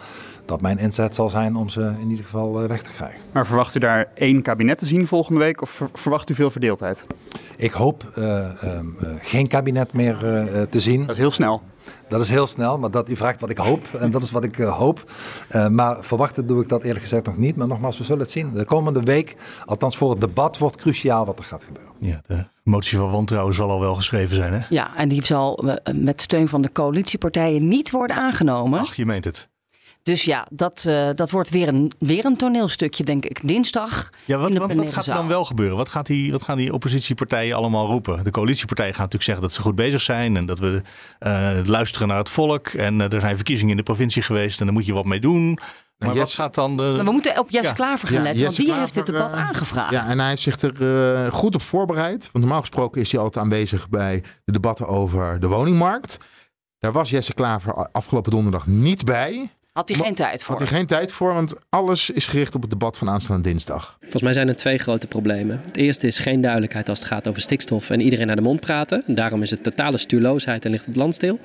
dat 0.46 0.62
mijn 0.62 0.78
inzet 0.78 1.16
zal 1.16 1.30
zijn 1.30 1.56
om 1.56 1.70
ze 1.70 1.94
in 2.02 2.10
ieder 2.10 2.26
geval 2.26 2.62
eh, 2.62 2.68
weg 2.68 2.82
te 2.82 2.90
krijgen. 2.90 3.20
Maar 3.32 3.46
verwacht 3.46 3.76
u 3.76 3.80
daar 3.80 4.08
één 4.16 4.42
kabinet 4.42 4.78
te 4.78 4.86
zien 4.86 5.08
volgende 5.08 5.40
week? 5.40 5.62
Of 5.62 5.70
ver- 5.70 5.90
verwacht 5.94 6.30
u 6.30 6.34
veel 6.34 6.52
verdeeldheid? 6.52 7.06
Ik 7.58 7.72
hoop 7.72 8.12
eh, 8.16 8.64
ehm, 8.64 8.86
eh, 9.02 9.10
geen 9.22 9.48
kabinet 9.48 9.94
meer 9.94 10.18
te 10.70 10.80
zien. 10.80 11.00
Dat 11.02 11.10
is 11.10 11.18
heel 11.18 11.32
snel. 11.32 11.62
Dat 12.10 12.21
is 12.21 12.30
heel 12.30 12.48
snel, 12.48 12.78
maar 12.78 12.91
dat, 12.91 13.10
u 13.10 13.15
vraagt 13.15 13.41
wat 13.41 13.50
ik 13.50 13.58
hoop. 13.58 13.88
En 13.93 14.12
dat 14.12 14.21
is 14.21 14.32
wat 14.32 14.43
ik 14.43 14.60
eh, 14.60 14.78
hoop. 14.78 15.12
Eh, 15.50 15.67
maar 15.67 16.04
verwachten 16.04 16.48
doe 16.48 16.62
ik 16.62 16.69
dat 16.69 16.84
eerlijk 16.84 17.02
gezegd 17.02 17.26
nog 17.26 17.38
niet. 17.38 17.56
Maar 17.56 17.67
nogmaals, 17.67 17.98
we 17.98 18.04
zullen 18.04 18.21
het 18.21 18.32
zien. 18.32 18.54
De 18.54 18.65
komende 18.65 19.02
week, 19.04 19.36
althans 19.65 19.98
voor 19.98 20.10
het 20.10 20.21
debat, 20.21 20.58
wordt 20.58 20.76
cruciaal 20.76 21.26
wat 21.26 21.39
er 21.39 21.45
gaat 21.45 21.63
gebeuren. 21.63 21.93
Ja, 22.00 22.21
de 22.28 22.45
motie 22.63 22.98
van 22.98 23.12
wantrouwen 23.12 23.54
zal 23.54 23.69
al 23.69 23.80
wel 23.80 23.95
geschreven 23.95 24.36
zijn, 24.36 24.54
hè? 24.54 24.65
Ja, 24.69 24.95
en 24.95 25.10
die 25.10 25.26
zal 25.26 25.69
eh, 25.69 25.93
met 25.93 26.21
steun 26.21 26.48
van 26.48 26.62
de 26.62 26.71
coalitiepartijen 26.71 27.67
niet 27.67 27.91
worden 27.91 28.15
aangenomen. 28.15 28.80
Ach, 28.80 28.95
je 28.95 29.06
meent 29.06 29.26
het. 29.26 29.50
Dus 30.06 30.24
ja, 30.24 30.48
dat, 30.52 30.86
eh, 30.88 31.10
dat 31.15 31.32
wordt 31.32 31.50
weer 31.50 31.68
een, 31.68 31.91
weer 32.00 32.26
een 32.26 32.38
toneelstukje, 32.38 33.04
denk 33.04 33.26
ik. 33.26 33.48
Dinsdag. 33.48 34.10
Ja, 34.26 34.38
wat, 34.38 34.48
in 34.48 34.54
de 34.54 34.60
want 34.60 34.74
wat 34.76 34.94
gaat 34.94 35.06
er 35.08 35.13
dan 35.13 35.28
wel 35.28 35.46
gebeuren? 35.46 35.78
Wat, 35.78 35.89
gaat 35.89 36.06
die, 36.06 36.32
wat 36.32 36.41
gaan 36.41 36.58
die 36.58 36.74
oppositiepartijen 36.74 37.56
allemaal 37.56 37.88
roepen? 37.88 38.24
De 38.24 38.32
coalitiepartijen 38.32 38.91
gaan 38.94 39.04
natuurlijk 39.04 39.24
zeggen 39.24 39.44
dat 39.44 39.54
ze 39.54 39.62
goed 39.62 39.76
bezig 39.76 40.02
zijn 40.02 40.38
en 40.38 40.46
dat 40.46 40.60
we 40.60 40.82
eh, 41.20 41.58
luisteren 41.63 42.08
naar 42.08 42.18
het 42.18 42.30
volk. 42.30 42.68
En 42.68 43.02
eh, 43.02 43.13
er 43.13 43.20
zijn 43.20 43.36
verkiezingen 43.36 43.72
in 43.72 43.78
de 43.78 43.84
provincie 43.84 44.22
geweest 44.22 44.60
en 44.60 44.65
daar 44.65 44.74
moet 44.76 44.86
je 44.86 44.94
wat 44.94 45.06
mee 45.06 45.20
doen. 45.20 45.58
Maar 45.98 46.08
wat 46.10 46.18
Jesse- 46.18 46.36
gaat 46.41 46.56
dan 46.56 46.78
de. 46.78 46.84
Maar 46.84 47.06
we 47.06 47.12
moeten 47.12 47.39
op 47.39 47.50
Jesse 47.50 47.68
Ja. 47.68 47.74
Klaver 47.74 48.08
gaan 48.08 48.18
Ja, 48.18 48.24
letten, 48.24 48.44
want 48.44 48.56
Jesse 48.56 48.72
die 48.72 48.80
heeft 48.82 48.94
dit 48.96 49.06
debat 49.06 49.34
aangevraagd. 49.34 49.91
Ja, 49.91 50.08
en 50.10 50.20
hij 50.20 50.30
heeft 50.30 50.41
zich 50.41 50.62
er 50.62 51.24
eh, 51.26 51.32
goed 51.34 51.56
op 51.56 51.62
voorbereid. 51.62 52.30
Want 52.32 52.44
normaal 52.46 52.60
gesproken 52.60 53.02
is 53.02 53.12
hij 53.12 53.22
altijd 53.22 53.44
aanwezig 53.44 53.89
bij 53.89 54.24
de 54.44 54.52
debatten 54.52 54.88
over 54.88 55.39
de 55.39 55.48
woningmarkt. 55.48 56.18
Daar 56.80 56.91
was 56.91 57.10
Jesse 57.10 57.34
Klaver 57.34 57.89
afgelopen 57.91 58.32
donderdag 58.32 58.68
niet 58.68 59.06
bij. 59.06 59.50
Had 59.76 59.90
hij 59.90 59.98
geen 59.98 60.16
tijd 60.16 60.44
voor. 60.44 60.58
Had 60.58 60.70
hij 60.70 60.78
geen 60.78 60.88
tijd 60.88 61.12
voor, 61.12 61.34
want 61.34 61.56
alles 61.70 62.10
is 62.10 62.28
gericht 62.28 62.56
op 62.56 62.62
het 62.62 62.70
debat 62.70 62.98
van 62.98 63.10
aanstaande 63.10 63.50
dinsdag. 63.50 63.98
Volgens 64.02 64.22
mij 64.22 64.34
zijn 64.34 64.48
er 64.48 64.56
twee 64.56 64.78
grote 64.78 65.08
problemen. 65.08 65.62
Het 65.66 65.78
eerste 65.78 66.08
is 66.08 66.18
geen 66.18 66.42
duidelijkheid 66.42 66.90
als 66.90 67.00
het 67.00 67.08
gaat 67.08 67.28
over 67.28 67.42
stikstof 67.42 67.90
en 67.90 68.02
iedereen 68.02 68.28
naar 68.28 68.36
de 68.36 68.42
mond 68.42 68.60
praten. 68.60 69.04
En 69.08 69.16
daarom 69.16 69.42
is 69.42 69.50
het 69.50 69.64
totale 69.64 69.98
stuurloosheid 69.98 70.66
en 70.66 70.72
ligt 70.72 70.86
het 70.86 70.96
land 70.96 71.16
stil. 71.16 71.40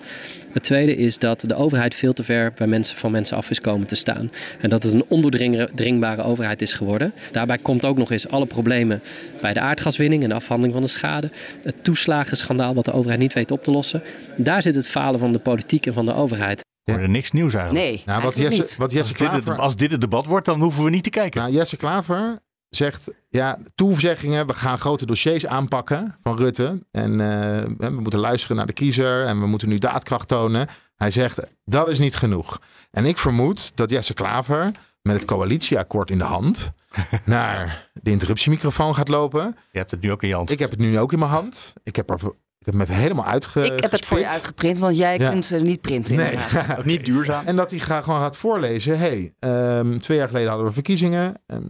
Het 0.53 0.63
tweede 0.63 0.97
is 0.97 1.19
dat 1.19 1.41
de 1.41 1.55
overheid 1.55 1.95
veel 1.95 2.13
te 2.13 2.23
ver 2.23 2.53
bij 2.57 2.67
mensen 2.67 2.97
van 2.97 3.11
mensen 3.11 3.37
af 3.37 3.51
is 3.51 3.61
komen 3.61 3.87
te 3.87 3.95
staan. 3.95 4.31
En 4.61 4.71
dat 4.71 4.83
het 4.83 4.93
een 4.93 5.05
ondoordringbare 5.09 6.23
overheid 6.23 6.63
is 6.63 6.73
geworden. 6.73 7.13
Daarbij 7.33 7.59
komt 7.59 7.85
ook 7.85 7.97
nog 7.97 8.11
eens 8.11 8.29
alle 8.29 8.47
problemen 8.47 9.03
bij 9.41 9.53
de 9.53 9.61
aardgaswinning 9.61 10.23
en 10.23 10.29
de 10.29 10.35
afhandeling 10.35 10.73
van 10.73 10.83
de 10.83 10.91
schade. 10.91 11.31
Het 11.63 11.85
toeslagenschandaal 11.85 12.75
wat 12.75 12.85
de 12.85 12.93
overheid 12.93 13.21
niet 13.21 13.33
weet 13.33 13.51
op 13.51 13.63
te 13.63 13.71
lossen. 13.71 14.03
Daar 14.37 14.63
zit 14.63 14.75
het 14.75 14.89
falen 14.89 15.21
van 15.21 15.33
de 15.33 15.39
politiek 15.39 15.87
en 15.87 15.95
van 15.95 16.07
de 16.07 16.15
overheid. 16.15 16.69
Er 16.85 16.97
wordt 16.97 17.13
niks 17.13 17.31
nieuws 17.31 17.55
eigenlijk. 17.55 17.85
Nee, 17.85 18.03
Nou, 18.07 18.23
wat 18.23 18.37
Jesse, 18.37 18.79
wat 18.79 18.93
Jesse 18.93 19.13
als, 19.13 19.19
dit 19.19 19.33
het, 19.33 19.43
Klaver, 19.45 19.63
als 19.63 19.77
dit 19.77 19.91
het 19.91 20.01
debat 20.01 20.27
wordt, 20.27 20.47
dan 20.47 20.61
hoeven 20.61 20.85
we 20.85 20.91
niet 20.91 21.03
te 21.03 21.11
kijken. 21.11 21.41
nou, 21.41 21.53
Jesse 21.53 21.77
Klaver 21.77 22.39
zegt, 22.69 23.11
ja, 23.29 23.59
toezeggingen, 23.75 24.47
we 24.47 24.55
gaan 24.55 24.79
grote 24.79 25.07
dossiers 25.07 25.47
aanpakken 25.47 26.17
van 26.23 26.37
Rutte. 26.37 26.87
En 26.91 27.11
eh, 27.21 27.89
we 27.89 28.01
moeten 28.01 28.21
luisteren 28.21 28.57
naar 28.57 28.67
de 28.67 28.73
kiezer 28.73 29.25
en 29.25 29.41
we 29.41 29.47
moeten 29.47 29.69
nu 29.69 29.79
daadkracht 29.79 30.29
tonen. 30.29 30.69
Hij 30.97 31.11
zegt, 31.11 31.41
dat 31.65 31.89
is 31.89 31.99
niet 31.99 32.17
genoeg. 32.17 32.61
En 32.91 33.05
ik 33.05 33.19
vermoed 33.19 33.73
dat 33.75 33.91
Jesse 33.91 34.15
Klaver 34.15 34.71
met 35.03 35.17
het 35.17 35.25
coalitieakkoord 35.25 36.11
in 36.11 36.19
de 36.19 36.25
hand 36.25 36.73
naar 37.25 37.91
de 37.93 38.11
interruptiemicrofoon 38.11 38.95
gaat 38.95 39.09
lopen. 39.09 39.57
Je 39.73 39.79
hebt 39.79 39.91
het 39.91 40.01
nu 40.01 40.13
ook 40.13 40.23
in 40.23 40.29
je 40.29 40.35
hand. 40.35 40.51
Ik 40.51 40.59
heb 40.59 40.71
het 40.71 40.81
nu 40.81 40.99
ook 40.99 41.13
in 41.13 41.19
mijn 41.19 41.31
hand. 41.31 41.73
Ik 41.83 41.97
heb, 41.97 42.11
er, 42.11 42.19
ik 42.61 42.67
heb 42.67 42.75
hem 42.75 42.83
even 42.83 42.95
helemaal 42.95 43.25
uitge. 43.25 43.65
ik 43.65 43.81
heb 43.83 43.91
het 43.91 44.07
voor 44.07 44.19
je 44.19 44.29
uitgeprint, 44.29 44.79
want 44.79 44.97
jij 44.97 45.19
Ja. 45.19 45.31
kunt 45.31 45.51
er 45.51 45.61
niet 45.63 45.81
printen. 45.81 46.17
Nee, 46.17 46.39
niet 46.85 47.05
duurzaam. 47.05 47.47
En 47.47 47.57
dat 47.57 47.71
hij 47.71 47.81
gaat, 47.81 48.05
gewoon 48.05 48.21
gaat 48.21 48.37
voorlezen. 48.37 48.99
hey, 48.99 49.33
ehm, 49.39 49.99
twee 49.99 50.19
jaar 50.19 50.27
geleden 50.29 50.49
hadden 50.49 50.67
we 50.67 50.73
verkiezingen. 50.73 51.35
Ehm, 51.47 51.61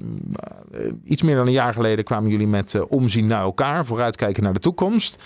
eh, 0.72 0.92
iets 1.04 1.22
meer 1.22 1.36
dan 1.36 1.46
een 1.46 1.52
jaar 1.52 1.72
geleden 1.74 2.04
kwamen 2.04 2.30
jullie 2.30 2.46
met 2.46 2.74
eh, 2.74 2.82
omzien 2.88 3.26
naar 3.26 3.42
elkaar. 3.42 3.86
Vooruitkijken 3.86 4.42
naar 4.42 4.52
de 4.52 4.58
toekomst. 4.60 5.22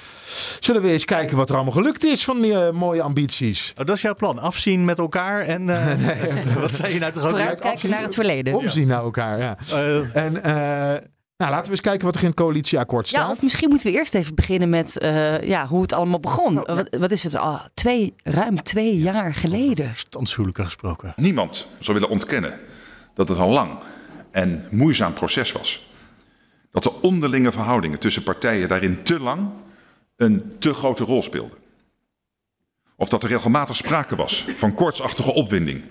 Zullen 0.60 0.82
we 0.82 0.90
eens 0.90 1.04
kijken 1.04 1.36
wat 1.36 1.48
er 1.48 1.54
allemaal 1.54 1.72
gelukt 1.74 2.04
is 2.04 2.24
van 2.24 2.40
die 2.40 2.64
eh, 2.66 2.70
mooie 2.72 3.02
ambities? 3.02 3.72
Oh, 3.78 3.86
dat 3.86 3.96
is 3.96 4.02
jouw 4.02 4.14
plan. 4.14 4.38
Afzien 4.38 4.84
met 4.84 4.98
elkaar 4.98 5.40
en. 5.42 5.70
eh, 5.70 6.54
wat 6.60 6.74
zei 6.74 6.92
je 6.94 6.98
nou 7.00 7.12
toch 7.12 7.22
ook? 7.22 7.28
Vooruitkijken 7.30 7.90
naar 7.90 8.02
het 8.02 8.14
verleden. 8.14 8.54
Omzien 8.54 8.86
naar 8.86 9.02
elkaar, 9.02 9.38
ja. 9.38 9.56
En 10.12 10.42
eh, 10.42 11.02
nou, 11.36 11.50
laten 11.50 11.64
we 11.64 11.70
eens 11.70 11.80
kijken 11.80 12.04
wat 12.06 12.14
er 12.14 12.20
in 12.20 12.26
het 12.26 12.36
coalitieakkoord 12.36 13.10
Ja, 13.10 13.18
staat. 13.20 13.30
of 13.30 13.42
misschien 13.42 13.68
moeten 13.68 13.90
we 13.92 13.96
eerst 13.98 14.14
even 14.14 14.34
beginnen 14.34 14.68
met 14.68 14.98
eh, 14.98 15.42
ja, 15.42 15.66
hoe 15.66 15.82
het 15.82 15.92
allemaal 15.92 16.20
begon. 16.20 16.54
Nou, 16.54 16.66
wat, 16.74 16.96
wat 16.98 17.10
is 17.10 17.22
het? 17.22 17.36
al 17.36 17.60
twee, 17.74 18.14
ruim 18.22 18.62
twee 18.62 18.98
jaar 18.98 19.34
geleden. 19.34 19.94
Standshuwelijken 19.94 20.64
gesproken. 20.64 21.12
Niemand 21.16 21.66
zou 21.78 21.98
willen 21.98 22.12
ontkennen 22.12 22.58
dat 23.14 23.28
het 23.28 23.38
een 23.38 23.48
lang 23.48 23.78
en 24.30 24.66
moeizaam 24.70 25.12
proces 25.12 25.52
was. 25.52 25.88
Dat 26.70 26.82
de 26.82 27.00
onderlinge 27.00 27.52
verhoudingen 27.52 27.98
tussen 27.98 28.22
partijen 28.22 28.68
daarin 28.68 29.02
te 29.02 29.20
lang 29.20 29.48
een 30.16 30.52
te 30.58 30.72
grote 30.74 31.04
rol 31.04 31.22
speelden. 31.22 31.58
Of 32.96 33.08
dat 33.08 33.22
er 33.22 33.28
regelmatig 33.28 33.76
sprake 33.76 34.16
was 34.16 34.44
van 34.54 34.74
koortsachtige 34.74 35.32
opwinding 35.32 35.82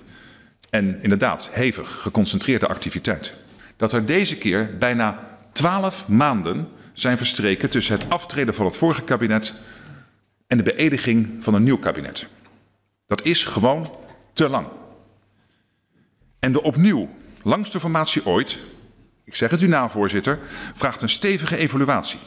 en 0.69 1.01
inderdaad 1.01 1.49
hevig 1.51 2.01
geconcentreerde 2.01 2.67
activiteit. 2.67 3.34
Dat 3.77 3.91
er 3.93 4.06
deze 4.06 4.38
keer 4.38 4.77
bijna 4.77 5.32
twaalf 5.53 6.07
maanden 6.07 6.67
zijn 6.93 7.17
verstreken 7.17 7.69
tussen 7.69 7.99
het 7.99 8.09
aftreden 8.09 8.55
van 8.55 8.65
het 8.65 8.77
vorige 8.77 9.01
kabinet 9.01 9.53
en 10.47 10.57
de 10.57 10.63
beëdiging 10.63 11.35
van 11.39 11.53
een 11.53 11.63
nieuw 11.63 11.77
kabinet. 11.77 12.27
Dat 13.07 13.25
is 13.25 13.45
gewoon 13.45 13.95
te 14.33 14.49
lang. 14.49 14.67
En 16.39 16.51
de 16.51 16.61
opnieuw 16.61 17.09
langste 17.43 17.79
formatie 17.79 18.25
ooit, 18.25 18.59
ik 19.25 19.35
zeg 19.35 19.49
het 19.49 19.61
u 19.61 19.67
na, 19.67 19.89
voorzitter, 19.89 20.39
vraagt 20.73 21.01
een 21.01 21.09
stevige 21.09 21.57
evaluatie 21.57 22.19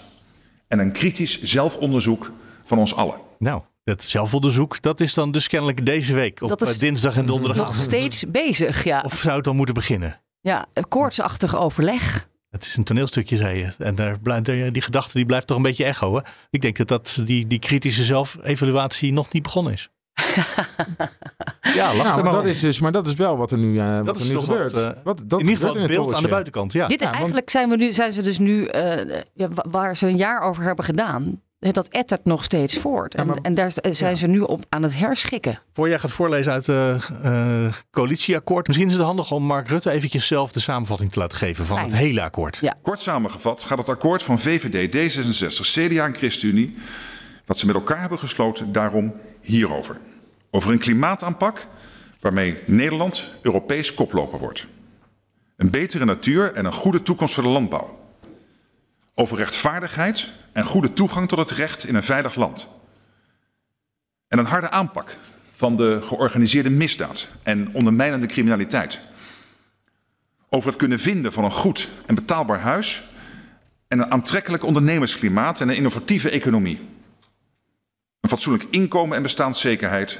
en 0.68 0.78
een 0.78 0.92
kritisch 0.92 1.42
zelfonderzoek 1.42 2.30
van 2.64 2.78
ons 2.78 2.94
allen. 2.94 3.20
Nou, 3.38 3.62
dat 3.84 4.02
zelfonderzoek, 4.02 4.82
dat 4.82 5.00
is 5.00 5.14
dan 5.14 5.30
dus 5.30 5.48
kennelijk 5.48 5.86
deze 5.86 6.14
week. 6.14 6.40
Op 6.42 6.48
Dat 6.48 6.62
is 6.62 6.72
eh, 6.72 6.78
dinsdag 6.78 7.16
en 7.16 7.24
Nog 7.24 7.30
donderdagavond. 7.30 7.84
steeds 7.84 8.24
bezig, 8.28 8.84
ja. 8.84 9.00
Of 9.04 9.18
zou 9.18 9.34
het 9.36 9.44
dan 9.44 9.56
moeten 9.56 9.74
beginnen? 9.74 10.20
Ja, 10.40 10.66
een 10.72 10.88
koortsachtig 10.88 11.56
overleg. 11.56 12.28
Het 12.56 12.64
is 12.66 12.76
een 12.76 12.84
toneelstukje, 12.84 13.36
zei 13.36 13.58
je. 13.58 13.68
En 13.78 13.94
daar 13.94 14.18
blijft, 14.20 14.48
er- 14.48 14.72
die 14.72 14.82
gedachte 14.82 15.12
die 15.12 15.26
blijft 15.26 15.46
toch 15.46 15.56
een 15.56 15.62
beetje 15.62 15.84
echoen. 15.84 16.22
Ik 16.50 16.60
denk 16.60 16.76
dat, 16.76 16.88
dat 16.88 17.20
die, 17.24 17.46
die 17.46 17.58
kritische 17.58 18.04
zelfevaluatie 18.04 19.12
nog 19.12 19.32
niet 19.32 19.42
begonnen 19.42 19.72
is. 19.72 19.88
ja, 21.74 21.94
lach 21.94 22.04
nou, 22.06 22.22
maar 22.22 22.32
dat 22.32 22.42
om. 22.42 22.48
is 22.48 22.60
dus, 22.60 22.80
maar 22.80 22.92
dat 22.92 23.06
is 23.06 23.14
wel 23.14 23.36
wat 23.36 23.50
er 23.52 23.58
nu, 23.58 23.78
eh, 23.78 23.96
wat 23.96 24.06
Dat 24.06 24.16
er 24.16 24.22
is 24.22 24.28
nu 24.28 24.34
toch 24.34 24.44
gebeurt. 24.44 24.72
wat, 24.72 24.82
eh, 24.82 24.90
wat, 25.04 25.22
dat 25.26 25.40
in 25.40 25.48
ieder 25.48 25.64
geval 25.66 25.80
het 25.80 25.90
beeld 25.90 26.14
aan 26.14 26.22
de 26.22 26.28
buitenkant. 26.28 26.72
Ja. 26.72 26.86
Dit, 26.86 27.00
eigenlijk 27.00 27.50
zijn, 27.50 27.68
we 27.68 27.76
nu, 27.76 27.92
zijn 27.92 28.12
ze 28.12 28.22
dus 28.22 28.38
nu, 28.38 28.66
eh, 28.66 29.20
ja, 29.34 29.48
wa- 29.48 29.64
waar 29.70 29.96
ze 29.96 30.06
een 30.08 30.16
jaar 30.16 30.40
over 30.40 30.62
hebben 30.64 30.84
gedaan, 30.84 31.40
dat 31.58 31.88
ettert 31.88 32.24
nog 32.24 32.44
steeds 32.44 32.78
voort. 32.78 33.14
En, 33.14 33.40
en 33.42 33.54
daar 33.54 33.72
zijn 33.90 34.16
ze 34.16 34.26
nu 34.26 34.40
op 34.40 34.64
aan 34.68 34.82
het 34.82 34.94
herschikken. 34.98 35.60
Voor 35.72 35.88
jij 35.88 35.98
gaat 35.98 36.12
voorlezen 36.12 36.52
uit 36.52 36.66
het 36.66 37.10
eh, 37.22 37.72
coalitieakkoord. 37.90 38.66
Misschien 38.66 38.88
is 38.88 38.94
het 38.94 39.02
handig 39.02 39.30
om 39.30 39.42
Mark 39.42 39.68
Rutte 39.68 39.90
eventjes 39.90 40.26
zelf 40.26 40.52
de 40.52 40.60
samenvatting 40.60 41.12
te 41.12 41.18
laten 41.18 41.38
geven 41.38 41.66
van 41.66 41.76
Fijn. 41.76 41.88
het 41.90 41.98
hele 41.98 42.22
akkoord. 42.22 42.58
Ja. 42.60 42.76
Kort 42.82 43.00
samengevat 43.00 43.62
gaat 43.62 43.78
het 43.78 43.88
akkoord 43.88 44.22
van 44.22 44.38
VVD, 44.38 45.16
D66, 45.16 45.60
CDA 45.60 46.04
en 46.04 46.14
ChristenUnie, 46.14 46.74
wat 47.46 47.58
ze 47.58 47.66
met 47.66 47.74
elkaar 47.74 48.00
hebben 48.00 48.18
gesloten, 48.18 48.72
daarom 48.72 49.14
hierover. 49.40 49.98
Over 50.50 50.72
een 50.72 50.78
klimaataanpak 50.78 51.66
waarmee 52.20 52.58
Nederland 52.64 53.30
Europees 53.42 53.94
koploper 53.94 54.38
wordt. 54.38 54.66
Een 55.56 55.70
betere 55.70 56.04
natuur 56.04 56.52
en 56.52 56.64
een 56.64 56.72
goede 56.72 57.02
toekomst 57.02 57.34
voor 57.34 57.42
de 57.42 57.48
landbouw. 57.48 58.05
Over 59.18 59.36
rechtvaardigheid 59.36 60.28
en 60.52 60.64
goede 60.64 60.92
toegang 60.92 61.28
tot 61.28 61.38
het 61.38 61.50
recht 61.50 61.84
in 61.84 61.94
een 61.94 62.02
veilig 62.02 62.34
land. 62.34 62.68
En 64.28 64.38
een 64.38 64.46
harde 64.46 64.70
aanpak 64.70 65.16
van 65.50 65.76
de 65.76 65.98
georganiseerde 66.02 66.70
misdaad 66.70 67.28
en 67.42 67.72
ondermijnende 67.72 68.26
criminaliteit. 68.26 69.00
Over 70.48 70.68
het 70.68 70.78
kunnen 70.78 70.98
vinden 70.98 71.32
van 71.32 71.44
een 71.44 71.50
goed 71.50 71.88
en 72.06 72.14
betaalbaar 72.14 72.60
huis 72.60 73.04
en 73.88 73.98
een 73.98 74.10
aantrekkelijk 74.10 74.62
ondernemersklimaat 74.62 75.60
en 75.60 75.68
een 75.68 75.76
innovatieve 75.76 76.30
economie. 76.30 76.88
Een 78.20 78.28
fatsoenlijk 78.28 78.66
inkomen 78.70 79.16
en 79.16 79.22
bestaanszekerheid. 79.22 80.18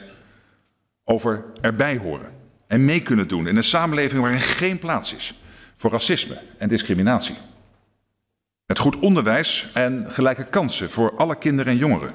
Over 1.04 1.44
erbij 1.60 1.96
horen 1.96 2.30
en 2.66 2.84
mee 2.84 3.02
kunnen 3.02 3.28
doen 3.28 3.46
in 3.46 3.56
een 3.56 3.64
samenleving 3.64 4.20
waarin 4.20 4.40
geen 4.40 4.78
plaats 4.78 5.14
is 5.14 5.40
voor 5.76 5.90
racisme 5.90 6.38
en 6.58 6.68
discriminatie. 6.68 7.36
Met 8.66 8.78
goed 8.78 8.98
onderwijs 8.98 9.68
en 9.74 10.06
gelijke 10.08 10.44
kansen 10.44 10.90
voor 10.90 11.16
alle 11.16 11.36
kinderen 11.36 11.72
en 11.72 11.78
jongeren. 11.78 12.12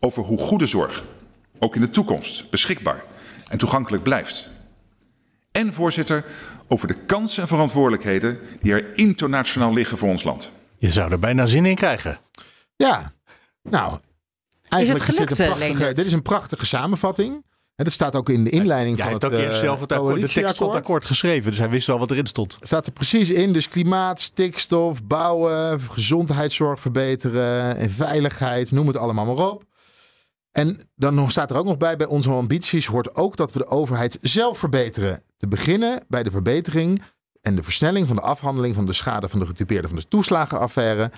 Over 0.00 0.22
hoe 0.22 0.38
goede 0.38 0.66
zorg 0.66 1.04
ook 1.58 1.74
in 1.74 1.80
de 1.80 1.90
toekomst 1.90 2.50
beschikbaar 2.50 3.04
en 3.48 3.58
toegankelijk 3.58 4.02
blijft. 4.02 4.48
En 5.50 5.72
voorzitter, 5.72 6.24
over 6.68 6.88
de 6.88 6.94
kansen 6.94 7.42
en 7.42 7.48
verantwoordelijkheden 7.48 8.38
die 8.60 8.72
er 8.72 8.98
internationaal 8.98 9.72
liggen 9.72 9.98
voor 9.98 10.08
ons 10.08 10.22
land. 10.22 10.50
Je 10.78 10.90
zou 10.90 11.12
er 11.12 11.18
bijna 11.18 11.46
zin 11.46 11.66
in 11.66 11.74
krijgen. 11.74 12.18
Ja, 12.76 13.12
nou, 13.62 13.98
eigenlijk 14.68 15.04
gelukt, 15.04 15.28
dit, 15.28 15.38
een 15.38 15.44
eh, 15.44 15.50
prachtige, 15.50 15.72
Leendert? 15.72 15.96
dit 15.96 16.06
is 16.06 16.12
een 16.12 16.22
prachtige 16.22 16.66
samenvatting. 16.66 17.44
En 17.76 17.84
dat 17.84 17.92
staat 17.92 18.16
ook 18.16 18.28
in 18.28 18.44
de 18.44 18.50
inleiding 18.50 18.96
Hij 18.96 19.04
van 19.04 19.14
het 19.14 19.24
ook 19.24 19.32
eerst 19.32 19.56
eh, 19.56 19.62
zelf 19.62 19.80
het 19.80 19.92
akkoord, 19.92 20.14
de 20.14 20.20
tekst 20.20 20.34
van 20.34 20.42
het 20.42 20.48
coalitieakkoord. 20.48 20.74
akkoord 20.74 21.04
geschreven, 21.04 21.50
dus 21.50 21.58
hij 21.58 21.70
wist 21.70 21.86
wel 21.86 21.98
wat 21.98 22.10
erin 22.10 22.26
stond. 22.26 22.56
staat 22.60 22.86
er 22.86 22.92
precies 22.92 23.30
in. 23.30 23.52
Dus 23.52 23.68
klimaat, 23.68 24.20
stikstof, 24.20 25.04
bouwen, 25.04 25.80
gezondheidszorg 25.80 26.80
verbeteren 26.80 27.76
en 27.76 27.90
veiligheid, 27.90 28.70
noem 28.70 28.86
het 28.86 28.96
allemaal 28.96 29.34
maar 29.34 29.50
op. 29.50 29.64
En 30.52 30.88
dan 30.94 31.14
nog, 31.14 31.30
staat 31.30 31.50
er 31.50 31.56
ook 31.56 31.64
nog 31.64 31.76
bij, 31.76 31.96
bij 31.96 32.06
onze 32.06 32.30
ambities 32.30 32.86
hoort 32.86 33.16
ook 33.16 33.36
dat 33.36 33.52
we 33.52 33.58
de 33.58 33.66
overheid 33.66 34.18
zelf 34.20 34.58
verbeteren. 34.58 35.22
Te 35.36 35.48
beginnen 35.48 36.04
bij 36.08 36.22
de 36.22 36.30
verbetering 36.30 37.02
en 37.40 37.56
de 37.56 37.62
versnelling 37.62 38.06
van 38.06 38.16
de 38.16 38.22
afhandeling 38.22 38.74
van 38.74 38.86
de 38.86 38.92
schade 38.92 39.28
van 39.28 39.38
de 39.38 39.46
getupeerden 39.46 39.90
van 39.90 39.98
de 39.98 40.08
toeslagenaffaire 40.08 41.10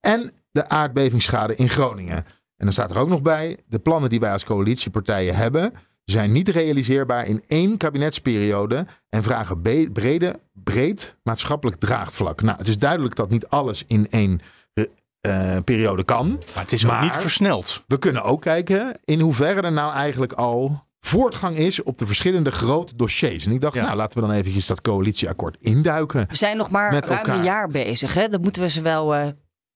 en 0.00 0.32
de 0.50 0.68
aardbevingsschade 0.68 1.56
in 1.56 1.68
Groningen. 1.68 2.16
En 2.56 2.64
dan 2.64 2.72
staat 2.72 2.90
er 2.90 2.96
ook 2.96 3.08
nog 3.08 3.22
bij, 3.22 3.58
de 3.66 3.78
plannen 3.78 4.10
die 4.10 4.20
wij 4.20 4.32
als 4.32 4.44
coalitiepartijen 4.44 5.34
hebben 5.34 5.72
zijn 6.04 6.32
niet 6.32 6.48
realiseerbaar 6.48 7.26
in 7.26 7.44
één 7.48 7.76
kabinetsperiode 7.76 8.86
en 9.08 9.22
vragen 9.22 9.62
brede, 9.92 10.40
breed 10.52 11.16
maatschappelijk 11.22 11.80
draagvlak. 11.80 12.42
Nou, 12.42 12.58
het 12.58 12.68
is 12.68 12.78
duidelijk 12.78 13.16
dat 13.16 13.30
niet 13.30 13.46
alles 13.46 13.84
in 13.86 14.06
één 14.10 14.40
eh, 14.74 14.84
eh, 15.20 15.62
periode 15.64 16.04
kan. 16.04 16.28
Maar 16.28 16.62
het 16.62 16.72
is 16.72 16.86
ook 16.86 17.00
niet 17.00 17.16
versneld. 17.16 17.82
We 17.86 17.98
kunnen 17.98 18.22
ook 18.22 18.40
kijken 18.40 18.98
in 19.04 19.20
hoeverre 19.20 19.60
er 19.60 19.72
nou 19.72 19.92
eigenlijk 19.92 20.32
al 20.32 20.86
voortgang 21.00 21.56
is 21.56 21.82
op 21.82 21.98
de 21.98 22.06
verschillende 22.06 22.50
grote 22.50 22.96
dossiers. 22.96 23.46
En 23.46 23.52
ik 23.52 23.60
dacht, 23.60 23.74
nou 23.74 23.96
laten 23.96 24.20
we 24.20 24.26
dan 24.26 24.36
eventjes 24.36 24.66
dat 24.66 24.80
coalitieakkoord 24.80 25.56
induiken. 25.60 26.26
We 26.28 26.36
zijn 26.36 26.56
nog 26.56 26.70
maar 26.70 26.92
Met 26.92 27.06
ruim 27.06 27.18
elkaar. 27.18 27.36
een 27.36 27.44
jaar 27.44 27.68
bezig. 27.68 28.14
Hè? 28.14 28.28
Dat 28.28 28.42
moeten 28.42 28.62
we 28.62 28.68
ze 28.68 28.80
wel 28.80 29.14
eh, 29.14 29.26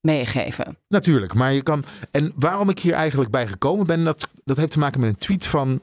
meegeven. 0.00 0.78
Natuurlijk, 0.88 1.34
maar 1.34 1.52
je 1.52 1.62
kan. 1.62 1.84
En 2.10 2.32
waarom 2.36 2.68
ik 2.68 2.78
hier 2.78 2.92
eigenlijk 2.92 3.30
bij 3.30 3.46
gekomen 3.46 3.86
ben, 3.86 4.04
dat, 4.04 4.28
dat 4.44 4.56
heeft 4.56 4.72
te 4.72 4.78
maken 4.78 5.00
met 5.00 5.10
een 5.10 5.18
tweet 5.18 5.46
van 5.46 5.80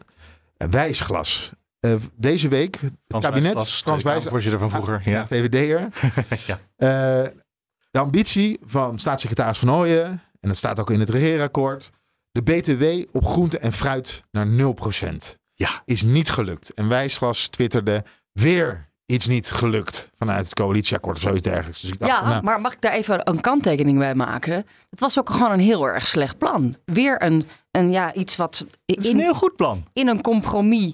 Wijsglas. 0.57 1.51
Eh, 1.79 1.93
deze 2.15 2.47
week, 2.47 2.79
het 2.81 2.91
kabinet, 3.07 3.53
Wijsglas, 3.53 3.81
Frans 3.81 3.81
Tweede 3.81 4.03
Wijs, 4.03 4.15
Kamervoorzitter 4.15 4.59
van 4.59 4.69
vroeger, 4.69 5.01
ja. 5.09 5.27
VVD'er. 5.27 5.89
ja. 6.47 6.59
Eh, 6.75 7.29
de 7.91 7.99
ambitie 7.99 8.59
van 8.65 8.99
staatssecretaris 8.99 9.57
Van 9.57 9.71
Ooyen, 9.71 10.07
en 10.39 10.47
dat 10.47 10.57
staat 10.57 10.79
ook 10.79 10.91
in 10.91 10.99
het 10.99 11.09
regeerakkoord, 11.09 11.91
de 12.31 12.41
BTW 12.41 13.15
op 13.17 13.25
groente 13.25 13.59
en 13.59 13.73
fruit 13.73 14.23
naar 14.31 14.47
0%. 14.47 15.35
Ja. 15.53 15.81
Is 15.85 16.01
niet 16.01 16.29
gelukt. 16.29 16.69
En 16.73 16.87
Wijsglas 16.87 17.47
twitterde 17.47 18.03
weer 18.31 18.93
iets 19.05 19.27
niet 19.27 19.51
gelukt 19.51 20.09
vanuit 20.15 20.45
het 20.45 20.53
coalitieakkoord 20.53 21.15
of 21.15 21.21
zoiets 21.21 21.41
dergelijks. 21.41 21.81
Dus 21.81 21.91
ik 21.91 21.99
dacht, 21.99 22.11
Ja, 22.11 22.29
nou, 22.29 22.43
maar 22.43 22.61
mag 22.61 22.73
ik 22.73 22.81
daar 22.81 22.91
even 22.91 23.29
een 23.29 23.41
kanttekening 23.41 23.97
bij 23.97 24.15
maken? 24.15 24.65
Het 24.89 24.99
was 24.99 25.19
ook 25.19 25.29
gewoon 25.29 25.51
een 25.51 25.59
heel 25.59 25.87
erg 25.87 26.07
slecht 26.07 26.37
plan. 26.37 26.75
Weer 26.85 27.23
een, 27.23 27.47
een 27.71 27.91
ja, 27.91 28.13
iets 28.13 28.35
wat 28.35 28.65
in, 28.85 28.95
is 28.95 29.07
een 29.07 29.19
heel 29.19 29.33
goed 29.33 29.55
plan. 29.55 29.85
in 29.93 30.07
een 30.07 30.21
compromis 30.21 30.93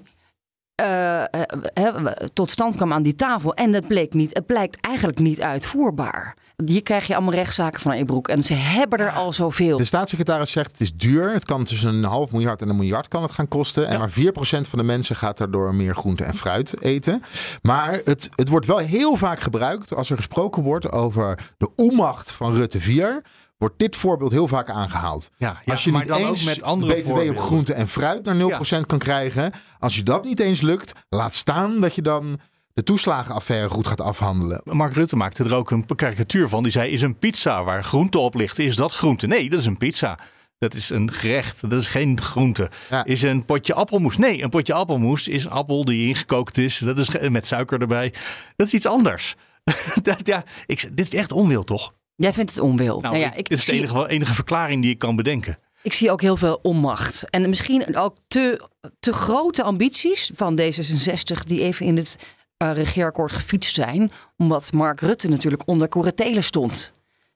eh, 0.74 1.22
eh, 1.22 1.96
tot 2.32 2.50
stand 2.50 2.76
kwam 2.76 2.92
aan 2.92 3.02
die 3.02 3.14
tafel. 3.14 3.54
En 3.54 3.72
het, 3.72 3.88
bleek 3.88 4.14
niet, 4.14 4.34
het 4.34 4.46
blijkt 4.46 4.80
eigenlijk 4.80 5.18
niet 5.18 5.40
uitvoerbaar. 5.40 6.36
Hier 6.66 6.82
krijg 6.82 7.06
je 7.06 7.14
allemaal 7.14 7.34
rechtszaken 7.34 7.80
van 7.80 7.92
Ebroek. 7.92 8.28
En 8.28 8.42
ze 8.42 8.54
hebben 8.54 8.98
er 8.98 9.10
al 9.10 9.32
zoveel. 9.32 9.76
De 9.76 9.84
staatssecretaris 9.84 10.50
zegt 10.50 10.70
het 10.70 10.80
is 10.80 10.94
duur. 10.94 11.32
Het 11.32 11.44
kan 11.44 11.64
tussen 11.64 11.88
een 11.88 12.04
half 12.04 12.32
miljard 12.32 12.62
en 12.62 12.68
een 12.68 12.76
miljard 12.76 13.08
kan 13.08 13.22
het 13.22 13.30
gaan 13.30 13.48
kosten. 13.48 13.88
En 13.88 13.98
maar 13.98 14.10
4% 14.10 14.12
van 14.42 14.78
de 14.78 14.82
mensen 14.82 15.16
gaat 15.16 15.38
daardoor 15.38 15.74
meer 15.74 15.94
groente 15.94 16.24
en 16.24 16.34
fruit 16.34 16.82
eten. 16.82 17.22
Maar 17.62 18.00
het, 18.04 18.28
het 18.34 18.48
wordt 18.48 18.66
wel 18.66 18.78
heel 18.78 19.16
vaak 19.16 19.40
gebruikt 19.40 19.94
als 19.94 20.10
er 20.10 20.16
gesproken 20.16 20.62
wordt 20.62 20.90
over 20.92 21.52
de 21.58 21.70
onmacht 21.76 22.32
van 22.32 22.54
Rutte 22.54 22.80
4. 22.80 23.22
Wordt 23.58 23.78
dit 23.78 23.96
voorbeeld 23.96 24.32
heel 24.32 24.48
vaak 24.48 24.70
aangehaald. 24.70 25.30
Ja, 25.36 25.60
ja, 25.64 25.72
als 25.72 25.84
je 25.84 25.90
maar 25.90 26.00
niet 26.00 26.10
dan 26.10 26.20
ook 26.20 26.28
eens 26.28 26.44
met 26.44 26.62
andere 26.62 26.94
BTW 26.94 27.30
op 27.30 27.38
groente 27.38 27.74
en 27.74 27.88
fruit 27.88 28.24
naar 28.24 28.60
0% 28.80 28.86
kan 28.86 28.98
krijgen. 28.98 29.52
Als 29.78 29.96
je 29.96 30.02
dat 30.02 30.24
niet 30.24 30.40
eens 30.40 30.60
lukt, 30.60 30.92
laat 31.08 31.34
staan 31.34 31.80
dat 31.80 31.94
je 31.94 32.02
dan 32.02 32.40
de 32.74 32.82
toeslagenaffaire 32.82 33.68
goed 33.68 33.86
gaat 33.86 34.00
afhandelen. 34.00 34.62
Mark 34.64 34.94
Rutte 34.94 35.16
maakte 35.16 35.44
er 35.44 35.54
ook 35.54 35.70
een 35.70 35.86
karikatuur 35.96 36.48
van. 36.48 36.62
Die 36.62 36.72
zei, 36.72 36.90
is 36.92 37.02
een 37.02 37.18
pizza 37.18 37.64
waar 37.64 37.84
groente 37.84 38.18
op 38.18 38.34
ligt, 38.34 38.58
is 38.58 38.76
dat 38.76 38.92
groente? 38.92 39.26
Nee, 39.26 39.50
dat 39.50 39.58
is 39.58 39.66
een 39.66 39.76
pizza. 39.76 40.18
Dat 40.58 40.74
is 40.74 40.90
een 40.90 41.12
gerecht, 41.12 41.60
dat 41.70 41.80
is 41.80 41.86
geen 41.86 42.20
groente. 42.20 42.70
Is 43.04 43.22
een 43.22 43.44
potje 43.44 43.74
appelmoes? 43.74 44.16
Nee, 44.16 44.42
een 44.42 44.50
potje 44.50 44.72
appelmoes 44.72 45.28
is 45.28 45.48
appel 45.48 45.84
die 45.84 46.08
ingekookt 46.08 46.58
is. 46.58 46.78
Dat 46.78 46.98
is 46.98 47.08
met 47.28 47.46
suiker 47.46 47.80
erbij. 47.80 48.12
Dat 48.56 48.66
is 48.66 48.74
iets 48.74 48.86
anders. 48.86 49.34
Dat- 50.02 50.26
ja, 50.26 50.44
ik, 50.66 50.96
dit 50.96 51.12
is 51.12 51.18
echt 51.20 51.32
onwil, 51.32 51.62
toch? 51.64 51.92
Jij 52.14 52.32
vindt 52.32 52.50
het 52.50 52.60
onwil. 52.60 53.00
Nou, 53.00 53.02
Nou 53.02 53.16
ja, 53.16 53.32
ik- 53.32 53.38
ik, 53.38 53.48
dit 53.48 53.58
is 53.58 53.64
de 53.64 53.70
zie, 53.72 53.80
enige, 53.80 54.08
enige 54.08 54.34
verklaring 54.34 54.82
die 54.82 54.90
ik 54.90 54.98
kan 54.98 55.16
bedenken. 55.16 55.58
ik 55.82 55.92
zie 55.92 56.10
ook 56.10 56.20
heel 56.20 56.36
veel 56.36 56.58
onmacht. 56.62 57.30
En 57.30 57.48
misschien 57.48 57.96
ook 57.96 58.16
te, 58.28 58.68
te 59.00 59.12
grote 59.12 59.62
ambities 59.62 60.30
van 60.34 60.60
D66... 60.60 61.44
die 61.46 61.60
even 61.62 61.86
in 61.86 61.96
het 61.96 62.16
eh, 62.62 62.72
regeerakkoord 62.74 63.32
gefietst 63.32 63.74
zijn. 63.74 64.12
Omdat 64.36 64.72
Mark 64.72 65.00
Rutte 65.00 65.28
natuurlijk 65.28 65.62
onder 65.66 65.88
curatele 65.88 66.40
stond 66.42 66.92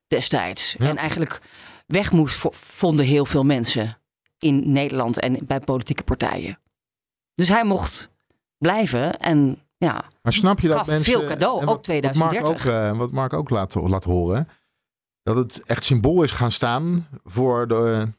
destijds. 0.09 0.77
En 0.77 0.97
eigenlijk 0.97 1.41
weg 1.87 2.13
moest, 2.13 2.37
vo- 2.39 2.51
vonden 2.53 3.05
heel 3.07 3.25
veel 3.27 3.45
mensen 3.45 3.99
in 4.39 4.73
Nederland 4.73 5.19
en 5.21 5.39
bij 5.47 5.61
politieke 5.61 6.03
partijen. 6.03 6.59
Dus 7.35 7.49
hij 7.49 7.65
mocht 7.65 8.11
blijven 8.59 9.19
en 9.19 9.61
ja, 9.77 10.05
Maar 10.23 10.33
snap 10.33 10.61
je 10.61 10.69
dat 10.69 10.87
mensen... 10.87 11.13
veel 11.13 11.29
cadeau, 11.29 11.55
ook 11.55 11.65
Wat 11.65 11.67
Mark 11.69 11.83
2030. 11.83 12.67
ook, 12.67 12.73
eh, 12.93 12.99
wat 12.99 13.13
Mark 13.13 13.33
ook 13.33 13.51
laat, 13.51 13.75
laat 13.75 14.05
horen. 14.05 14.49
Dat 15.23 15.37
het 15.37 15.63
echt 15.63 15.85
symbool 15.85 16.23
is 16.23 16.31
gaan 16.31 16.51
staan 16.51 17.09
voor 17.25 17.69
de, 17.69 18.13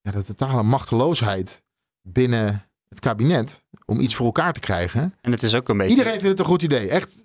ja, 0.00 0.10
de 0.10 0.24
totale 0.24 0.62
machteloosheid 0.62 1.62
binnen 2.02 2.68
het 2.94 3.04
kabinet. 3.04 3.64
Om 3.86 4.00
iets 4.00 4.14
voor 4.14 4.26
elkaar 4.26 4.52
te 4.52 4.60
krijgen. 4.60 5.14
En 5.20 5.32
het 5.32 5.42
is 5.42 5.54
ook 5.54 5.68
een 5.68 5.76
beetje... 5.76 5.90
Iedereen 5.96 6.12
vindt 6.12 6.28
het 6.28 6.38
een 6.38 6.44
goed 6.44 6.62
idee. 6.62 6.88
Echt. 6.88 7.24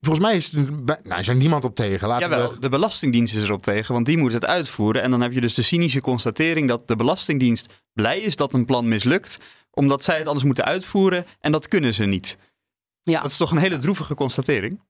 Volgens 0.00 0.24
mij 0.26 0.36
is 0.36 0.52
er, 0.52 0.84
bij- 0.84 1.00
nou, 1.02 1.20
is 1.20 1.28
er 1.28 1.34
niemand 1.34 1.64
op 1.64 1.74
tegen. 1.74 2.08
Laten 2.08 2.28
Jawel, 2.30 2.52
we, 2.52 2.58
de 2.58 2.68
Belastingdienst 2.68 3.34
is 3.34 3.42
erop 3.42 3.62
tegen, 3.62 3.94
want 3.94 4.06
die 4.06 4.16
moet 4.18 4.32
het 4.32 4.44
uitvoeren. 4.44 5.02
En 5.02 5.10
dan 5.10 5.20
heb 5.20 5.32
je 5.32 5.40
dus 5.40 5.54
de 5.54 5.62
cynische 5.62 6.00
constatering 6.00 6.68
dat 6.68 6.88
de 6.88 6.96
Belastingdienst 6.96 7.68
blij 7.92 8.18
is 8.20 8.36
dat 8.36 8.54
een 8.54 8.64
plan 8.64 8.88
mislukt, 8.88 9.38
omdat 9.70 10.04
zij 10.04 10.18
het 10.18 10.26
anders 10.26 10.44
moeten 10.44 10.64
uitvoeren 10.64 11.26
en 11.40 11.52
dat 11.52 11.68
kunnen 11.68 11.94
ze 11.94 12.04
niet. 12.04 12.36
Ja. 13.02 13.22
Dat 13.22 13.30
is 13.30 13.36
toch 13.36 13.50
een 13.50 13.58
hele 13.58 13.78
droevige 13.78 14.14
constatering? 14.14 14.80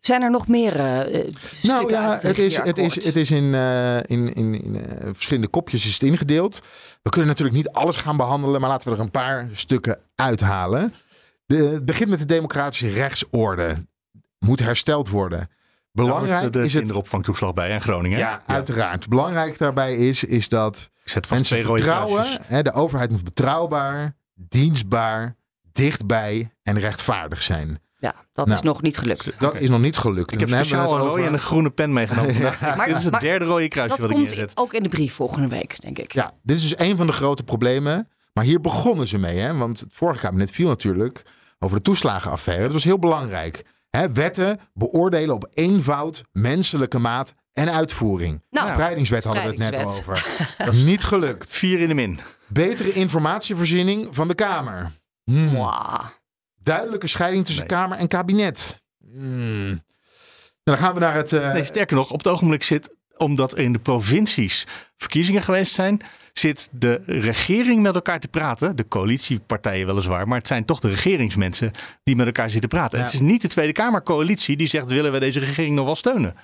Zijn 0.00 0.22
er 0.22 0.30
nog 0.30 0.48
meer 0.48 0.76
eh, 0.76 1.00
eh, 1.00 1.06
nou 1.14 1.32
stukken 1.62 1.88
ja, 1.88 2.10
uit 2.10 2.22
het 2.22 2.38
is, 2.38 2.56
het 2.56 2.78
is, 2.78 3.04
het 3.04 3.16
is 3.16 3.30
in, 3.30 3.54
eh, 3.54 3.96
in, 3.96 4.34
in, 4.34 4.62
in 4.62 4.80
verschillende 5.12 5.48
kopjes 5.48 5.86
is 5.86 5.92
het 5.92 6.02
ingedeeld. 6.02 6.60
We 7.02 7.10
kunnen 7.10 7.28
natuurlijk 7.28 7.56
niet 7.56 7.68
alles 7.68 7.96
gaan 7.96 8.16
behandelen, 8.16 8.60
maar 8.60 8.70
laten 8.70 8.88
we 8.88 8.94
er 8.94 9.00
een 9.00 9.10
paar 9.10 9.48
stukken 9.52 9.98
uithalen. 10.14 10.94
De, 11.46 11.56
het 11.56 11.84
begint 11.84 12.10
met 12.10 12.18
de 12.18 12.24
democratische 12.24 12.90
rechtsorde. 12.90 13.86
Moet 14.38 14.60
hersteld 14.60 15.08
worden. 15.08 15.50
Belangrijk 15.92 16.52
de 16.52 16.58
is 16.58 16.72
het. 16.72 16.82
kinderopvangtoeslag 16.82 17.54
bij 17.54 17.70
en 17.70 17.80
Groningen. 17.80 18.18
Ja, 18.18 18.42
uiteraard. 18.46 19.08
Belangrijk 19.08 19.58
daarbij 19.58 19.96
is, 19.96 20.24
is 20.24 20.48
dat 20.48 20.90
zet 21.04 21.26
vast 21.26 21.30
mensen 21.30 21.56
twee 21.56 21.68
rode 21.68 21.82
vertrouwen. 21.82 22.26
Hè, 22.46 22.62
de 22.62 22.72
overheid 22.72 23.10
moet 23.10 23.24
betrouwbaar, 23.24 24.16
dienstbaar, 24.34 25.36
dichtbij 25.72 26.54
en 26.62 26.78
rechtvaardig 26.78 27.42
zijn. 27.42 27.80
Ja, 28.00 28.14
dat 28.32 28.46
Nou, 28.46 28.58
is 28.58 28.64
nog 28.64 28.82
niet 28.82 28.98
gelukt. 28.98 29.40
Dat 29.40 29.60
is 29.60 29.68
nog 29.70 29.80
niet 29.80 29.96
gelukt. 29.96 30.32
Ik 30.32 30.40
heb 30.40 30.48
speciaal 30.48 30.92
een 30.92 30.98
rode 30.98 31.10
over- 31.10 31.24
en 31.24 31.32
een 31.32 31.38
groene 31.38 31.70
pen 31.70 31.92
meegenomen. 31.92 32.34
Maar- 32.42 32.86
Dit 32.86 32.96
is 32.96 33.02
het 33.02 33.12
maar 33.12 33.20
derde 33.20 33.44
rode 33.44 33.68
kruisje 33.68 33.96
Dat 33.96 34.10
wat 34.10 34.18
ik 34.18 34.28
komt 34.36 34.56
ook 34.58 34.72
in 34.72 34.82
de 34.82 34.88
brief 34.88 35.14
volgende 35.14 35.48
week, 35.48 35.80
denk 35.80 35.98
ik. 35.98 36.12
Ja, 36.12 36.32
dit 36.42 36.56
is 36.56 36.62
dus 36.68 36.78
een 36.78 36.96
van 36.96 37.06
de 37.06 37.12
grote 37.12 37.42
problemen. 37.42 38.08
Maar 38.32 38.44
hier 38.44 38.60
begonnen 38.60 39.08
ze 39.08 39.18
mee. 39.18 39.38
Hè? 39.38 39.54
Want 39.56 39.80
het 39.80 39.88
vorige 39.92 40.20
kabinet 40.20 40.50
viel 40.50 40.68
natuurlijk 40.68 41.22
over 41.58 41.76
de 41.76 41.82
toeslagenaffaire. 41.82 42.62
Dat 42.64 42.72
was 42.72 42.84
heel 42.84 42.98
belangrijk. 42.98 43.64
Hè, 43.90 44.12
wetten 44.12 44.60
beoordelen 44.74 45.34
op 45.34 45.46
eenvoud, 45.54 46.22
menselijke 46.32 46.98
maat 46.98 47.34
en 47.52 47.72
uitvoering. 47.72 48.42
Nou, 48.50 48.68
Spreidingswet 48.72 49.24
hadden 49.24 49.42
we 49.42 49.48
het 49.48 49.58
net 49.58 49.84
over. 49.84 50.26
Dat 50.58 50.74
is 50.74 50.84
niet 50.84 51.04
gelukt. 51.04 51.52
Vier 51.52 51.80
in 51.80 51.88
de 51.88 51.94
min. 51.94 52.20
Betere 52.46 52.92
informatievoorziening 52.92 54.08
van 54.10 54.28
de 54.28 54.34
Kamer. 54.34 54.92
Hmm. 55.24 55.56
Duidelijke 56.68 57.06
scheiding 57.06 57.44
tussen 57.44 57.66
Kamer 57.66 57.98
en 57.98 58.08
kabinet. 58.08 58.82
Hmm. 58.98 59.66
Nou, 59.68 59.80
dan 60.64 60.78
gaan 60.78 60.94
we 60.94 61.00
naar 61.00 61.14
het... 61.14 61.32
eh, 61.32 61.52
Nee, 61.52 61.64
sterker 61.64 61.96
nog, 61.96 62.10
op 62.10 62.18
het 62.18 62.26
ogenblik 62.26 62.62
zit, 62.62 62.94
omdat 63.16 63.52
er 63.52 63.58
in 63.58 63.72
de 63.72 63.78
provincies 63.78 64.66
verkiezingen 64.96 65.42
geweest 65.42 65.72
zijn, 65.74 66.00
zit 66.32 66.68
de 66.72 67.00
regering 67.06 67.82
met 67.82 67.94
elkaar 67.94 68.20
te 68.20 68.28
praten. 68.28 68.76
De 68.76 68.88
coalitiepartijen 68.88 69.86
weliswaar, 69.86 70.28
maar 70.28 70.38
het 70.38 70.46
zijn 70.46 70.64
toch 70.64 70.80
de 70.80 70.88
regeringsmensen 70.88 71.70
die 72.04 72.16
met 72.16 72.26
elkaar 72.26 72.50
zitten 72.50 72.68
praten. 72.68 72.98
Ja. 72.98 73.04
Het 73.04 73.14
is 73.14 73.20
niet 73.20 73.42
de 73.42 73.48
Tweede 73.48 73.72
Kamercoalitie 73.72 74.56
die 74.56 74.66
zegt, 74.66 74.86
willen 74.88 75.12
we 75.12 75.18
deze 75.18 75.40
regering 75.40 75.74
nog 75.74 75.84
wel 75.84 75.96
steunen? 75.96 76.34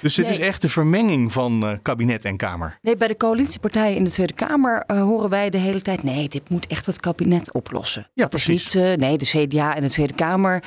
Dus 0.00 0.14
dit 0.14 0.24
Nee. 0.24 0.34
is 0.34 0.40
echt 0.40 0.62
de 0.62 0.68
vermenging 0.68 1.32
van 1.32 1.66
eh, 1.66 1.72
kabinet 1.82 2.24
en 2.24 2.36
Kamer. 2.36 2.78
Nee, 2.82 2.96
bij 2.96 3.08
de 3.08 3.16
coalitiepartijen 3.16 3.96
in 3.96 4.04
de 4.04 4.10
Tweede 4.10 4.32
Kamer 4.32 4.82
eh, 4.86 5.00
horen 5.00 5.30
wij 5.30 5.50
de 5.50 5.58
hele 5.58 5.80
tijd... 5.82 6.02
nee, 6.02 6.28
dit 6.28 6.48
moet 6.48 6.66
echt 6.66 6.86
het 6.86 7.00
kabinet 7.00 7.52
oplossen. 7.52 8.10
Ja, 8.14 8.22
Dat 8.24 8.34
is 8.34 8.44
precies. 8.44 8.74
niet, 8.74 8.84
eh, 8.84 8.94
nee, 8.94 9.18
de 9.18 9.24
CDA 9.24 9.74
en 9.76 9.82
de 9.82 9.90
Tweede 9.90 10.14
Kamer 10.14 10.62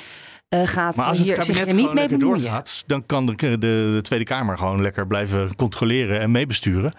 eh, 0.50 0.68
gaat 0.68 0.96
Maar 0.96 1.06
als 1.06 1.18
het 1.18 1.28
hier 1.28 1.36
kabinet 1.36 1.70
er 1.70 1.76
niet 1.76 1.94
mee 1.94 2.08
bemoeien. 2.08 2.42
doorgaat, 2.42 2.84
dan 2.88 3.06
kan 3.06 3.26
de, 3.26 3.36
de, 3.36 3.58
de 3.58 4.00
Tweede 4.02 4.26
Kamer 4.26 4.58
gewoon 4.58 4.82
lekker 4.82 5.08
blijven 5.08 5.56
controleren 5.56 6.20
en 6.20 6.32
meebesturen. 6.32 6.94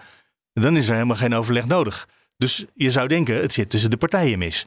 Dan 0.53 0.75
is 0.77 0.87
er 0.87 0.93
helemaal 0.93 1.15
geen 1.17 1.33
overleg 1.33 1.65
nodig. 1.65 2.07
Dus 2.37 2.65
je 2.73 2.91
zou 2.91 3.07
denken, 3.07 3.35
het 3.41 3.53
zit 3.53 3.69
tussen 3.69 3.89
de 3.89 3.97
partijen 3.97 4.39
mis. 4.39 4.65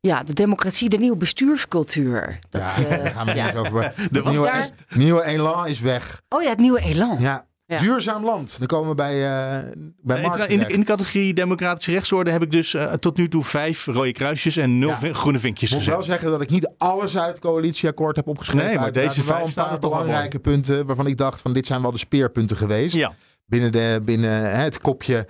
Ja, 0.00 0.22
de 0.22 0.32
democratie, 0.32 0.88
de 0.88 0.96
nieuwe 0.98 1.16
bestuurscultuur. 1.16 2.38
Dat, 2.50 2.60
ja, 2.62 2.76
eh, 2.76 2.88
daar 3.02 3.10
gaan 3.10 3.26
we 3.26 3.34
ja. 3.34 3.46
niet 3.46 3.56
over. 3.56 3.94
De 4.10 4.22
nieuwe, 4.22 4.46
Daar- 4.46 4.70
nieuwe 4.94 5.24
elan 5.24 5.66
is 5.66 5.80
weg. 5.80 6.20
Oh 6.28 6.42
ja, 6.42 6.48
het 6.48 6.58
nieuwe 6.58 6.80
elan. 6.80 7.16
Ja. 7.20 7.46
Ja. 7.68 7.78
Duurzaam 7.78 8.24
land. 8.24 8.58
Dan 8.58 8.66
komen 8.66 8.88
we 8.88 8.94
bij, 8.94 9.24
eh 9.24 9.72
bij 10.02 10.20
Mark 10.22 10.48
in, 10.48 10.58
de, 10.58 10.66
in 10.66 10.80
de 10.80 10.86
categorie 10.86 11.34
democratische 11.34 11.90
rechtsorde 11.92 12.30
heb 12.30 12.42
ik 12.42 12.50
dus 12.50 12.74
eh, 12.74 12.92
tot 12.92 13.16
nu 13.16 13.28
toe 13.28 13.44
vijf 13.44 13.86
rode 13.86 14.12
kruisjes 14.12 14.56
en 14.56 14.78
nul 14.78 14.88
Ja. 14.88 14.98
vin- 14.98 15.14
groene 15.14 15.38
vinkjes 15.38 15.70
Ik 15.70 15.76
moet 15.76 15.86
wel 15.86 16.02
zeggen 16.02 16.30
dat 16.30 16.40
ik 16.40 16.50
niet 16.50 16.74
alles 16.78 17.16
uit 17.16 17.30
het 17.30 17.38
coalitieakkoord 17.40 18.16
heb 18.16 18.26
opgeschreven. 18.28 18.66
Nee, 18.66 18.78
maar 18.78 18.92
deze 18.92 19.24
wel 19.24 19.26
vijf 19.34 19.44
een 19.44 19.50
staan 19.50 19.68
paar 19.68 19.78
toch 19.78 19.90
wel 19.90 20.00
belangrijke 20.00 20.38
punten 20.38 20.86
waarvan 20.86 21.06
ik 21.06 21.16
dacht 21.16 21.42
van 21.42 21.52
dit 21.52 21.66
zijn 21.66 21.82
wel 21.82 21.90
de 21.92 21.98
speerpunten 21.98 22.56
geweest. 22.56 22.96
Ja. 22.96 23.14
Binnen, 23.46 23.72
de, 23.72 24.00
binnen 24.04 24.30
hè, 24.30 24.62
het 24.62 24.80
kopje 24.80 25.26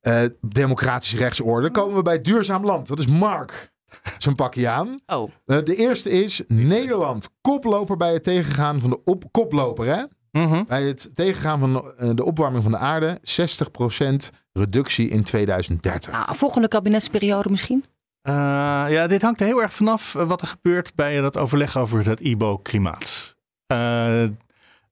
eh, 0.00 0.20
democratische 0.40 1.16
rechtsorde 1.16 1.70
komen 1.70 1.96
we 1.96 2.02
bij 2.02 2.20
duurzaam 2.20 2.64
land. 2.64 2.86
Dat 2.88 2.98
is 2.98 3.06
Mark. 3.06 3.70
Zijn 4.18 4.34
pakje 4.34 4.68
aan. 4.68 5.00
Oh. 5.06 5.30
Eh, 5.46 5.58
de 5.64 5.76
eerste 5.76 6.10
is 6.10 6.42
Nederland. 6.46 7.28
Koploper 7.40 7.96
bij 7.96 8.12
het 8.12 8.22
tegengaan 8.22 8.80
van 8.80 8.90
de 8.90 9.00
op, 9.04 9.24
koploper, 9.30 9.86
hè? 9.86 10.02
Mhm. 10.32 10.64
Bij 10.66 10.82
het 10.82 11.10
tegengaan 11.14 11.58
van 11.58 11.92
eh, 11.96 12.10
de 12.14 12.24
opwarming 12.24 12.62
van 12.62 12.72
de 12.72 12.78
aarde. 12.78 13.18
60% 13.22 14.30
reductie 14.52 15.08
in 15.08 15.22
2030. 15.22 16.12
Nou, 16.12 16.36
volgende 16.36 16.68
kabinetsperiode 16.68 17.50
misschien? 17.50 17.84
Eh, 18.22 18.34
ja, 18.88 19.06
dit 19.06 19.22
hangt 19.22 19.40
er 19.40 19.46
heel 19.46 19.62
erg 19.62 19.72
vanaf 19.72 20.12
wat 20.12 20.40
er 20.40 20.46
gebeurt 20.46 20.94
bij 20.94 21.20
dat 21.20 21.38
overleg 21.38 21.76
over 21.76 22.08
het 22.08 22.20
IBO-klimaat. 22.20 23.36
Eh, 23.66 24.24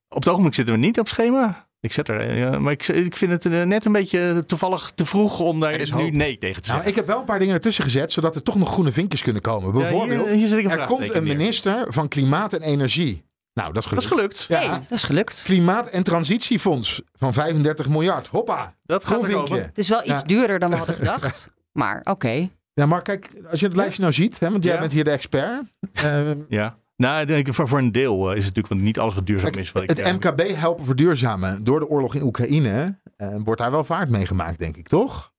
op 0.08 0.18
het 0.18 0.28
ogenblik 0.28 0.54
zitten 0.54 0.74
we 0.74 0.80
niet 0.80 0.98
op 0.98 1.08
schema. 1.08 1.66
Ik 1.86 1.92
zet 1.92 2.08
er, 2.08 2.50
eh, 2.52 2.58
maar 2.58 2.72
ik, 2.72 2.88
ik 2.88 3.16
vind 3.16 3.30
het 3.32 3.46
eh, 3.46 3.62
net 3.62 3.84
een 3.84 3.92
beetje 3.92 4.44
toevallig 4.46 4.92
te 4.94 5.06
vroeg 5.06 5.40
om 5.40 5.60
daar 5.60 5.78
nu 5.78 5.90
hoop. 5.90 6.12
nee 6.12 6.38
tegen 6.38 6.62
te 6.62 6.68
Nou, 6.68 6.82
zeggen. 6.82 6.86
ik 6.88 6.94
heb 6.94 7.06
wel 7.06 7.18
een 7.18 7.24
paar 7.24 7.38
dingen 7.38 7.54
ertussen 7.54 7.84
gezet, 7.84 8.12
zodat 8.12 8.34
er 8.34 8.42
toch 8.42 8.56
nog 8.56 8.68
groene 8.72 8.92
vinkjes 8.92 9.22
kunnen 9.22 9.42
komen. 9.42 9.72
Bijvoorbeeld, 9.72 10.30
hier 10.32 10.70
er 10.70 10.84
komt 10.86 11.14
een 11.14 11.24
neer. 11.24 11.36
minister 11.36 11.84
van 11.92 12.08
Klimaat 12.08 12.52
en 12.52 12.60
Energie. 12.62 13.24
Nou, 13.52 13.72
dat 13.72 13.84
is 13.84 13.90
dat 13.90 13.98
is 14.02 14.06
gelukt. 14.06 14.40
gelukt. 14.40 14.64
Ja. 14.64 14.72
Dat 14.88 14.98
is 14.98 15.02
gelukt. 15.04 15.42
Klimaat- 15.44 15.88
en 15.88 16.02
Transitiefonds 16.02 17.02
van 17.18 17.32
35 17.32 17.88
miljard. 17.88 18.26
Hoppa. 18.26 18.74
Dat 18.84 19.04
gaat 19.04 19.12
Groen 19.12 19.24
er 19.24 19.30
vinkje. 19.30 19.48
komen. 19.52 19.66
Het 19.68 19.78
is 19.78 19.88
wel 19.88 20.00
iets 20.00 20.20
Ja. 20.20 20.26
duurder 20.26 20.58
dan 20.58 20.70
we 20.70 20.76
hadden 20.76 20.94
gedacht. 21.04 21.50
Maar 21.72 22.00
oké. 22.04 22.48
Ja, 22.74 22.86
maar 22.86 23.02
kijk, 23.02 23.30
als 23.50 23.60
je 23.60 23.66
het 23.66 23.76
lijstje 23.76 24.00
nou 24.02 24.14
ziet, 24.14 24.38
hè, 24.40 24.50
want 24.50 24.64
jij 24.64 24.72
Ja. 24.72 24.78
bent 24.80 24.92
hier 24.92 25.04
de 25.04 25.10
expert. 25.10 25.62
eh, 25.92 26.20
Ja. 26.48 26.76
Nou, 26.96 27.20
ik 27.20 27.26
denk, 27.26 27.54
voor, 27.54 27.68
voor 27.68 27.78
een 27.78 27.92
deel 27.92 28.14
eh, 28.30 28.36
is 28.36 28.44
het 28.44 28.54
natuurlijk 28.56 28.68
want 28.68 28.80
niet 28.80 28.98
alles 28.98 29.14
wat 29.14 29.26
duurzaam 29.26 29.50
is. 29.54 29.72
Wat 29.72 29.82
ik, 29.82 29.88
het 29.88 29.98
eh, 29.98 30.12
MKB 30.12 30.42
helpen 30.56 30.84
verduurzamen. 30.84 31.64
Door 31.64 31.78
de 31.80 31.88
oorlog 31.88 32.14
in 32.14 32.22
Oekraïne 32.22 32.98
eh, 33.16 33.36
wordt 33.44 33.60
daar 33.60 33.70
wel 33.70 33.84
vaart 33.84 34.10
mee 34.10 34.26
gemaakt, 34.26 34.58
denk 34.58 34.76
ik, 34.76 34.88
toch? 34.88 35.32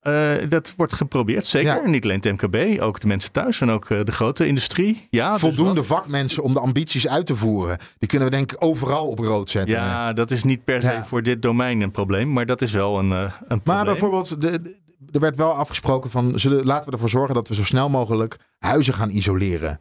Dat 0.49 0.73
wordt 0.77 0.93
geprobeerd, 0.93 1.45
zeker. 1.45 1.83
Ja. 1.83 1.89
Niet 1.89 2.03
alleen 2.03 2.19
het 2.21 2.31
MKB, 2.41 2.81
ook 2.81 2.99
de 2.99 3.07
mensen 3.07 3.31
thuis 3.31 3.61
en 3.61 3.69
ook 3.69 3.87
de 3.87 4.11
grote 4.11 4.47
industrie. 4.47 5.07
Ja, 5.09 5.31
dus 5.31 5.39
Voldoende 5.39 5.83
vakmensen 5.83 6.43
om 6.43 6.53
de 6.53 6.59
ambities 6.59 7.07
uit 7.07 7.25
te 7.25 7.35
voeren. 7.35 7.77
Die 7.97 8.09
kunnen 8.09 8.27
we 8.29 8.35
denk 8.35 8.51
ik 8.51 8.63
overal 8.63 9.07
op 9.07 9.19
rood 9.19 9.49
zetten. 9.49 9.75
Ja, 9.75 10.13
dat 10.13 10.31
is 10.31 10.43
niet 10.43 10.63
per 10.63 10.81
se 10.81 10.87
Ja. 10.87 11.05
voor 11.05 11.23
dit 11.23 11.41
domein 11.41 11.81
een 11.81 11.91
probleem, 11.91 12.33
maar 12.33 12.45
dat 12.45 12.61
is 12.61 12.71
wel 12.71 12.99
een, 12.99 13.11
een 13.11 13.31
probleem. 13.47 13.61
Maar 13.63 13.85
bijvoorbeeld, 13.85 14.41
de, 14.41 14.61
de- 14.61 14.75
er 15.11 15.19
werd 15.19 15.35
wel 15.35 15.51
afgesproken 15.51 16.09
van, 16.09 16.39
zullen, 16.39 16.65
laten 16.65 16.85
we 16.85 16.91
ervoor 16.91 17.09
zorgen 17.09 17.35
dat 17.35 17.47
we 17.47 17.53
zo 17.53 17.63
snel 17.63 17.89
mogelijk 17.89 18.37
huizen 18.59 18.93
gaan 18.93 19.09
isoleren. 19.09 19.79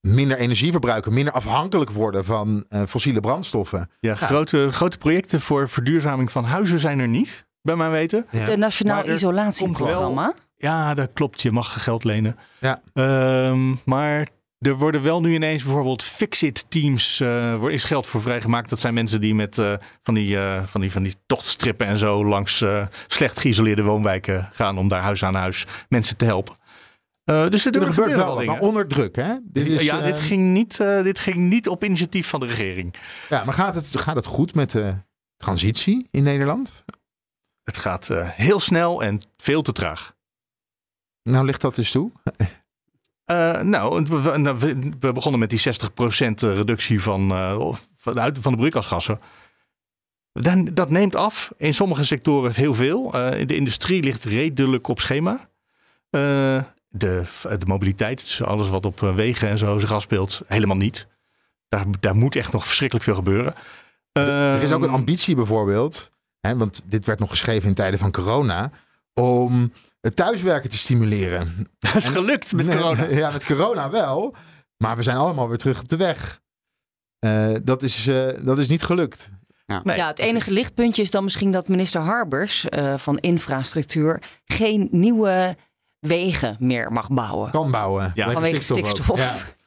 Minder 0.00 0.38
energie 0.38 0.70
verbruiken, 0.70 1.14
minder 1.14 1.32
afhankelijk 1.32 1.90
worden 1.90 2.24
van 2.24 2.64
eh, 2.68 2.82
fossiele 2.88 3.20
brandstoffen. 3.20 3.90
Ja, 4.00 4.14
Grote, 4.14 4.68
grote 4.70 4.98
projecten 4.98 5.40
voor 5.40 5.68
verduurzaming 5.68 6.32
van 6.32 6.44
huizen 6.44 6.78
zijn 6.78 6.98
er 6.98 7.08
niet, 7.08 7.46
bij 7.62 7.76
mijn 7.76 7.90
weten. 7.90 8.26
Ja. 8.30 8.44
De 8.44 8.56
Nationaal 8.56 9.08
Isolatieprogramma. 9.08 10.34
Ja, 10.56 10.94
dat 10.94 11.12
klopt. 11.12 11.42
Je 11.42 11.50
mag 11.52 11.82
geld 11.82 12.04
lenen. 12.04 12.36
Ja. 12.58 12.80
Ehm, 12.94 13.74
maar 13.84 14.28
er 14.58 14.76
worden 14.76 15.02
wel 15.02 15.20
nu 15.20 15.34
ineens 15.34 15.62
bijvoorbeeld 15.62 16.02
fix-it-teams. 16.02 17.20
eh 17.20 17.62
er 17.62 17.70
is 17.70 17.84
geld 17.84 18.06
voor 18.06 18.20
vrijgemaakt. 18.20 18.68
Dat 18.70 18.78
zijn 18.80 18.94
mensen 18.94 19.20
die 19.20 19.34
met 19.34 19.58
eh, 19.58 19.72
van, 20.02 20.14
die, 20.14 20.38
eh, 20.38 20.62
van, 20.64 20.80
die, 20.80 20.92
van 20.92 21.02
die 21.02 21.14
tochtstrippen 21.26 21.86
en 21.86 21.98
zo 21.98 22.24
langs 22.24 22.60
eh, 22.60 22.86
slecht 23.06 23.38
geïsoleerde 23.38 23.82
woonwijken 23.82 24.48
gaan 24.52 24.78
om 24.78 24.88
daar 24.88 25.02
huis 25.02 25.24
aan 25.24 25.34
huis 25.34 25.66
mensen 25.88 26.16
te 26.16 26.24
helpen. 26.24 26.54
Eh, 27.24 27.48
dus 27.48 27.66
er, 27.66 27.74
Er 27.76 27.86
gebeurt 27.86 28.12
wel 28.12 28.44
maar 28.44 28.60
onder 28.60 28.86
druk, 28.88 29.16
hè? 29.16 29.34
Dit 29.42 29.66
is, 29.66 29.82
ja, 29.82 29.98
eh, 29.98 30.04
dit, 30.04 30.18
ging 30.18 30.52
niet, 30.52 30.80
eh, 30.80 31.02
dit 31.02 31.18
ging 31.18 31.36
niet 31.36 31.68
op 31.68 31.84
initiatief 31.84 32.28
van 32.28 32.40
de 32.40 32.46
regering. 32.46 32.94
ja, 33.28 33.44
maar 33.44 33.54
gaat 33.54 33.74
het, 33.74 33.98
gaat 34.00 34.16
het 34.16 34.26
goed 34.26 34.54
met 34.54 34.70
de 34.70 34.94
transitie 35.36 36.08
in 36.10 36.22
Nederland? 36.22 36.84
Het 37.62 37.76
gaat 37.76 38.10
eh, 38.10 38.28
heel 38.30 38.60
snel 38.60 39.02
en 39.02 39.20
veel 39.36 39.62
te 39.62 39.72
traag. 39.72 40.14
Nou, 41.22 41.44
ligt 41.46 41.60
dat 41.60 41.74
dus 41.74 41.90
toe? 41.90 42.12
Eh, 43.24 43.60
nou, 43.60 44.04
we, 44.04 44.20
we- 44.20 44.38
nou, 44.38 44.58
we- 44.58 44.90
we 45.00 45.12
begonnen 45.12 45.40
met 45.40 45.50
die 45.50 45.58
60% 45.58 46.40
reductie 46.42 47.00
van, 47.02 47.30
eh, 47.30 47.72
van, 47.96 48.12
de, 48.12 48.20
uit- 48.20 48.38
van 48.40 48.52
de 48.52 48.58
broeikasgassen. 48.58 49.20
Dan, 50.32 50.64
dat 50.64 50.90
neemt 50.90 51.14
af. 51.16 51.52
In 51.56 51.74
sommige 51.74 52.04
sectoren 52.04 52.54
heel 52.54 52.74
veel. 52.74 53.12
Eh, 53.14 53.46
de 53.46 53.56
industrie 53.56 54.02
ligt 54.02 54.24
redelijk 54.24 54.88
op 54.88 55.00
schema. 55.00 55.48
De, 56.92 57.22
de 57.42 57.66
mobiliteit, 57.66 58.20
dus 58.20 58.42
alles 58.42 58.68
wat 58.68 58.84
op 58.84 59.02
eh, 59.02 59.14
wegen 59.14 59.48
en 59.48 59.58
zo 59.58 59.78
zich 59.78 59.92
afspeelt, 59.92 60.42
helemaal 60.46 60.76
niet. 60.76 61.06
Daar, 61.68 61.84
daar 62.00 62.16
moet 62.16 62.36
echt 62.36 62.52
nog 62.52 62.66
verschrikkelijk 62.66 63.06
veel 63.06 63.14
gebeuren. 63.14 63.54
er 64.12 64.62
is 64.62 64.72
ook 64.72 64.82
een 64.82 64.88
Ehm, 64.88 64.94
ambitie 64.94 65.34
bijvoorbeeld, 65.34 66.10
hè, 66.40 66.56
want 66.56 66.82
dit 66.86 67.06
werd 67.06 67.18
nog 67.18 67.30
geschreven 67.30 67.68
in 67.68 67.74
tijden 67.74 67.98
van 67.98 68.10
corona, 68.10 68.70
om 69.14 69.72
het 70.00 70.16
thuiswerken 70.16 70.70
te 70.70 70.76
stimuleren. 70.76 71.66
Dat 71.78 71.94
is 71.94 72.08
gelukt 72.08 72.52
met 72.52 72.68
corona. 72.68 73.04
Ja, 73.22 73.30
met 73.30 73.44
corona 73.44 73.90
wel. 73.90 74.34
Maar 74.76 74.96
we 74.96 75.02
zijn 75.02 75.16
allemaal 75.16 75.48
weer 75.48 75.58
terug 75.58 75.80
op 75.80 75.88
de 75.88 75.96
weg. 75.96 76.40
Eh, 77.18 77.54
dat, 77.62 77.82
is, 77.82 78.06
eh, 78.06 78.44
dat 78.44 78.58
is 78.58 78.68
niet 78.68 78.82
gelukt. 78.82 79.30
Nee. 79.66 79.96
Ja, 79.96 80.06
het 80.06 80.18
enige 80.18 80.50
lichtpuntje 80.50 81.02
is 81.02 81.10
dan 81.10 81.24
misschien 81.24 81.50
dat 81.50 81.68
minister 81.68 82.00
Harbers 82.00 82.68
eh, 82.68 82.96
van 82.96 83.18
Infrastructuur 83.18 84.22
geen 84.44 84.88
nieuwe 84.90 85.56
wegen 86.00 86.56
meer 86.58 86.92
mag 86.92 87.08
bouwen. 87.10 87.50
Kan 87.50 87.70
bouwen. 87.70 88.10
Ja. 88.14 88.30
Vanwege 88.30 88.54
stikstof 88.62 88.78
ook. 88.78 88.86
stikstof. 88.88 89.18
Ja. 89.18 89.34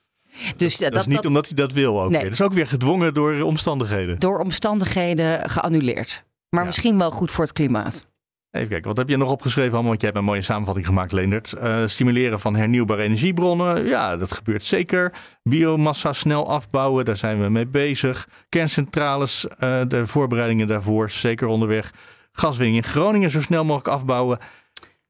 Dus 0.58 0.78
ja, 0.78 0.90
dat, 0.90 1.00
is 1.02 1.08
niet 1.08 1.26
omdat 1.26 1.46
hij 1.46 1.56
dat 1.56 1.72
wil 1.72 2.02
ook 2.02 2.10
Nee. 2.10 2.12
weer. 2.22 2.30
Dat 2.30 2.40
is 2.40 2.42
ook 2.42 2.54
weer 2.54 2.68
gedwongen 2.68 3.14
door 3.14 3.42
omstandigheden. 3.42 4.20
door 4.20 4.40
omstandigheden 4.40 5.50
geannuleerd. 5.50 6.24
Maar 6.50 6.60
Ja. 6.62 6.66
misschien 6.66 6.98
wel 6.98 7.12
goed 7.12 7.32
voor 7.32 7.44
het 7.44 7.54
klimaat. 7.54 8.08
Even 8.52 8.68
kijken, 8.70 8.88
wat 8.88 8.98
heb 8.98 9.10
je 9.10 9.18
nog 9.18 9.30
opgeschreven 9.32 9.72
allemaal? 9.72 9.90
Want 9.90 10.00
je 10.02 10.06
hebt 10.08 10.18
een 10.20 10.26
mooie 10.26 10.42
samenvatting 10.42 10.86
gemaakt, 10.86 11.12
Leendert. 11.12 11.54
Eh, 11.54 11.82
stimuleren 11.86 12.40
van 12.40 12.56
hernieuwbare 12.56 13.02
energiebronnen. 13.04 13.86
Ja, 13.86 14.18
dat 14.18 14.32
gebeurt 14.32 14.64
zeker. 14.64 15.14
Biomassa 15.44 16.14
snel 16.14 16.50
afbouwen, 16.50 17.06
daar 17.06 17.18
zijn 17.18 17.42
we 17.42 17.50
mee 17.50 17.66
bezig. 17.68 18.28
Kerncentrales, 18.50 19.48
eh, 19.48 19.82
de 19.88 20.08
voorbereidingen 20.08 20.68
daarvoor, 20.68 21.10
zeker 21.10 21.48
onderweg. 21.48 21.92
Gaswinning 22.32 22.78
in 22.84 22.90
Groningen 22.92 23.30
zo 23.30 23.42
snel 23.42 23.64
mogelijk 23.66 23.88
afbouwen. 23.96 24.40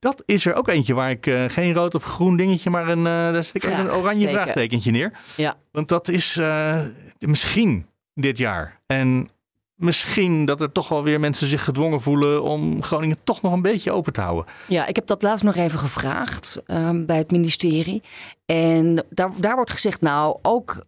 Dat 0.04 0.24
is 0.26 0.46
er 0.46 0.54
ook 0.54 0.68
eentje 0.68 0.94
waar 0.94 1.10
ik 1.10 1.28
eh, 1.28 1.44
geen 1.48 1.74
rood 1.74 1.96
of 1.96 2.04
groen 2.04 2.36
dingetje, 2.38 2.70
maar 2.70 2.88
een, 2.88 2.98
eh, 2.98 3.04
daar 3.04 3.50
ik 3.54 3.64
een 3.64 3.72
oranje 3.72 4.02
Vraagteken. 4.02 4.32
vraagtekentje 4.32 4.92
neer. 4.92 5.12
Ja. 5.38 5.56
Want 5.72 5.88
dat 5.88 6.08
is 6.08 6.38
eh, 6.38 6.82
misschien 7.20 7.86
dit 8.14 8.38
jaar. 8.38 8.80
En 8.86 9.30
misschien 9.76 10.46
dat 10.46 10.62
er 10.62 10.72
toch 10.72 10.88
wel 10.90 11.04
weer 11.04 11.20
mensen 11.20 11.48
zich 11.48 11.64
gedwongen 11.64 12.02
voelen 12.02 12.44
om 12.44 12.84
Groningen 12.84 13.18
toch 13.24 13.42
nog 13.42 13.54
een 13.54 13.62
beetje 13.62 13.92
open 13.92 14.14
te 14.14 14.22
houden. 14.22 14.46
Ja, 14.68 14.86
ik 14.86 14.96
heb 14.96 15.08
dat 15.08 15.22
laatst 15.22 15.44
nog 15.44 15.56
even 15.56 15.80
gevraagd 15.80 16.62
ehm, 16.66 17.06
bij 17.06 17.18
het 17.18 17.32
ministerie. 17.32 18.02
En 18.46 19.04
daar, 19.10 19.32
daar 19.40 19.56
wordt 19.56 19.72
gezegd, 19.72 20.02
nou, 20.02 20.38
ook 20.42 20.86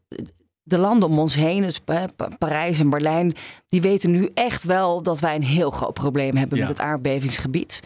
de 0.63 0.77
landen 0.77 1.09
om 1.09 1.19
ons 1.19 1.35
heen, 1.35 1.61
dus 1.61 1.79
Pa- 1.79 2.07
Pa- 2.15 2.29
Parijs 2.37 2.79
en 2.79 2.89
Berlijn, 2.89 3.33
die 3.69 3.81
weten 3.81 4.11
nu 4.11 4.29
echt 4.33 4.63
wel 4.63 5.01
dat 5.03 5.19
wij 5.19 5.35
een 5.35 5.43
heel 5.43 5.71
groot 5.71 5.93
probleem 5.93 6.35
hebben 6.35 6.57
Ja. 6.57 6.67
met 6.67 6.77
het 6.77 6.85
aardbevingsgebied. 6.87 7.79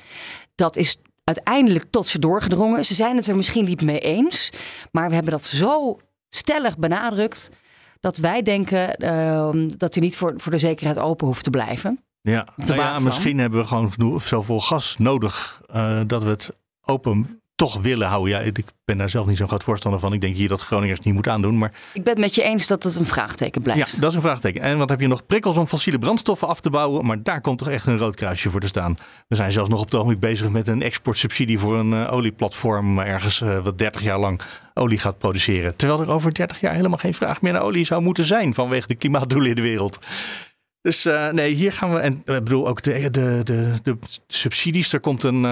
Dat 0.56 0.76
is 0.78 0.98
uiteindelijk 1.36 1.86
tot 1.90 2.08
ze 2.08 2.20
doorgedrongen. 2.20 2.86
Ze 2.86 2.94
zijn 2.94 3.16
het 3.16 3.28
er 3.28 3.36
misschien 3.36 3.66
niet 3.66 3.82
mee 3.82 4.00
eens, 4.00 4.50
maar 4.92 5.08
we 5.08 5.14
hebben 5.14 5.32
dat 5.32 5.46
zo 5.46 6.00
stellig 6.30 6.78
benadrukt 6.78 7.52
dat 8.00 8.18
wij 8.18 8.42
denken 8.42 8.96
ehm, 8.96 9.70
dat 9.78 9.94
hij 9.94 10.04
niet 10.04 10.18
voor, 10.18 10.34
voor 10.38 10.52
de 10.52 10.58
zekerheid 10.58 10.98
open 10.98 11.28
hoeft 11.28 11.44
te 11.44 11.50
blijven. 11.50 12.04
Ja, 12.22 12.48
nou 12.56 12.80
ja 12.80 13.00
misschien 13.00 13.40
hebben 13.40 13.60
we 13.60 13.68
gewoon 13.68 14.20
zoveel 14.22 14.60
gas 14.60 14.98
nodig 14.98 15.62
eh, 15.68 16.02
dat 16.08 16.24
we 16.24 16.30
het 16.30 16.52
open 16.82 17.39
toch 17.60 17.82
willen 17.82 18.08
houden. 18.08 18.34
Ja, 18.34 18.40
ik 18.40 18.64
ben 18.86 18.98
daar 18.98 19.10
zelf 19.10 19.26
niet 19.26 19.38
zo'n 19.38 19.48
groot 19.48 19.64
voorstander 19.64 20.00
van. 20.00 20.14
Ik 20.14 20.22
denk 20.22 20.36
hier 20.36 20.48
dat 20.48 20.62
Groningers 20.62 21.00
niet 21.00 21.14
moeten 21.14 21.32
aandoen. 21.32 21.58
Maar 21.58 21.72
Ik 21.94 22.04
ben 22.04 22.14
het 22.14 22.22
met 22.22 22.36
je 22.36 22.44
eens 22.44 22.68
dat 22.68 22.84
het 22.84 22.96
een 22.96 23.06
vraagteken 23.06 23.62
blijft. 23.62 23.94
ja, 23.94 24.00
dat 24.00 24.10
is 24.10 24.16
een 24.16 24.22
vraagteken. 24.22 24.62
En 24.62 24.78
wat 24.78 24.90
heb 24.90 25.00
je 25.00 25.08
nog? 25.08 25.26
Prikkels 25.26 25.58
om 25.58 25.68
fossiele 25.68 26.00
brandstoffen 26.00 26.48
af 26.48 26.60
te 26.60 26.70
bouwen. 26.70 27.06
Maar 27.06 27.24
daar 27.24 27.42
komt 27.42 27.58
toch 27.58 27.70
echt 27.70 27.86
een 27.86 27.98
rood 27.98 28.16
kruisje 28.16 28.50
voor 28.50 28.60
te 28.60 28.68
staan. 28.68 28.98
We 29.28 29.36
zijn 29.36 29.52
zelfs 29.52 29.70
nog 29.70 29.80
op 29.80 29.86
het 29.86 29.96
ogenblik 29.96 30.20
bezig 30.20 30.50
met 30.50 30.68
een 30.68 30.82
exportsubsidie 30.82 31.60
voor 31.60 31.78
een 31.78 31.94
eh, 31.94 32.14
olieplatform. 32.14 33.00
Ergens 33.00 33.42
eh, 33.42 33.64
wat 33.64 33.78
30 33.78 34.02
jaar 34.02 34.20
lang 34.20 34.42
olie 34.74 35.00
gaat 35.00 35.18
produceren. 35.18 35.76
Terwijl 35.76 36.02
er 36.02 36.12
over 36.12 36.34
30 36.34 36.60
jaar 36.60 36.74
helemaal 36.74 36.98
geen 36.98 37.14
vraag 37.14 37.42
meer 37.42 37.54
naar 37.54 37.62
olie 37.62 37.86
zou 37.86 38.02
moeten 38.02 38.26
zijn. 38.26 38.54
Vanwege 38.54 38.88
de 38.88 38.96
klimaatdoelen 38.96 39.50
in 39.50 39.56
de 39.56 39.62
wereld. 39.62 40.00
Dus 40.82 41.06
eh, 41.06 41.30
nee, 41.30 41.54
hier 41.54 41.72
gaan 41.72 41.94
we. 41.94 42.00
En 42.00 42.14
ik 42.14 42.24
bedoel 42.26 42.68
ook 42.68 42.82
de, 42.82 43.10
de, 43.10 43.42
de, 43.44 43.74
de 43.84 43.98
subsidies. 44.28 44.94
Er 44.94 45.00
komt 45.00 45.24
een, 45.24 45.44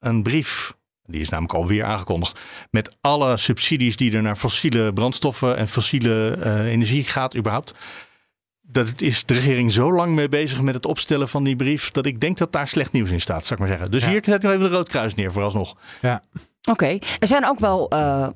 een 0.00 0.22
brief. 0.22 0.74
Die 1.06 1.20
is 1.20 1.28
namelijk 1.28 1.54
alweer 1.54 1.84
aangekondigd. 1.84 2.40
Met 2.70 2.96
alle 3.00 3.36
subsidies 3.36 3.96
die 3.96 4.16
er 4.16 4.22
naar 4.22 4.36
fossiele 4.36 4.92
brandstoffen 4.92 5.56
en 5.56 5.68
fossiele 5.68 6.38
eh, 6.42 6.64
energie 6.64 7.04
gaat, 7.04 7.36
überhaupt. 7.36 7.74
Dat 8.62 8.92
is 8.96 9.24
de 9.24 9.34
regering 9.34 9.72
zo 9.72 9.92
lang 9.92 10.14
mee 10.14 10.28
bezig 10.28 10.60
met 10.60 10.74
het 10.74 10.86
opstellen 10.86 11.28
van 11.28 11.44
die 11.44 11.56
brief. 11.56 11.90
dat 11.90 12.06
ik 12.06 12.20
denk 12.20 12.38
dat 12.38 12.52
daar 12.52 12.68
slecht 12.68 12.92
nieuws 12.92 13.10
in 13.10 13.20
staat, 13.20 13.46
zou 13.46 13.52
ik 13.52 13.58
maar 13.58 13.76
zeggen. 13.76 13.90
Dus 13.90 14.04
hier 14.04 14.22
zet 14.24 14.34
ik 14.34 14.42
nog 14.42 14.52
even 14.52 14.70
de 14.70 14.76
rood 14.76 14.88
kruis 14.88 15.14
neer, 15.14 15.32
vooralsnog. 15.32 15.76
Ja. 16.02 16.22
Oké, 16.70 16.98
er 17.18 17.26
zijn 17.26 17.46
ook 17.48 17.58
wel 17.58 17.88
eh, 17.88 18.28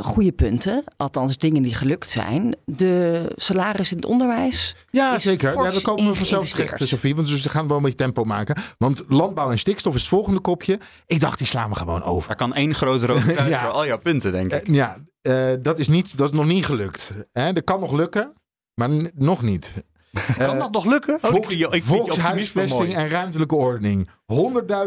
goede 0.00 0.32
punten, 0.32 0.84
althans 0.96 1.38
dingen 1.38 1.62
die 1.62 1.74
gelukt 1.74 2.10
zijn. 2.10 2.56
De 2.64 3.24
salaris 3.36 3.90
in 3.90 3.96
het 3.96 4.06
onderwijs. 4.06 4.76
Ja, 4.90 5.14
is 5.14 5.22
zeker. 5.22 5.62
Ja, 5.64 5.70
daar 5.70 5.80
komen 5.80 6.10
we 6.10 6.14
vanzelf 6.16 6.50
terecht, 6.50 6.88
Sofie. 6.88 7.14
Want 7.14 7.28
dus 7.28 7.42
we 7.42 7.48
gaan 7.48 7.68
wel 7.68 7.76
een 7.76 7.82
beetje 7.82 7.98
tempo 7.98 8.24
maken. 8.24 8.56
Want 8.78 9.02
landbouw 9.08 9.50
en 9.50 9.58
stikstof 9.58 9.94
is 9.94 10.00
het 10.00 10.08
volgende 10.10 10.40
kopje. 10.40 10.78
Ik 11.06 11.20
dacht, 11.20 11.38
die 11.38 11.46
slaan 11.46 11.70
we 11.70 11.76
gewoon 11.76 12.02
over. 12.02 12.28
Daar 12.28 12.36
kan 12.36 12.54
één 12.54 12.74
grote 12.74 13.06
rode 13.06 13.32
kruis 13.32 13.48
Ja. 13.48 13.60
voor 13.60 13.70
al 13.70 13.86
jouw 13.86 13.98
punten, 13.98 14.32
denk 14.32 14.52
ik. 14.52 14.68
Eh, 14.68 14.74
ja, 14.74 14.96
eh, 15.22 15.50
dat, 15.60 15.78
is 15.78 15.88
niet, 15.88 16.16
dat 16.16 16.30
is 16.32 16.36
nog 16.38 16.46
niet 16.46 16.64
gelukt. 16.66 17.12
Hè? 17.32 17.52
Dat 17.52 17.64
kan 17.64 17.80
nog 17.80 17.92
lukken, 17.92 18.32
maar 18.74 18.88
nog 19.14 19.42
niet. 19.42 19.72
Kan 20.38 20.58
dat 20.58 20.72
nog 20.72 20.84
lukken? 20.84 21.14
Oh, 21.14 21.30
Volks, 21.30 21.54
ik 21.54 21.82
volkshuisvesting 21.84 22.94
en 22.94 23.08
ruimtelijke 23.08 23.54
ordening. 23.54 24.08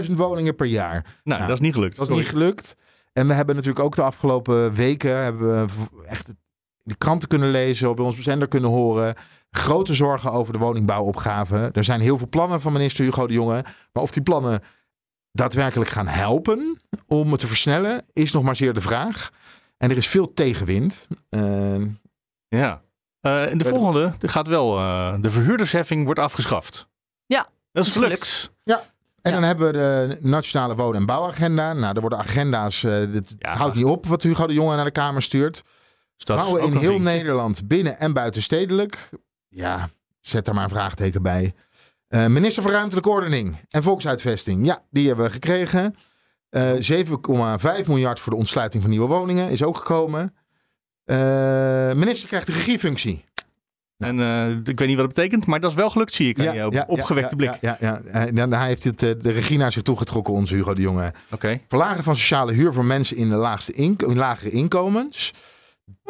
100.000 0.05 0.11
woningen 0.11 0.55
per 0.55 0.65
jaar. 0.65 1.05
Nou, 1.23 1.41
dat 1.41 1.49
is 1.49 1.59
niet 1.59 1.73
gelukt. 1.73 1.95
Dat 1.95 2.09
is 2.09 2.15
niet 2.17 2.27
gelukt. 2.27 2.75
En 3.17 3.27
we 3.27 3.33
hebben 3.33 3.55
natuurlijk 3.55 3.85
ook 3.85 3.95
de 3.95 4.01
afgelopen 4.01 4.73
weken 4.73 5.17
hebben 5.17 5.65
we 5.67 6.05
echt 6.05 6.27
in 6.27 6.37
de 6.83 6.95
kranten 6.97 7.27
kunnen 7.27 7.49
lezen, 7.51 7.89
op 7.89 7.99
ons 7.99 8.17
zender 8.19 8.47
kunnen 8.47 8.69
horen. 8.69 9.15
Grote 9.51 9.93
zorgen 9.93 10.31
over 10.31 10.53
de 10.53 10.59
woningbouwopgave. 10.59 11.69
Er 11.73 11.83
zijn 11.83 12.01
heel 12.01 12.17
veel 12.17 12.27
plannen 12.29 12.61
van 12.61 12.73
minister 12.73 13.05
Hugo 13.05 13.27
de 13.27 13.33
Jonge. 13.33 13.65
Maar 13.93 14.03
of 14.03 14.11
die 14.11 14.23
plannen 14.23 14.61
daadwerkelijk 15.31 15.89
gaan 15.89 16.07
helpen 16.07 16.79
om 17.07 17.31
het 17.31 17.39
te 17.39 17.47
versnellen, 17.47 18.05
is 18.13 18.31
nog 18.31 18.43
maar 18.43 18.55
zeer 18.55 18.73
de 18.73 18.81
vraag. 18.81 19.29
En 19.77 19.89
er 19.91 19.97
is 19.97 20.07
veel 20.07 20.33
tegenwind. 20.33 21.07
Eh, 21.29 21.81
Ja. 22.47 22.81
Eh, 23.19 23.51
en 23.51 23.57
de 23.57 23.65
volgende 23.65 24.13
er 24.19 24.29
gaat 24.29 24.47
wel. 24.47 24.77
eh, 24.77 25.15
de 25.21 25.29
verhuurdersheffing 25.29 26.05
wordt 26.05 26.19
afgeschaft. 26.19 26.87
Ja, 27.25 27.47
Dat 27.71 27.85
is 27.85 27.91
gelukt. 27.91 28.51
Ja. 28.63 28.83
En 29.25 29.31
dan 29.31 29.43
hebben 29.43 29.65
we 29.67 29.71
de 29.73 30.17
Nationale 30.19 30.75
Wonen- 30.75 30.99
en 30.99 31.05
Bouwagenda. 31.05 31.73
Nou, 31.73 31.95
er 31.95 32.01
worden 32.01 32.19
agenda's. 32.19 32.83
eh 32.83 33.11
dit 33.11 33.35
houdt 33.39 33.75
niet 33.75 33.85
op 33.85 34.05
wat 34.05 34.23
Hugo 34.23 34.47
de 34.47 34.53
Jonge 34.53 34.75
naar 34.75 34.85
de 34.85 34.91
Kamer 34.91 35.21
stuurt. 35.21 35.63
Bouwen 36.25 36.61
ook 36.61 36.71
in 36.71 36.77
heel. 36.77 36.99
Nederland, 36.99 37.67
binnen- 37.67 37.99
en 37.99 38.13
buitenstedelijk. 38.13 39.09
Ja, 39.47 39.89
zet 40.19 40.45
daar 40.45 40.55
maar 40.55 40.63
een 40.63 40.69
vraagteken 40.69 41.21
bij. 41.21 41.53
Eh, 42.07 42.25
minister 42.25 42.63
van 42.63 42.71
Ruimtelijke 42.71 43.09
Ordening 43.09 43.57
en 43.69 43.83
Volksuitvesting. 43.83 44.65
Ja, 44.65 44.81
die 44.89 45.07
hebben 45.07 45.25
we 45.25 45.31
gekregen. 45.31 45.95
Eh 46.49 46.71
7,5 46.79 47.87
miljard 47.87 48.19
voor 48.19 48.31
de 48.31 48.37
ontsluiting 48.37 48.81
van 48.83 48.91
nieuwe 48.91 49.07
woningen 49.07 49.49
is 49.49 49.63
ook 49.63 49.77
gekomen. 49.77 50.35
Eh, 51.03 51.17
minister 51.93 52.27
krijgt 52.27 52.47
de 52.47 52.53
regiefunctie. 52.53 53.25
En 53.97 54.19
eh, 54.19 54.49
ik 54.49 54.79
weet 54.79 54.87
niet 54.87 54.97
wat 54.97 55.05
het 55.05 55.15
betekent, 55.15 55.45
maar 55.45 55.59
dat 55.59 55.69
is 55.71 55.75
wel 55.77 55.89
gelukt, 55.89 56.13
zie 56.13 56.29
ik 56.29 56.47
aan 56.47 56.55
je 56.55 56.87
opgewekte 56.87 57.35
ja, 57.37 57.51
blik. 57.51 57.61
Ja, 57.61 57.77
ja, 58.33 58.49
hij 58.49 58.67
heeft 58.67 58.83
het, 58.83 59.03
eh, 59.03 59.09
de 59.21 59.31
regie 59.31 59.57
naar 59.57 59.71
zich 59.71 59.83
toegetrokken, 59.83 60.33
onze 60.33 60.55
Hugo 60.55 60.73
de 60.73 60.81
Jonge. 60.81 61.13
Oké. 61.31 61.59
Verlagen 61.67 62.03
van 62.03 62.15
sociale 62.15 62.53
huur 62.53 62.73
voor 62.73 62.85
mensen 62.85 63.17
in 63.17 63.29
de 63.29 63.35
laagste 63.35 63.73
in 63.73 63.95
lagere 64.15 64.49
inkomens. 64.49 65.33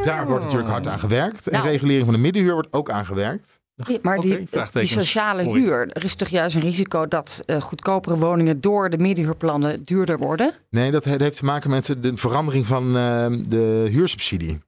Daar 0.03 0.27
wordt 0.27 0.43
natuurlijk 0.43 0.69
hard 0.69 0.87
aan 0.87 0.99
gewerkt. 0.99 1.47
En 1.47 1.53
Nou. 1.59 1.67
regulering 1.69 2.05
van 2.05 2.13
de 2.13 2.19
middenhuur 2.19 2.53
wordt 2.53 2.73
ook 2.73 2.89
aangewerkt. 2.89 3.59
Ja, 3.75 3.97
maar 4.01 4.19
die, 4.19 4.47
die 4.71 4.87
sociale 4.87 5.43
huur, 5.43 5.89
er 5.91 6.03
is 6.03 6.15
toch 6.15 6.27
juist 6.27 6.55
een 6.55 6.61
risico 6.61 7.07
dat 7.07 7.41
eh, 7.45 7.61
goedkopere 7.61 8.17
woningen 8.17 8.61
door 8.61 8.89
de 8.89 8.97
middenhuurplannen 8.97 9.83
duurder 9.83 10.17
worden? 10.17 10.51
Nee, 10.69 10.91
dat 10.91 11.03
he- 11.03 11.15
heeft 11.17 11.37
te 11.37 11.45
maken 11.45 11.69
met 11.69 11.95
de 11.99 12.17
verandering 12.17 12.65
van 12.65 12.83
eh, 12.97 13.25
de 13.47 13.87
huursubsidie. 13.91 14.59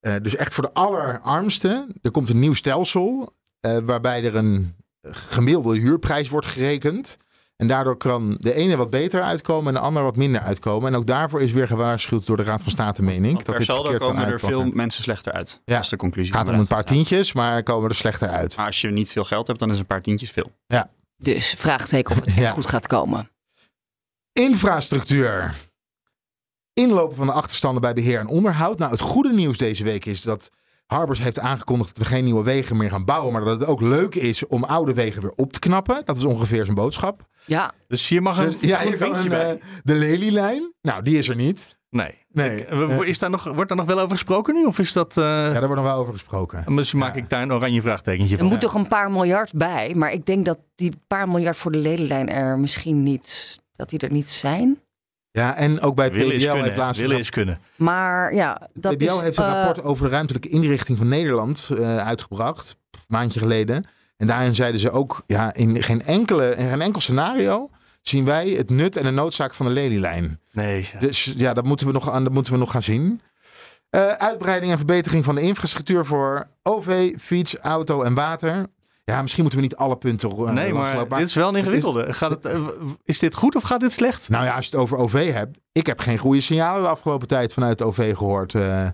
Eh, 0.00 0.14
dus 0.22 0.36
echt 0.36 0.54
voor 0.54 0.62
de 0.62 0.72
allerarmsten. 0.72 1.92
Er 2.02 2.10
komt 2.10 2.28
een 2.28 2.38
nieuw 2.38 2.54
stelsel. 2.54 3.32
eh, 3.60 3.78
waarbij 3.78 4.24
er 4.24 4.36
een 4.36 4.74
gemiddelde 5.02 5.78
huurprijs 5.78 6.28
wordt 6.28 6.46
gerekend. 6.46 7.16
En 7.56 7.68
daardoor 7.68 7.96
kan 7.96 8.34
de 8.38 8.54
ene 8.54 8.76
wat 8.76 8.90
beter 8.90 9.22
uitkomen 9.22 9.66
en 9.68 9.74
de 9.80 9.86
ander 9.86 10.02
wat 10.02 10.16
minder 10.16 10.40
uitkomen. 10.40 10.88
En 10.88 10.96
ook 10.98 11.06
daarvoor 11.06 11.42
is 11.42 11.52
weer 11.52 11.66
gewaarschuwd 11.66 12.26
door 12.26 12.36
de 12.36 12.42
Raad 12.42 12.62
van 12.62 12.72
State, 12.72 13.02
meen 13.02 13.24
ik. 13.24 13.34
Dat 13.34 13.42
Per 13.44 13.56
dit 13.58 13.66
saldo 13.66 13.82
verkeerd 13.82 14.02
kan 14.02 14.16
komen 14.16 14.32
er 14.32 14.40
veel 14.40 14.64
mensen 14.64 15.02
slechter 15.02 15.32
uit. 15.32 15.60
Ja. 15.64 15.74
Dat 15.74 15.84
is 15.84 15.90
de 15.90 15.96
conclusie. 15.96 16.32
Het 16.32 16.40
gaat 16.40 16.54
om 16.54 16.60
een 16.60 16.66
paar 16.66 16.84
tientjes, 16.84 17.32
maar 17.32 17.62
komen 17.62 17.88
er 17.88 17.94
slechter 17.94 18.28
uit. 18.28 18.56
Maar 18.56 18.66
als 18.66 18.80
je 18.80 18.90
niet 18.90 19.12
veel 19.12 19.24
geld 19.24 19.46
hebt, 19.46 19.58
dan 19.58 19.70
is 19.70 19.78
een 19.78 19.86
paar 19.86 20.02
tientjes 20.02 20.30
veel. 20.30 20.52
Ja. 20.66 20.90
Dus 21.16 21.48
vraagteken 21.50 22.16
of 22.16 22.24
het 22.24 22.36
echt 22.36 22.50
goed 22.52 22.66
gaat 22.66 22.86
komen. 22.86 23.30
Infrastructuur. 24.32 25.54
Inlopen 26.74 27.16
van 27.16 27.26
de 27.26 27.32
achterstanden 27.32 27.80
bij 27.82 27.92
beheer 27.94 28.18
en 28.18 28.26
onderhoud. 28.28 28.78
Nou, 28.78 28.90
het 28.90 29.00
goede 29.00 29.32
nieuws 29.32 29.58
deze 29.58 29.84
week 29.84 30.04
is 30.04 30.22
dat 30.22 30.50
Harbors 30.86 31.18
heeft 31.22 31.38
aangekondigd 31.38 31.96
dat 31.96 32.06
we 32.06 32.14
geen 32.14 32.24
nieuwe 32.24 32.42
wegen 32.42 32.76
meer 32.76 32.90
gaan 32.90 33.04
bouwen. 33.04 33.32
Maar 33.32 33.44
dat 33.44 33.60
het 33.60 33.68
ook 33.68 33.80
leuk 33.80 34.14
is 34.14 34.46
om 34.46 34.64
oude 34.64 34.94
wegen 34.94 35.22
weer 35.22 35.32
op 35.36 35.52
te 35.52 35.58
knappen. 35.58 36.02
Dat 36.04 36.16
is 36.16 36.24
ongeveer 36.24 36.64
zijn 36.64 36.76
boodschap. 36.76 37.22
Ja. 37.44 37.72
Dus 37.88 38.08
hier 38.08 38.22
mag 38.22 38.38
een, 38.38 38.48
Dus, 38.50 38.60
ja, 38.60 38.80
hier 38.80 38.96
kan 38.96 38.98
vinkje 38.98 39.22
een, 39.22 39.28
bij. 39.28 39.50
eh, 39.50 39.62
de 39.82 39.94
Lelylijn. 39.94 40.72
Nou, 40.82 41.02
die 41.02 41.18
is 41.18 41.28
er 41.28 41.36
niet. 41.36 41.78
Nee. 41.90 42.14
Nee. 42.32 42.60
Ik- 42.60 42.68
eh, 42.68 43.00
is 43.00 43.18
daar 43.18 43.30
nog, 43.30 43.44
wordt 43.44 43.68
daar 43.68 43.76
nog 43.78 43.86
wel 43.86 43.98
over 43.98 44.10
gesproken 44.10 44.54
nu? 44.54 44.64
Of 44.64 44.78
is 44.78 44.92
dat... 44.92 45.14
ja, 45.14 45.52
daar 45.52 45.60
wordt 45.66 45.74
nog 45.82 45.84
wel 45.92 45.96
over 45.96 46.12
gesproken. 46.12 46.74
Misschien 46.74 46.98
maak 46.98 47.16
ik 47.16 47.28
daar 47.30 47.42
een 47.42 47.52
oranje 47.52 47.80
vraagtekentje 47.80 48.34
Er 48.34 48.40
van. 48.40 48.48
moet 48.50 48.60
toch 48.60 48.74
een 48.74 48.88
paar 48.88 49.10
miljard 49.10 49.52
bij, 49.52 49.94
maar 49.94 50.12
ik 50.12 50.26
denk 50.26 50.44
dat 50.44 50.58
die 50.74 50.92
paar 51.06 51.28
miljard 51.28 51.56
voor 51.56 51.72
de 51.72 51.78
ledenlijn 51.78 52.28
er 52.28 52.58
misschien 52.58 53.02
niet, 53.02 53.58
dat 53.72 53.90
die 53.90 53.98
er 53.98 54.12
niet 54.12 54.30
zijn. 54.30 54.78
Ja, 55.32 55.56
en 55.56 55.80
ook 55.80 55.94
bij 55.94 56.04
het 56.04 56.14
Willen 56.14 56.36
PBL 56.36 56.62
heeft 56.62 56.76
laatst... 56.76 57.00
Willen 57.00 57.18
is 57.18 57.30
kunnen. 57.30 57.60
Maar 57.76 58.34
ja, 58.34 58.68
dat 58.74 58.96
PBL 58.96 59.04
is... 59.04 59.20
heeft 59.20 59.36
een 59.36 59.44
eh, 59.44 59.50
rapport 59.50 59.82
over 59.82 60.04
de 60.04 60.10
ruimtelijke 60.10 60.48
inrichting 60.48 60.98
van 60.98 61.08
Nederland 61.08 61.70
eh, 61.78 61.96
uitgebracht. 61.96 62.76
Een 62.90 63.00
maandje 63.06 63.40
geleden. 63.40 63.88
En 64.16 64.26
daarin 64.26 64.54
zeiden 64.54 64.80
ze 64.80 64.90
ook, 64.90 65.22
ja, 65.26 65.54
in 65.54 65.82
geen, 65.82 66.02
enkele, 66.02 66.54
in 66.54 66.68
geen 66.68 66.80
enkel 66.80 67.00
scenario 67.00 67.70
zien 68.02 68.24
wij 68.24 68.48
het 68.48 68.70
nut 68.70 68.96
en 68.96 69.02
de 69.02 69.10
noodzaak 69.10 69.54
van 69.54 69.66
de 69.66 69.72
lelielijn. 69.72 70.40
Nee. 70.52 70.90
Dus 70.98 71.32
ja, 71.36 71.54
dat 71.54 71.64
moeten 71.64 71.86
we 71.86 71.92
nog, 71.92 72.10
aan, 72.10 72.24
dat 72.24 72.32
moeten 72.32 72.52
we 72.52 72.58
nog 72.58 72.70
gaan 72.70 72.82
zien. 72.82 73.20
Eh, 73.90 74.08
uitbreiding 74.08 74.70
en 74.70 74.76
verbetering 74.76 75.24
van 75.24 75.34
de 75.34 75.40
infrastructuur 75.40 76.04
voor 76.04 76.46
OV, 76.62 77.12
fiets, 77.18 77.56
auto 77.56 78.02
en 78.02 78.14
water. 78.14 78.66
Ja, 79.10 79.20
misschien 79.22 79.42
moeten 79.42 79.60
we 79.60 79.66
niet 79.66 79.76
alle 79.76 79.96
punten 79.96 80.30
uh, 80.30 80.50
Nee, 80.50 80.72
maar 80.72 81.08
dit 81.08 81.26
is 81.26 81.34
wel 81.34 81.48
een 81.48 81.56
ingewikkelde. 81.56 82.12
Gaat 82.12 82.30
het, 82.30 82.44
eh, 82.44 82.60
is 83.04 83.18
dit 83.18 83.34
goed 83.34 83.56
of 83.56 83.62
gaat 83.62 83.80
dit 83.80 83.92
slecht? 83.92 84.28
Nou 84.28 84.44
ja, 84.44 84.54
als 84.54 84.64
je 84.66 84.70
het 84.70 84.80
over 84.80 84.96
OV 84.96 85.32
hebt. 85.32 85.58
Ik 85.72 85.86
heb 85.86 86.00
geen 86.00 86.18
goede 86.18 86.40
signalen 86.40 86.82
de 86.82 86.88
afgelopen 86.88 87.28
tijd 87.28 87.52
vanuit 87.54 87.82
OV 87.82 88.16
gehoord. 88.16 88.54
Eh, 88.54 88.86
eh, 88.86 88.92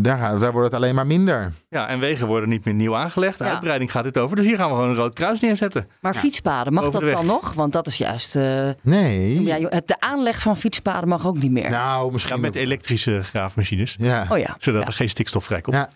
daar, 0.00 0.18
gaat- 0.18 0.40
daar 0.40 0.52
wordt 0.52 0.66
het 0.66 0.76
alleen 0.76 0.94
maar 0.94 1.06
minder. 1.06 1.52
Ja, 1.68 1.88
en 1.88 1.98
wegen 1.98 2.26
worden 2.26 2.48
niet 2.48 2.64
meer 2.64 2.74
nieuw 2.74 2.96
aangelegd. 2.96 3.38
Ja. 3.38 3.44
Uitbreiding 3.50 3.90
gaat 3.90 4.04
dit 4.04 4.18
over. 4.18 4.36
Dus 4.36 4.44
hier 4.44 4.56
gaan 4.56 4.68
we 4.68 4.74
gewoon 4.74 4.90
een 4.90 4.96
rood 4.96 5.14
kruis 5.14 5.40
neerzetten. 5.40 5.88
Maar 6.00 6.14
fietspaden, 6.14 6.72
mag 6.72 6.84
Over 6.84 7.00
dat 7.00 7.12
dan 7.12 7.26
nog? 7.26 7.52
Want 7.52 7.72
dat 7.72 7.86
is 7.86 7.98
juist... 7.98 8.36
eh, 8.36 8.68
Nee. 8.82 9.42
ja, 9.42 9.58
de 9.84 9.96
aanleg 10.00 10.40
van 10.40 10.56
fietspaden 10.56 11.08
mag 11.08 11.26
ook 11.26 11.38
niet 11.38 11.50
meer. 11.50 11.70
Nou, 11.70 12.12
misschien... 12.12 12.34
Ja, 12.36 12.40
met 12.40 12.54
elektrische 12.56 13.22
graafmachines. 13.22 13.94
Ja. 13.98 14.26
Oh 14.30 14.38
ja. 14.38 14.54
Zodat 14.56 14.80
Ja. 14.82 14.86
er 14.88 14.92
geen 14.94 15.08
stikstof 15.10 15.44
vrijkomt. 15.44 15.76
Ja. 15.76 15.88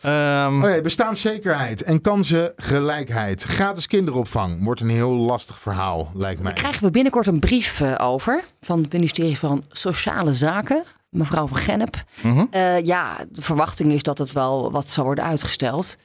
Ja, 0.00 0.80
bestaanszekerheid 0.82 1.82
en 1.82 2.00
kansengelijkheid. 2.00 3.42
Gratis 3.42 3.86
kinderopvang 3.86 4.64
wordt 4.64 4.80
een 4.80 4.88
heel 4.88 5.12
lastig 5.14 5.58
verhaal, 5.60 6.10
lijkt 6.14 6.42
mij. 6.42 6.52
Krijgen 6.52 6.84
we 6.84 6.90
binnenkort 6.90 7.26
een 7.26 7.38
brief 7.38 7.80
eh, 7.80 7.94
over 7.98 8.44
van 8.60 8.82
het 8.82 8.92
ministerie 8.92 9.38
van 9.38 9.64
Sociale 9.70 10.32
Zaken. 10.32 10.84
mevrouw 11.10 11.46
van 11.46 11.56
Gennep. 11.56 12.04
Mhm. 12.22 12.44
Eh, 12.50 12.84
ja, 12.84 13.16
de 13.28 13.42
verwachting 13.42 13.92
is 13.92 14.02
dat 14.02 14.18
het 14.18 14.32
wel 14.32 14.70
wat 14.70 14.90
zal 14.90 15.04
worden 15.04 15.24
uitgesteld. 15.24 15.96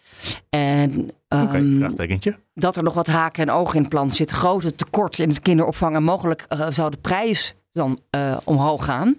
En 0.49 0.91
Oké, 1.29 1.45
ehm, 1.57 1.77
vraagtekentje. 1.77 2.35
dat 2.53 2.75
er 2.75 2.83
nog 2.83 2.93
wat 2.93 3.07
haken 3.07 3.43
en 3.47 3.53
ogen 3.53 3.75
in 3.75 3.81
het 3.81 3.89
plan 3.89 4.11
zitten. 4.11 4.37
Grote 4.37 4.75
tekort 4.75 5.19
in 5.19 5.29
het 5.29 5.39
kinderopvang. 5.41 5.95
En 5.95 6.03
mogelijk 6.03 6.45
eh, 6.47 6.67
zou 6.69 6.91
de 6.91 6.97
prijs 6.97 7.55
dan 7.73 7.99
eh, 8.09 8.37
omhoog 8.43 8.85
gaan. 8.85 9.17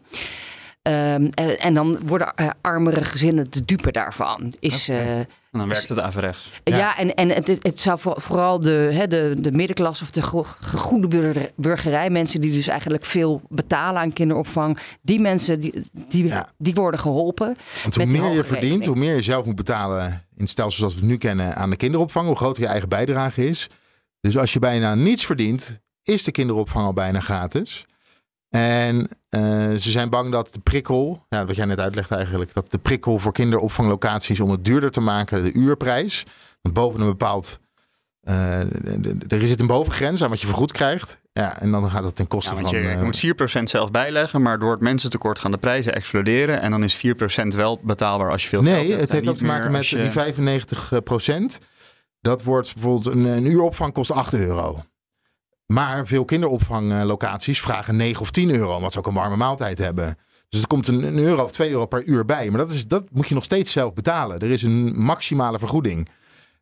Ehm, 0.83 1.28
en, 1.35 1.59
en 1.61 1.74
dan 1.74 1.99
worden 2.07 2.35
eh, 2.35 2.51
armere 2.61 3.05
gezinnen 3.05 3.51
de 3.51 3.64
dupe 3.64 3.93
daarvan. 3.93 4.53
Is, 4.61 4.89
eh, 4.89 5.18
En 5.18 5.26
dan 5.51 5.68
werkt 5.68 5.89
het 5.89 6.01
averechts. 6.01 6.49
ja. 6.64 6.97
en, 6.99 7.14
en 7.14 7.28
het, 7.28 7.47
het 7.62 7.80
zou 7.80 7.99
voor- 7.99 8.20
vooral 8.20 8.61
de, 8.61 8.89
hè, 8.93 9.07
de, 9.09 9.35
de 9.39 9.53
middenklasse 9.53 10.05
of 10.05 10.11
de 10.11 10.22
go- 10.22 10.47
goede 10.76 11.09
burger- 11.09 11.51
burgerij, 11.57 12.11
mensen 12.11 12.41
die 12.41 12.53
dus 12.53 12.66
eigenlijk 12.66 13.05
veel 13.05 13.43
betalen 13.49 14.01
aan 14.01 14.12
kinderopvang, 14.12 14.78
die 15.03 15.20
mensen 15.20 15.61
die, 15.61 15.91
die, 16.09 16.33
die 16.59 16.74
worden 16.74 17.01
geholpen. 17.01 17.57
Want 17.83 17.95
hoe 17.95 18.07
meer 18.07 18.30
je 18.33 18.45
verdient, 18.45 18.87
hoe 18.87 18.97
meer 18.97 19.14
je 19.14 19.22
zelf 19.22 19.45
moet 19.45 19.57
betalen 19.57 20.07
in 20.37 20.41
het 20.43 20.51
stelsel 20.51 20.78
zoals 20.78 20.95
we 20.95 21.01
het 21.01 21.09
nu 21.09 21.16
kennen 21.16 21.57
aan 21.57 21.70
de 21.70 21.76
kinderopvang, 21.76 22.26
hoe 22.26 22.37
groter 22.37 22.62
je 22.62 22.68
eigen 22.68 22.89
bijdrage 22.89 23.49
is. 23.49 23.68
Dus 24.20 24.39
als 24.39 24.53
je 24.53 24.59
bijna 24.59 24.95
niets 24.95 25.26
verdient, 25.26 25.80
is 26.03 26.24
de 26.24 26.30
kinderopvang 26.30 26.87
al 26.87 26.93
bijna 26.93 27.20
gratis. 27.20 27.87
En 28.57 29.09
eh, 29.28 29.40
ze 29.70 29.90
zijn 29.90 30.11
bang 30.11 30.30
dat 30.32 30.48
de 30.53 30.59
prikkel, 30.61 31.26
ja, 31.28 31.46
wat 31.46 31.57
jij 31.57 31.64
net 31.64 31.80
uitlegt 31.80 32.11
eigenlijk, 32.11 32.55
dat 32.55 32.70
de 32.70 32.78
prikkel 32.78 33.18
voor 33.18 33.32
kinderopvanglocaties 33.32 34.40
om 34.40 34.50
het 34.50 34.64
duurder 34.64 34.90
te 34.90 35.00
maken, 35.00 35.42
de 35.44 35.53
uurprijs, 35.53 36.24
want 36.62 36.74
boven 36.74 37.00
een 37.00 37.07
bepaald, 37.07 37.59
de- 38.20 39.16
er 39.28 39.46
zit 39.46 39.61
een 39.61 39.66
bovengrens 39.66 40.22
aan 40.22 40.28
wat 40.30 40.40
je 40.40 40.46
vergoed 40.46 40.72
krijgt. 40.72 41.20
Ja, 41.32 41.61
en 41.61 41.70
dan 41.70 41.90
gaat 41.90 42.03
dat 42.03 42.16
ten 42.16 42.26
koste 42.28 42.50
Ja, 42.55 42.57
want 42.57 42.68
van... 42.68 42.78
je, 42.78 42.84
je 42.84 42.94
eh, 42.94 43.03
moet 43.03 43.61
4% 43.61 43.62
zelf 43.62 43.90
bijleggen, 43.90 44.42
maar 44.42 44.59
door 44.59 44.70
het 44.72 44.80
mensentekort 44.80 45.38
gaan 45.38 45.50
de 45.50 45.59
prijzen 45.59 45.94
exploderen. 45.94 46.61
En 46.61 46.70
dan 46.70 46.84
is 46.84 46.96
4% 46.96 47.46
wel 47.55 47.80
betaalbaar 47.82 48.30
als 48.30 48.42
je 48.42 48.48
veel 48.48 48.62
geld 48.62 48.74
Nee, 48.74 48.88
hebt. 48.88 49.00
het 49.00 49.11
en 49.11 49.16
heeft 49.16 49.28
ook 49.28 49.36
te 49.36 49.44
maken 49.44 49.70
met 49.70 49.86
je- 49.88 49.96
die 50.00 50.11
95 50.11 50.92
procent. 51.05 51.59
Dat 52.20 52.42
wordt 52.42 52.74
bijvoorbeeld 52.74 53.07
een, 53.14 53.24
een 53.24 53.46
uuropvang 53.46 53.92
kost 53.92 54.11
8 54.11 54.32
euro. 54.32 54.82
Maar 55.72 56.06
veel 56.06 56.24
kinderopvanglocaties 56.24 57.60
vragen 57.60 57.96
9 57.96 58.22
of 58.22 58.30
10 58.30 58.50
euro, 58.50 58.76
omdat 58.76 58.92
ze 58.92 58.98
ook 58.98 59.06
een 59.06 59.14
warme 59.14 59.36
maaltijd 59.36 59.78
hebben. 59.78 60.16
Dus 60.48 60.60
er 60.60 60.66
komt 60.66 60.88
een, 60.88 61.02
een 61.02 61.18
euro 61.18 61.44
of 61.44 61.52
2 61.52 61.70
euro 61.70 61.86
per 61.86 62.04
uur 62.04 62.24
bij. 62.24 62.48
Maar 62.48 62.58
dat, 62.58 62.70
is, 62.70 62.86
dat 62.86 63.04
moet 63.12 63.28
je 63.28 63.34
nog 63.34 63.44
steeds 63.44 63.72
zelf 63.72 63.94
betalen. 63.94 64.38
Er 64.38 64.50
is 64.50 64.62
een 64.62 64.92
maximale 64.96 65.58
vergoeding. 65.58 66.08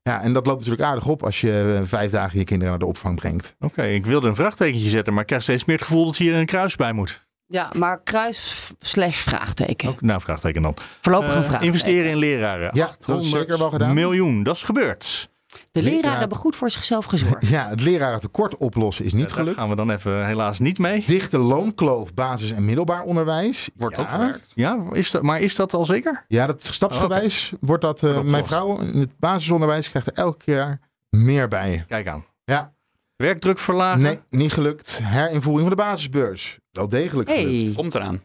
Ja, 0.02 0.22
en 0.22 0.32
dat 0.32 0.46
loopt 0.46 0.58
natuurlijk 0.58 0.88
aardig 0.88 1.06
op 1.06 1.24
als 1.24 1.40
je 1.40 1.76
eh, 1.80 1.88
vijf 1.88 2.10
dagen 2.10 2.38
je 2.38 2.44
kinderen 2.44 2.70
naar 2.70 2.78
de 2.78 2.86
opvang 2.86 3.16
brengt. 3.16 3.54
Oké, 3.58 3.82
ik 3.82 4.06
wilde 4.06 4.28
een 4.28 4.34
vraagtekentje 4.34 4.88
zetten, 4.88 5.12
maar 5.12 5.22
ik 5.22 5.28
krijg 5.28 5.42
steeds 5.42 5.64
meer 5.64 5.76
het 5.76 5.86
gevoel 5.86 6.04
dat 6.04 6.16
hier 6.16 6.34
een 6.34 6.46
kruis 6.46 6.76
bij 6.76 6.92
moet. 6.92 7.26
Ja, 7.46 7.70
maar 7.76 8.02
kruis 8.02 8.70
slash 8.80 9.16
vraagteken. 9.16 9.88
Ook, 9.88 10.00
nou, 10.00 10.20
vraagteken 10.20 10.62
dan. 10.62 10.76
Voorlopig 11.00 11.28
een 11.28 11.34
Eh, 11.34 11.40
vraagteken. 11.40 11.66
Investeren 11.66 12.10
in 12.10 12.16
leraren. 12.16 12.70
Ja, 12.72 12.90
dat 13.06 13.22
is 13.22 13.30
zeker 13.30 13.58
wel 13.58 13.70
gedaan. 13.70 13.94
miljoen, 13.94 14.42
dat 14.42 14.56
is 14.56 14.62
gebeurd. 14.62 15.30
De 15.70 15.82
leraren 15.82 16.10
Ja, 16.10 16.18
hebben 16.18 16.38
goed 16.38 16.56
voor 16.56 16.70
zichzelf 16.70 17.04
gezorgd. 17.04 17.48
Ja, 17.56 17.68
het 17.68 17.80
lerarentekort 17.82 18.56
oplossen 18.56 19.04
is 19.04 19.12
niet 19.12 19.26
Daar 19.28 19.36
gelukt. 19.36 19.58
gaan 19.58 19.68
we 19.68 19.74
dan 19.76 19.90
even 19.90 20.26
helaas 20.26 20.58
niet 20.58 20.78
mee. 20.78 21.04
Dichte 21.06 21.38
loonkloof, 21.38 22.14
basis- 22.14 22.50
en 22.52 22.64
middelbaar 22.64 23.02
onderwijs. 23.02 23.70
Wordt 23.76 23.96
ja. 23.96 24.02
ook 24.02 24.08
gewerkt. 24.08 24.52
Ja, 24.54 24.84
is 24.92 25.10
dat, 25.10 25.22
maar 25.22 25.40
is 25.40 25.56
dat 25.56 25.74
al 25.74 25.84
zeker? 25.84 26.24
Ja, 26.28 26.46
dat 26.46 26.64
stapsgewijs 26.64 27.52
wordt 27.60 27.82
dat. 27.82 28.02
eh, 28.02 28.12
Wordt 28.12 28.28
mijn 28.28 28.46
vrouw 28.46 28.78
in 28.78 29.00
het 29.00 29.18
basisonderwijs 29.18 29.88
krijgt 29.88 30.06
er 30.08 30.12
elk 30.14 30.42
jaar 30.42 30.80
meer 31.10 31.48
bij. 31.48 31.84
Kijk 31.88 32.06
aan. 32.08 32.24
Ja. 32.44 32.72
Werkdruk 33.16 33.58
verlagen? 33.58 34.00
Nee, 34.00 34.20
niet 34.30 34.52
gelukt. 34.52 35.00
Herinvoering 35.02 35.68
van 35.68 35.76
de 35.76 35.82
basisbeurs. 35.82 36.58
Wel 36.70 36.88
degelijk 36.88 37.30
gelukt. 37.30 37.74
Komt 37.74 37.94
eraan. 37.94 38.22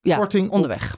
Ja, 0.00 0.16
Korting 0.16 0.46
op 0.48 0.52
onderweg. 0.54 0.96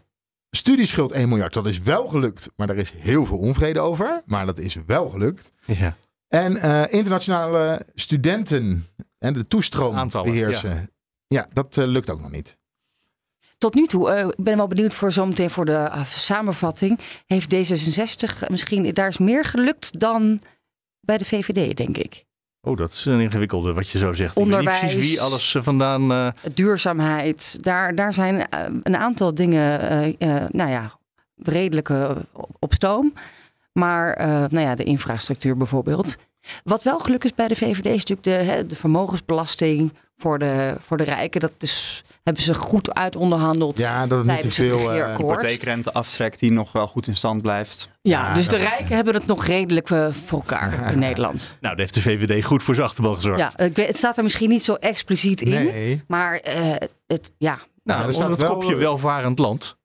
Studieschuld 0.57 1.13
1 1.13 1.29
miljard. 1.29 1.55
Dat 1.55 1.67
is 1.67 1.79
wel 1.79 2.09
gelukt. 2.09 2.49
Maar 2.57 2.69
er 2.69 2.77
is 2.77 2.93
heel 2.97 3.27
veel 3.27 3.39
onvrede 3.39 3.81
over. 3.81 4.23
Maar 4.27 4.47
dat 4.47 4.59
is 4.59 4.77
wel 4.87 5.09
gelukt. 5.09 5.53
Ja. 5.67 5.97
En 6.29 6.57
eh, 6.57 6.85
internationale 6.89 7.87
studenten 7.95 8.87
en 9.19 9.33
de 9.33 9.47
toestroom 9.47 9.95
Aantallen, 9.95 10.31
beheersen. 10.31 10.91
Ja, 11.27 11.49
dat 11.53 11.77
eh, 11.77 11.87
lukt 11.87 12.11
ook 12.11 12.21
nog 12.21 12.31
niet. 12.31 12.57
Tot 13.59 13.75
nu 13.75 13.87
toe, 13.87 14.11
eh, 14.11 14.27
ik 14.27 14.45
ben 14.45 14.57
wel 14.57 14.67
benieuwd 14.67 14.95
voor 14.95 15.13
zometeen 15.13 15.51
voor 15.51 15.65
de 15.65 15.91
samenvatting. 16.05 17.01
Heeft 17.27 17.55
D66 17.55 18.49
misschien, 18.49 18.91
daar 18.95 19.09
is 19.09 19.19
meer 19.19 19.45
gelukt 19.45 20.01
dan 20.01 20.41
bij 21.01 21.19
de 21.19 21.25
VVD, 21.25 21.77
denk 21.77 21.97
ik. 21.97 22.25
Oh, 22.67 22.77
dat 22.77 22.93
is 22.93 23.05
een 23.05 23.21
ingewikkelde 23.21 23.73
wat 23.73 23.89
je 23.89 23.99
zo 23.99 24.13
zegt. 24.13 24.37
Ik 24.37 24.43
Onderwijs. 24.43 24.79
precies 24.79 25.09
wie 25.09 25.21
alles 25.21 25.55
eh, 25.55 25.63
vandaan... 25.63 26.13
eh, 26.13 26.29
Duurzaamheid, 26.55 27.59
daar, 27.61 27.95
daar 27.95 28.13
zijn 28.13 28.49
eh, 28.49 28.61
een 28.83 28.97
aantal 28.97 29.35
dingen, 29.35 29.81
nou 30.51 30.71
ja, 30.71 30.99
redelijk 31.37 31.91
op 32.59 32.75
stoom. 32.75 33.13
Maar, 33.73 34.17
nou 34.27 34.61
ja, 34.61 34.75
de 34.75 34.85
infrastructuur 34.85 35.57
bijvoorbeeld. 35.57 36.17
Wat 36.65 36.83
wel 36.83 36.99
gelukt 36.99 37.25
is 37.25 37.35
bij 37.35 37.49
de 37.49 37.57
VVD 37.57 37.85
is 37.85 38.05
natuurlijk 38.05 38.23
de, 38.23 38.53
hè, 38.53 38.67
de 38.67 38.77
vermogensbelasting 38.77 39.93
voor 40.17 40.39
de, 40.39 40.77
voor 40.81 40.97
de 40.97 41.05
rijken. 41.05 41.41
Dat 41.41 41.53
is, 41.59 42.05
hebben 42.27 42.43
ze 42.45 42.55
goed 42.55 42.95
uitonderhandeld. 42.95 43.79
Ja, 43.79 44.07
dat 44.07 44.19
het 44.19 44.27
niet 44.27 44.41
te 44.41 44.51
veel... 44.51 44.79
eh, 44.79 44.85
regeerakkoord. 44.85 45.43
Hypotheekrenteaftrek 45.43 46.39
die 46.39 46.53
nog 46.53 46.73
wel 46.73 46.87
goed 46.87 47.07
in 47.07 47.17
stand 47.17 47.43
blijft. 47.43 47.89
Ja, 48.03 48.29
Ja, 48.29 48.35
dus 48.35 48.49
de 48.49 48.57
rijken 48.57 48.95
hebben 48.97 49.15
het 49.15 49.27
nog 49.27 49.45
redelijk 49.47 49.91
eh, 49.91 50.13
voor 50.27 50.39
elkaar 50.39 50.73
in 50.93 50.99
Nederland. 50.99 51.57
nou, 51.61 51.75
daar 51.77 51.77
heeft 51.85 51.95
de 51.95 52.01
VVD 52.01 52.45
goed 52.45 52.63
voor 52.63 52.75
zijn 52.75 52.87
achterban 52.87 53.15
gezorgd. 53.15 53.39
Ja, 53.39 53.65
ik 53.65 53.77
weet- 53.77 53.87
het 53.87 53.97
staat 53.97 54.17
er 54.17 54.23
misschien 54.23 54.49
niet 54.49 54.65
zo 54.65 54.75
expliciet 54.75 55.41
in. 55.43 55.51
Nee. 55.65 56.03
Maar 56.07 56.37
eh, 56.37 56.75
het, 57.07 57.33
ja, 57.39 57.59
Nou, 57.83 57.99
er 57.99 58.05
onder 58.05 58.15
staat 58.15 58.31
het 58.31 58.41
wel- 58.41 58.53
kopje 58.59 58.75
welvarend 58.75 59.39
land. 59.39 59.77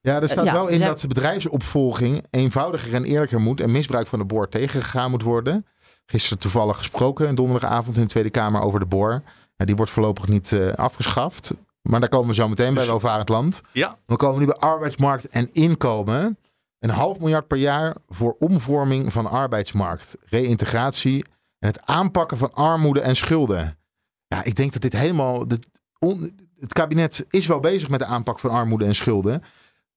Ja, 0.00 0.20
er 0.20 0.28
staat 0.28 0.44
Ja, 0.44 0.52
wel 0.52 0.68
in 0.68 0.78
ze- 0.78 0.84
dat 0.84 1.00
de 1.00 1.08
bedrijfsopvolging 1.08 2.24
eenvoudiger 2.30 2.94
en 2.94 3.04
eerlijker 3.04 3.40
moet 3.40 3.60
en 3.60 3.70
misbruik 3.72 4.06
van 4.06 4.18
de 4.18 4.24
boor 4.24 4.48
tegengegaan 4.48 5.10
moet 5.10 5.22
worden. 5.22 5.66
Gisteren 6.06 6.38
toevallig 6.38 6.76
gesproken, 6.76 7.28
een 7.28 7.34
donderdagavond 7.34 7.96
in 7.96 8.02
de 8.02 8.08
Tweede 8.08 8.30
Kamer 8.30 8.62
over 8.62 8.80
de 8.80 8.86
boor. 8.86 9.22
Die 9.56 9.76
wordt 9.76 9.90
voorlopig 9.90 10.26
niet 10.28 10.52
eh, 10.52 10.72
afgeschaft. 10.72 11.52
Maar 11.82 12.00
daar 12.00 12.08
komen 12.08 12.28
we 12.28 12.34
zo 12.34 12.48
meteen 12.48 12.74
bij 12.74 12.86
welvarend 12.86 13.28
land. 13.28 13.60
Ja. 13.72 13.98
We 14.06 14.16
komen 14.16 14.40
nu 14.40 14.46
bij 14.46 14.54
arbeidsmarkt 14.56 15.28
en 15.28 15.48
inkomen. 15.52 16.38
Een 16.78 16.90
half 16.90 17.18
miljard 17.18 17.46
per 17.46 17.58
jaar 17.58 17.96
voor 18.08 18.36
omvorming 18.38 19.12
van 19.12 19.26
arbeidsmarkt, 19.30 20.16
reïntegratie 20.24 21.24
en 21.58 21.68
het 21.68 21.86
aanpakken 21.86 22.38
van 22.38 22.52
armoede 22.54 23.00
en 23.00 23.16
schulden. 23.16 23.78
Ja, 24.26 24.44
ik 24.44 24.56
denk 24.56 24.72
dat 24.72 24.82
dit 24.82 24.92
helemaal. 24.92 25.48
dit 25.48 25.66
on- 25.98 26.40
het 26.58 26.72
kabinet 26.72 27.24
is 27.30 27.46
wel 27.46 27.60
bezig 27.60 27.88
met 27.88 28.00
de 28.00 28.06
aanpak 28.06 28.38
van 28.38 28.50
armoede 28.50 28.84
en 28.84 28.94
schulden. 28.94 29.42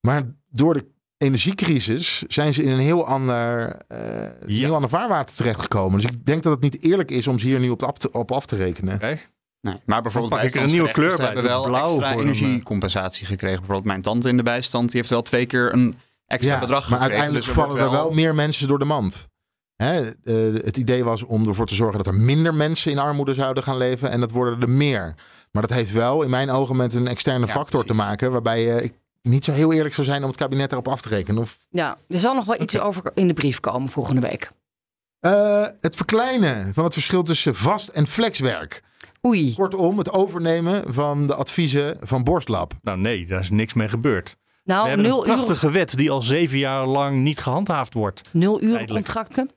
Maar 0.00 0.22
door 0.50 0.74
de 0.74 0.86
energiecrisis 1.18 2.22
zijn 2.28 2.54
ze 2.54 2.62
in 2.62 2.70
een 2.70 2.78
heel 2.78 3.06
ander, 3.06 3.76
eh, 3.88 4.22
een 4.40 4.50
heel 4.50 4.74
ander 4.74 4.90
vaarwater 4.90 5.34
terechtgekomen. 5.36 6.00
Dus 6.00 6.10
ik 6.10 6.26
denk 6.26 6.42
dat 6.42 6.52
het 6.52 6.62
niet 6.62 6.82
eerlijk 6.82 7.10
is 7.10 7.26
om 7.26 7.38
ze 7.38 7.46
hier 7.46 7.60
nu 7.60 7.70
op, 7.70 7.82
af 7.82 7.96
te, 7.98 8.10
op 8.12 8.32
af 8.32 8.46
te 8.46 8.56
rekenen. 8.56 8.94
Oké. 8.94 9.18
Nee, 9.66 9.80
maar 9.84 10.02
bijvoorbeeld 10.02 10.32
Dan 10.32 10.40
pak 10.42 10.50
ik 10.50 10.56
er 10.56 10.62
een 10.62 10.70
nieuwe 10.70 10.90
kleur 10.90 11.16
bij, 11.16 11.26
hebben 11.26 11.44
wel 11.44 11.64
blauw 11.64 11.86
extra 11.86 12.12
voor 12.12 12.20
hem, 12.22 12.30
eh. 12.30 12.40
energiecompensatie 12.40 13.26
gekregen. 13.26 13.56
Bijvoorbeeld 13.56 13.86
mijn 13.86 14.02
tante 14.02 14.28
in 14.28 14.36
de 14.36 14.42
bijstand, 14.42 14.90
die 14.90 14.96
heeft 15.00 15.10
wel 15.10 15.22
twee 15.22 15.46
keer 15.46 15.72
een 15.72 15.98
extra 16.26 16.54
Ja, 16.54 16.60
bedrag 16.60 16.88
maar 16.88 17.00
gekregen. 17.00 17.00
uiteindelijk 17.00 17.44
Dus 17.44 17.54
er 17.54 17.60
vallen 17.60 17.84
er 17.84 17.90
wel 17.90 18.10
meer 18.10 18.34
mensen 18.34 18.68
door 18.68 18.78
de 18.78 18.84
mand. 18.84 19.28
Hè, 19.76 20.00
eh, 20.00 20.64
het 20.64 20.76
idee 20.76 21.04
was 21.04 21.22
om 21.22 21.48
ervoor 21.48 21.66
te 21.66 21.74
zorgen 21.74 21.96
dat 21.96 22.06
er 22.06 22.20
minder 22.20 22.54
mensen 22.54 22.90
in 22.90 22.98
armoede 22.98 23.34
zouden 23.34 23.62
gaan 23.62 23.76
leven. 23.76 24.10
En 24.10 24.20
dat 24.20 24.30
worden 24.30 24.60
er 24.60 24.70
meer. 24.70 25.14
Maar 25.52 25.62
dat 25.62 25.76
heeft 25.76 25.92
wel 25.92 26.22
in 26.22 26.30
mijn 26.30 26.50
ogen 26.50 26.76
met 26.76 26.94
een 26.94 27.08
externe 27.08 27.46
Ja, 27.46 27.52
factor 27.52 27.84
te 27.84 27.94
maken. 27.94 28.32
Waarbij 28.32 28.76
eh, 28.76 28.84
ik 28.84 28.92
niet 29.22 29.44
zo 29.44 29.52
heel 29.52 29.72
eerlijk 29.72 29.94
zou 29.94 30.06
zijn 30.06 30.22
om 30.22 30.28
het 30.28 30.38
kabinet 30.38 30.72
erop 30.72 30.88
af 30.88 31.00
te 31.00 31.08
rekenen. 31.08 31.42
Of, 31.42 31.58
ja, 31.68 31.96
er 32.08 32.18
zal 32.18 32.34
nog 32.34 32.44
wel 32.44 32.60
iets 32.60 32.78
over 32.78 33.02
in 33.14 33.26
de 33.26 33.34
brief 33.34 33.60
komen 33.60 33.88
volgende 33.88 34.20
week. 34.20 34.50
Eh, 35.20 35.66
het 35.80 35.96
verkleinen 35.96 36.74
van 36.74 36.84
het 36.84 36.92
verschil 36.92 37.22
tussen 37.22 37.54
vast 37.54 37.88
en 37.88 38.06
flexwerk. 38.06 38.82
Oei. 39.26 39.54
Kortom, 39.54 39.98
het 39.98 40.12
overnemen 40.12 40.94
van 40.94 41.26
de 41.26 41.34
adviezen 41.34 41.96
van 42.00 42.24
Borstlab. 42.24 42.72
Nou 42.82 42.98
nee, 42.98 43.26
daar 43.26 43.40
is 43.40 43.50
niks 43.50 43.74
mee 43.74 43.88
gebeurd. 43.88 44.36
We 44.64 44.72
Nou, 44.72 44.88
hebben 44.88 45.06
een 45.06 45.12
uur, 45.16 45.22
prachtige 45.22 45.70
wet 45.70 45.96
die 45.96 46.10
al 46.10 46.22
zeven 46.22 46.58
jaar 46.58 46.86
lang 46.86 47.22
niet 47.22 47.38
gehandhaafd 47.38 47.94
wordt. 47.94 48.22
nul 48.32 48.62
uur 48.62 48.86
contracten. 48.86 49.50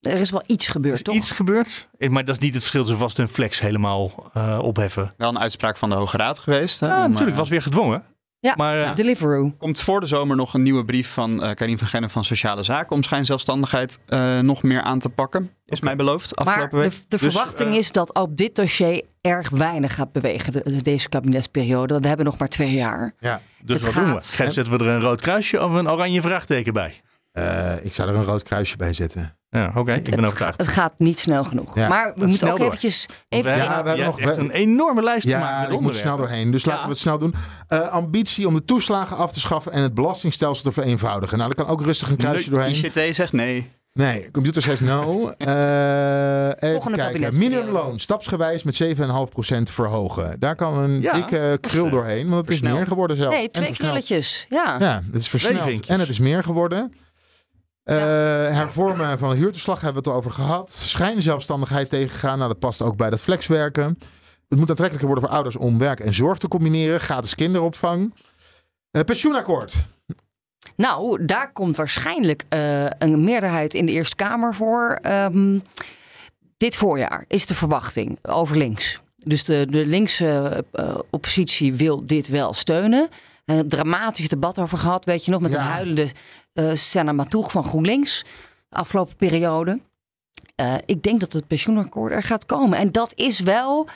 Er 0.00 0.16
is 0.18 0.30
wel 0.30 0.42
iets 0.46 0.66
gebeurd, 0.68 0.94
is 0.94 1.02
toch? 1.02 1.14
iets 1.14 1.30
gebeurd, 1.30 1.88
Eh, 1.98 2.08
maar 2.10 2.24
dat 2.24 2.34
is 2.34 2.40
niet 2.40 2.50
het 2.54 2.58
verschil 2.62 2.80
tussen 2.80 2.98
vast 2.98 3.18
en 3.18 3.28
flex 3.28 3.60
helemaal 3.60 4.30
eh, 4.34 4.58
opheffen. 4.62 5.14
wel 5.16 5.28
een 5.28 5.38
uitspraak 5.38 5.76
van 5.76 5.88
de 5.88 5.94
Hoge 5.94 6.16
Raad 6.16 6.38
geweest. 6.38 6.80
Hè, 6.80 6.86
Ja, 6.86 7.04
om, 7.04 7.10
natuurlijk, 7.10 7.30
eh, 7.36 7.38
was 7.42 7.48
weer 7.48 7.62
gedwongen. 7.62 8.04
Ja, 8.46 8.54
Maar 8.56 8.82
eh, 8.82 8.94
Deliveroo. 8.94 9.52
komt 9.58 9.80
voor 9.80 10.00
de 10.00 10.06
zomer 10.06 10.36
nog 10.36 10.54
een 10.54 10.62
nieuwe 10.62 10.84
brief 10.84 11.08
van 11.12 11.42
eh 11.42 11.54
Karin 11.54 11.78
van 11.78 11.86
Gennep 11.86 12.10
van 12.10 12.24
Sociale 12.24 12.62
Zaken 12.62 12.96
om 12.96 13.02
schijnzelfstandigheid 13.02 13.98
eh, 14.06 14.38
nog 14.38 14.62
meer 14.62 14.82
aan 14.82 14.98
te 14.98 15.08
pakken. 15.08 15.50
Is 15.66 15.80
mij 15.80 15.96
beloofd 15.96 16.36
Maar 16.36 16.46
afgelopen 16.46 16.78
de, 16.78 16.84
week. 16.88 16.98
de 17.08 17.16
Dus, 17.18 17.20
verwachting 17.34 17.74
is 17.76 17.92
dat 17.92 18.14
op 18.14 18.36
dit 18.36 18.54
dossier 18.54 19.02
erg 19.20 19.48
weinig 19.48 19.94
gaat 19.94 20.12
bewegen 20.12 20.52
de- 20.52 20.82
deze 20.82 21.08
kabinetsperiode. 21.08 22.00
We 22.00 22.08
hebben 22.08 22.26
nog 22.26 22.38
maar 22.38 22.48
twee 22.48 22.72
jaar. 22.72 23.14
Ja. 23.20 23.40
dus 23.62 23.84
het 23.84 23.94
wat 23.94 24.04
doen 24.04 24.14
we? 24.14 24.20
Geef- 24.20 24.52
Zetten 24.52 24.78
we 24.78 24.84
er 24.84 24.90
een 24.90 25.00
rood 25.00 25.20
kruisje 25.20 25.64
of 25.64 25.72
een 25.72 25.90
oranje 25.90 26.20
vraagteken 26.20 26.72
bij? 26.72 27.00
Eh, 27.36 27.72
ik 27.84 27.94
zou 27.94 28.08
er 28.08 28.14
een 28.14 28.24
rood 28.24 28.42
kruisje 28.42 28.76
bij 28.76 28.92
zetten. 28.92 29.36
Ja, 29.50 29.72
oké. 29.74 29.92
Ik 29.92 30.02
ben 30.04 30.12
het, 30.14 30.24
overtuigd. 30.24 30.58
het 30.60 30.68
gaat 30.68 30.94
niet 30.98 31.18
snel 31.18 31.44
genoeg. 31.44 31.74
Ja. 31.74 31.88
Maar 31.88 32.12
we 32.16 32.26
moeten 32.26 32.50
ook 32.50 32.56
door. 32.58 32.66
eventjes... 32.66 33.06
Even 33.28 33.50
we 33.52 33.56
Ja, 33.58 33.64
hebben, 33.74 33.82
we 33.82 33.88
hebben 33.88 34.06
nog- 34.06 34.20
echt 34.20 34.36
een 34.38 34.50
enorme 34.50 35.02
lijst 35.02 35.26
Ja, 35.26 35.38
gemaakt 35.38 35.66
met 35.68 35.76
ik 35.76 35.80
moet 35.82 35.96
snel 35.96 36.16
doorheen. 36.16 36.50
Dus 36.50 36.64
laten 36.64 36.80
Ja. 36.80 36.86
we 36.86 36.92
het 36.92 37.02
snel 37.02 37.18
doen. 37.18 37.34
Eh, 37.68 37.88
ambitie 37.88 38.46
om 38.46 38.54
de 38.54 38.64
toeslagen 38.64 39.16
af 39.16 39.32
te 39.32 39.40
schaffen 39.40 39.72
en 39.72 39.82
het 39.82 39.94
belastingstelsel 39.94 40.64
te 40.64 40.72
vereenvoudigen. 40.80 41.38
Nou, 41.38 41.52
daar 41.54 41.64
kan 41.64 41.74
ook 41.74 41.82
rustig 41.82 42.10
een 42.10 42.16
kruisje 42.16 42.50
doorheen. 42.50 42.70
ICT 42.74 43.14
zegt 43.14 43.32
nee. 43.32 43.68
Nee, 43.92 44.30
computer 44.30 44.62
zegt 44.62 44.80
no. 44.80 45.28
Eh 45.38 46.46
even 46.46 46.58
Volgende 46.60 46.96
kijken. 46.96 47.12
kabinetsperiode. 47.20 47.38
Minimumloon 47.38 47.98
stapsgewijs 47.98 48.62
met 48.62 48.74
7,5% 48.74 49.70
verhogen. 49.72 50.36
Daar 50.40 50.54
kan 50.56 50.78
een 50.78 51.00
Ja, 51.00 51.14
dikke 51.14 51.58
krul 51.60 51.90
doorheen, 51.90 52.28
want 52.28 52.40
het 52.40 52.50
is 52.50 52.56
versneld. 52.56 52.76
meer 52.76 52.86
geworden 52.86 53.16
zelfs. 53.16 53.36
Nee, 53.36 53.50
twee 53.50 53.66
versneld. 53.66 53.90
krulletjes. 53.92 54.46
Ja. 54.48 54.76
Ja, 54.78 55.02
het 55.12 55.20
is 55.20 55.28
versneld 55.28 55.86
en 55.86 56.00
het 56.00 56.08
is 56.08 56.18
meer 56.18 56.42
geworden. 56.44 56.92
Eh, 57.86 57.96
hervormen 57.96 59.18
van 59.18 59.34
huurtoeslag 59.34 59.80
hebben 59.80 60.02
we 60.02 60.08
het 60.08 60.16
al 60.16 60.24
over 60.24 60.30
gehad. 60.30 60.70
Schijnzelfstandigheid 60.70 61.90
tegengaan. 61.90 62.38
Nou, 62.38 62.50
dat 62.50 62.58
past 62.58 62.82
ook 62.82 62.96
bij 62.96 63.10
dat 63.10 63.22
flexwerken. 63.22 63.98
Het 64.48 64.58
moet 64.58 64.68
aantrekkelijker 64.68 65.06
worden 65.06 65.24
voor 65.24 65.34
ouders 65.34 65.56
om 65.56 65.78
werk 65.78 66.00
en 66.00 66.14
zorg 66.14 66.38
te 66.38 66.48
combineren. 66.48 67.00
Gratis 67.00 67.34
kinderopvang. 67.34 68.14
Eh, 68.90 69.02
pensioenakkoord. 69.02 69.74
Nou, 70.76 71.24
daar 71.24 71.52
komt 71.52 71.76
waarschijnlijk 71.76 72.44
eh, 72.48 72.84
een 72.98 73.24
meerderheid 73.24 73.74
in 73.74 73.86
de 73.86 73.92
Eerste 73.92 74.16
Kamer 74.16 74.54
voor. 74.54 74.98
Ehm, 75.02 75.58
dit 76.56 76.76
voorjaar 76.76 77.24
is 77.28 77.46
de 77.46 77.54
verwachting 77.54 78.18
over 78.22 78.56
links. 78.56 79.00
Dus 79.16 79.44
de, 79.44 79.66
de 79.70 79.86
linkse 79.86 80.64
oppositie 81.10 81.74
wil 81.74 82.06
dit 82.06 82.28
wel 82.28 82.52
steunen. 82.52 83.08
Eh, 83.46 83.58
dramatisch 83.58 84.28
debat 84.28 84.58
over 84.58 84.78
gehad, 84.78 85.04
weet 85.04 85.24
je 85.24 85.30
nog, 85.30 85.40
met 85.40 85.52
Ja. 85.52 85.58
een 85.58 85.64
huilende 85.64 86.10
eh 86.52 86.70
Senna 86.74 87.12
Matoeg 87.12 87.50
van 87.50 87.64
GroenLinks. 87.64 88.24
De 88.68 88.76
afgelopen 88.76 89.16
periode. 89.16 89.80
Eh, 90.54 90.74
ik 90.86 91.02
denk 91.02 91.20
dat 91.20 91.32
het 91.32 91.46
pensioenakkoord 91.46 92.12
er 92.12 92.22
gaat 92.22 92.46
komen. 92.46 92.78
En 92.78 92.92
dat 92.92 93.12
is 93.14 93.40
wel 93.40 93.88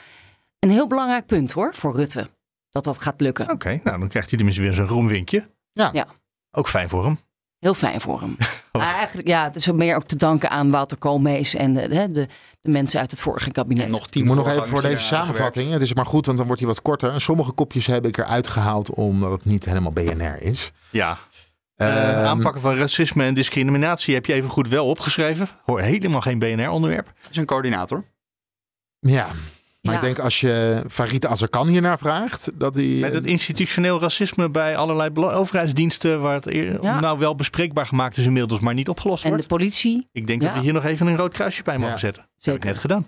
een 0.59 0.69
heel 0.69 0.87
belangrijk 0.87 1.25
punt 1.25 1.51
hoor, 1.51 1.75
voor 1.75 1.95
Rutte. 1.95 2.29
Dat 2.69 2.83
dat 2.83 2.97
gaat 2.97 3.21
lukken. 3.21 3.49
Oké, 3.51 3.79
nou 3.83 3.99
dan 3.99 4.07
krijgt 4.07 4.27
hij 4.29 4.37
tenminste 4.37 4.61
weer 4.63 4.73
zo'n 4.73 4.87
roemwinkje. 4.87 5.49
Ja. 5.71 5.89
Ja. 5.93 6.07
Ook 6.51 6.67
fijn 6.69 6.89
voor 6.89 7.03
hem. 7.05 7.19
Heel 7.61 7.73
fijn 7.73 8.01
voor 8.01 8.19
hem. 8.19 8.37
Maar 8.71 8.93
eigenlijk, 8.95 9.27
ja, 9.27 9.43
het 9.43 9.55
is 9.55 9.69
ook 9.69 9.75
meer 9.75 9.95
ook 9.95 10.03
te 10.03 10.15
danken 10.15 10.49
aan 10.49 10.71
Wouter 10.71 10.97
Koolmees 10.97 11.53
en 11.53 11.73
de, 11.73 11.87
de, 11.87 12.11
de, 12.11 12.27
de 12.61 12.69
mensen 12.69 12.99
uit 12.99 13.11
het 13.11 13.21
vorige 13.21 13.51
kabinet. 13.51 13.89
Nog 13.89 14.05
Ik 14.05 14.11
tien 14.11 14.25
moet 14.25 14.35
nog 14.35 14.49
even 14.49 14.67
voor 14.67 14.81
deze 14.81 15.03
samenvatting. 15.03 15.71
Het 15.71 15.81
is 15.81 15.93
maar 15.93 16.05
goed, 16.05 16.25
want 16.25 16.37
dan 16.37 16.47
wordt 16.47 16.61
hij 16.61 16.69
wat 16.71 16.81
korter. 16.81 17.21
Sommige 17.21 17.51
kopjes 17.51 17.85
heb 17.85 18.05
ik 18.05 18.17
eruit 18.17 18.47
gehaald 18.47 18.89
omdat 18.89 19.31
het 19.31 19.45
niet 19.45 19.65
helemaal 19.65 19.91
BNR 19.91 20.41
is. 20.41 20.71
Ja. 20.89 21.17
Eh, 21.75 22.17
Ehm, 22.17 22.25
aanpakken 22.25 22.61
van 22.61 22.75
racisme 22.75 23.23
en 23.23 23.33
discriminatie 23.33 24.13
heb 24.13 24.25
je 24.25 24.33
even 24.33 24.49
goed 24.49 24.67
wel 24.67 24.87
opgeschreven. 24.87 25.47
Hoor 25.65 25.81
helemaal 25.81 26.21
geen 26.21 26.39
BNR-onderwerp. 26.39 27.07
Het 27.21 27.31
is 27.31 27.37
een 27.37 27.45
coördinator. 27.45 28.03
Ja, 28.99 29.27
maar 29.81 29.93
Ja. 29.93 29.99
ik 29.99 30.05
denk 30.05 30.19
als 30.19 30.39
je 30.39 30.83
Farid 30.89 31.25
Azarkan 31.25 31.67
hiernaar 31.67 31.97
vraagt, 31.97 32.51
dat 32.59 32.75
hij... 32.75 32.85
Met 32.85 33.13
het 33.13 33.25
institutioneel 33.25 33.99
racisme 33.99 34.49
bij 34.49 34.75
allerlei 34.77 35.09
overheidsdiensten, 35.15 36.21
waar 36.21 36.35
het 36.35 36.47
eer- 36.47 36.83
Ja. 36.83 36.99
nou 36.99 37.19
wel 37.19 37.35
bespreekbaar 37.35 37.87
gemaakt 37.87 38.17
is 38.17 38.25
inmiddels, 38.25 38.59
maar 38.59 38.73
niet 38.73 38.89
opgelost 38.89 39.23
En 39.23 39.29
de 39.29 39.35
wordt. 39.35 39.49
politie. 39.51 40.09
Ik 40.11 40.27
denk 40.27 40.41
Ja. 40.41 40.47
dat 40.47 40.57
we 40.57 40.63
hier 40.63 40.73
nog 40.73 40.85
even 40.85 41.07
een 41.07 41.17
rood 41.17 41.33
kruisje 41.33 41.63
bij 41.63 41.77
mogen 41.77 41.99
zetten. 41.99 42.23
Dat 42.35 42.45
heb 42.45 42.55
ik 42.55 42.63
net 42.63 42.77
gedaan. 42.77 43.05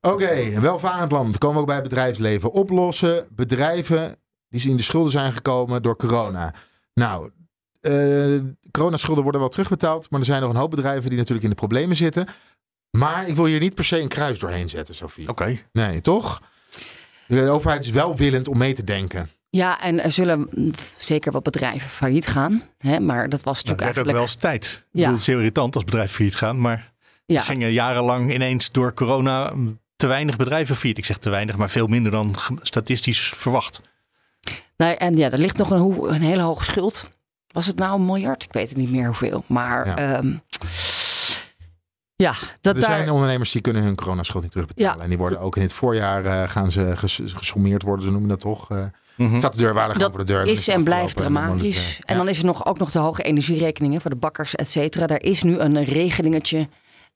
Oké, 0.00 0.60
welvarend 0.60 1.12
land. 1.12 1.38
Komen 1.38 1.54
we 1.56 1.60
ook 1.60 1.66
bij 1.68 1.76
het 1.76 1.88
bedrijfsleven. 1.88 2.52
Oplossen 2.52 3.26
bedrijven 3.30 4.16
die 4.48 4.70
in 4.70 4.76
de 4.76 4.82
schulden 4.82 5.10
zijn 5.12 5.32
gekomen 5.32 5.82
door 5.82 5.96
corona. 5.96 6.54
Nou, 6.94 7.30
eh 7.80 8.38
coronaschulden 8.70 9.22
worden 9.22 9.40
wel 9.40 9.50
terugbetaald. 9.50 10.10
Maar 10.10 10.20
er 10.20 10.26
zijn 10.26 10.40
nog 10.42 10.50
een 10.50 10.56
hoop 10.56 10.70
bedrijven 10.70 11.08
die 11.08 11.18
natuurlijk 11.18 11.44
in 11.44 11.50
de 11.50 11.56
problemen 11.56 11.96
zitten. 11.96 12.26
Maar 12.90 13.28
ik 13.28 13.34
wil 13.34 13.44
hier 13.44 13.60
niet 13.60 13.74
per 13.74 13.84
se 13.84 14.00
een 14.00 14.08
kruis 14.08 14.38
doorheen 14.38 14.68
zetten, 14.68 14.94
Sophie. 14.94 15.28
Oké. 15.28 15.58
Nee, 15.72 16.00
toch? 16.00 16.42
De 17.26 17.48
overheid 17.48 17.84
is 17.84 17.90
wel 17.90 18.16
willend 18.16 18.48
om 18.48 18.58
mee 18.58 18.72
te 18.72 18.84
denken. 18.84 19.30
Ja, 19.50 19.80
en 19.80 20.02
er 20.02 20.12
zullen 20.12 20.48
zeker 20.98 21.32
wat 21.32 21.42
bedrijven 21.42 21.90
failliet 21.90 22.26
gaan. 22.26 22.62
Hè, 22.78 23.00
maar 23.00 23.28
dat 23.28 23.42
was 23.42 23.62
Dat 23.62 23.76
natuurlijk 23.78 23.80
werd 23.80 23.88
ook 23.88 24.14
eigenlijk... 24.14 24.16
wel 24.16 24.22
eens 24.22 24.34
tijd. 24.34 24.64
Ik 24.66 24.82
Ja. 24.82 24.88
bedoel, 24.92 25.10
het 25.12 25.20
is 25.20 25.26
heel 25.26 25.36
irritant 25.38 25.74
als 25.74 25.84
bedrijven 25.84 26.14
failliet 26.14 26.36
gaan, 26.36 26.58
maar 26.60 26.92
Ja. 27.26 27.36
er 27.38 27.42
gingen 27.44 27.72
jarenlang 27.72 28.32
ineens 28.34 28.70
door 28.70 28.94
corona 28.94 29.52
te 29.96 30.06
weinig 30.06 30.36
bedrijven 30.36 30.76
failliet. 30.76 30.98
Ik 30.98 31.04
zeg 31.04 31.16
te 31.18 31.30
weinig, 31.30 31.56
maar 31.56 31.70
veel 31.70 31.86
minder 31.86 32.12
dan 32.12 32.36
statistisch 32.62 33.32
verwacht. 33.36 33.80
Nee, 34.76 34.96
en 34.96 35.14
ja, 35.16 35.30
er 35.30 35.38
ligt 35.38 35.56
nog 35.56 35.70
een, 35.70 36.22
hele 36.22 36.42
hoge 36.42 36.64
schuld. 36.64 37.08
Was 37.48 37.66
het 37.66 37.76
nou 37.76 37.98
een 38.00 38.06
miljard? 38.06 38.44
Ik 38.44 38.52
weet 38.52 38.68
het 38.68 38.78
niet 38.78 38.90
meer 38.90 39.06
hoeveel. 39.06 39.44
Maar 39.46 39.86
Ja. 39.86 39.96
ja, 40.00 40.22
ja 42.20 42.34
dat 42.60 42.74
er 42.74 42.80
daar... 42.80 42.96
zijn 42.96 43.10
ondernemers 43.10 43.50
die 43.52 43.60
kunnen 43.60 43.82
hun 43.82 43.94
coronaschuld 43.96 44.42
niet 44.42 44.52
terugbetalen. 44.52 44.96
Ja. 44.96 45.02
En 45.02 45.08
die 45.08 45.18
worden 45.18 45.40
ook 45.40 45.56
in 45.56 45.62
het 45.62 45.72
voorjaar 45.72 46.24
eh, 46.24 46.48
gaan 46.48 46.70
ze 46.70 46.92
ges- 46.96 47.20
gesommeerd 47.24 47.82
worden, 47.82 48.04
ze 48.04 48.10
noemen 48.10 48.28
dat 48.28 48.40
toch. 48.40 48.70
eh 48.70 48.84
Mhm. 49.16 49.38
Staat 49.38 49.52
de 49.52 49.58
deurwaarder 49.58 49.96
gewoon 49.96 50.10
voor 50.10 50.18
de 50.20 50.32
deur. 50.32 50.46
is 50.46 50.68
en 50.68 50.84
blijft 50.84 51.04
afgelopen. 51.04 51.36
En 51.36 51.46
dan 51.46 51.56
dramatisch. 51.56 51.98
eh, 52.00 52.10
En 52.10 52.16
dan 52.16 52.28
is 52.28 52.38
er 52.38 52.44
nog, 52.44 52.66
ook 52.66 52.78
nog 52.78 52.90
de 52.90 52.98
hoge 52.98 53.22
energierekeningen 53.22 54.00
voor 54.00 54.10
de 54.10 54.16
bakkers, 54.16 54.54
et 54.54 54.70
cetera. 54.70 55.06
Daar 55.06 55.22
is 55.22 55.42
nu 55.42 55.58
een 55.58 55.84
regelingetje 55.84 56.68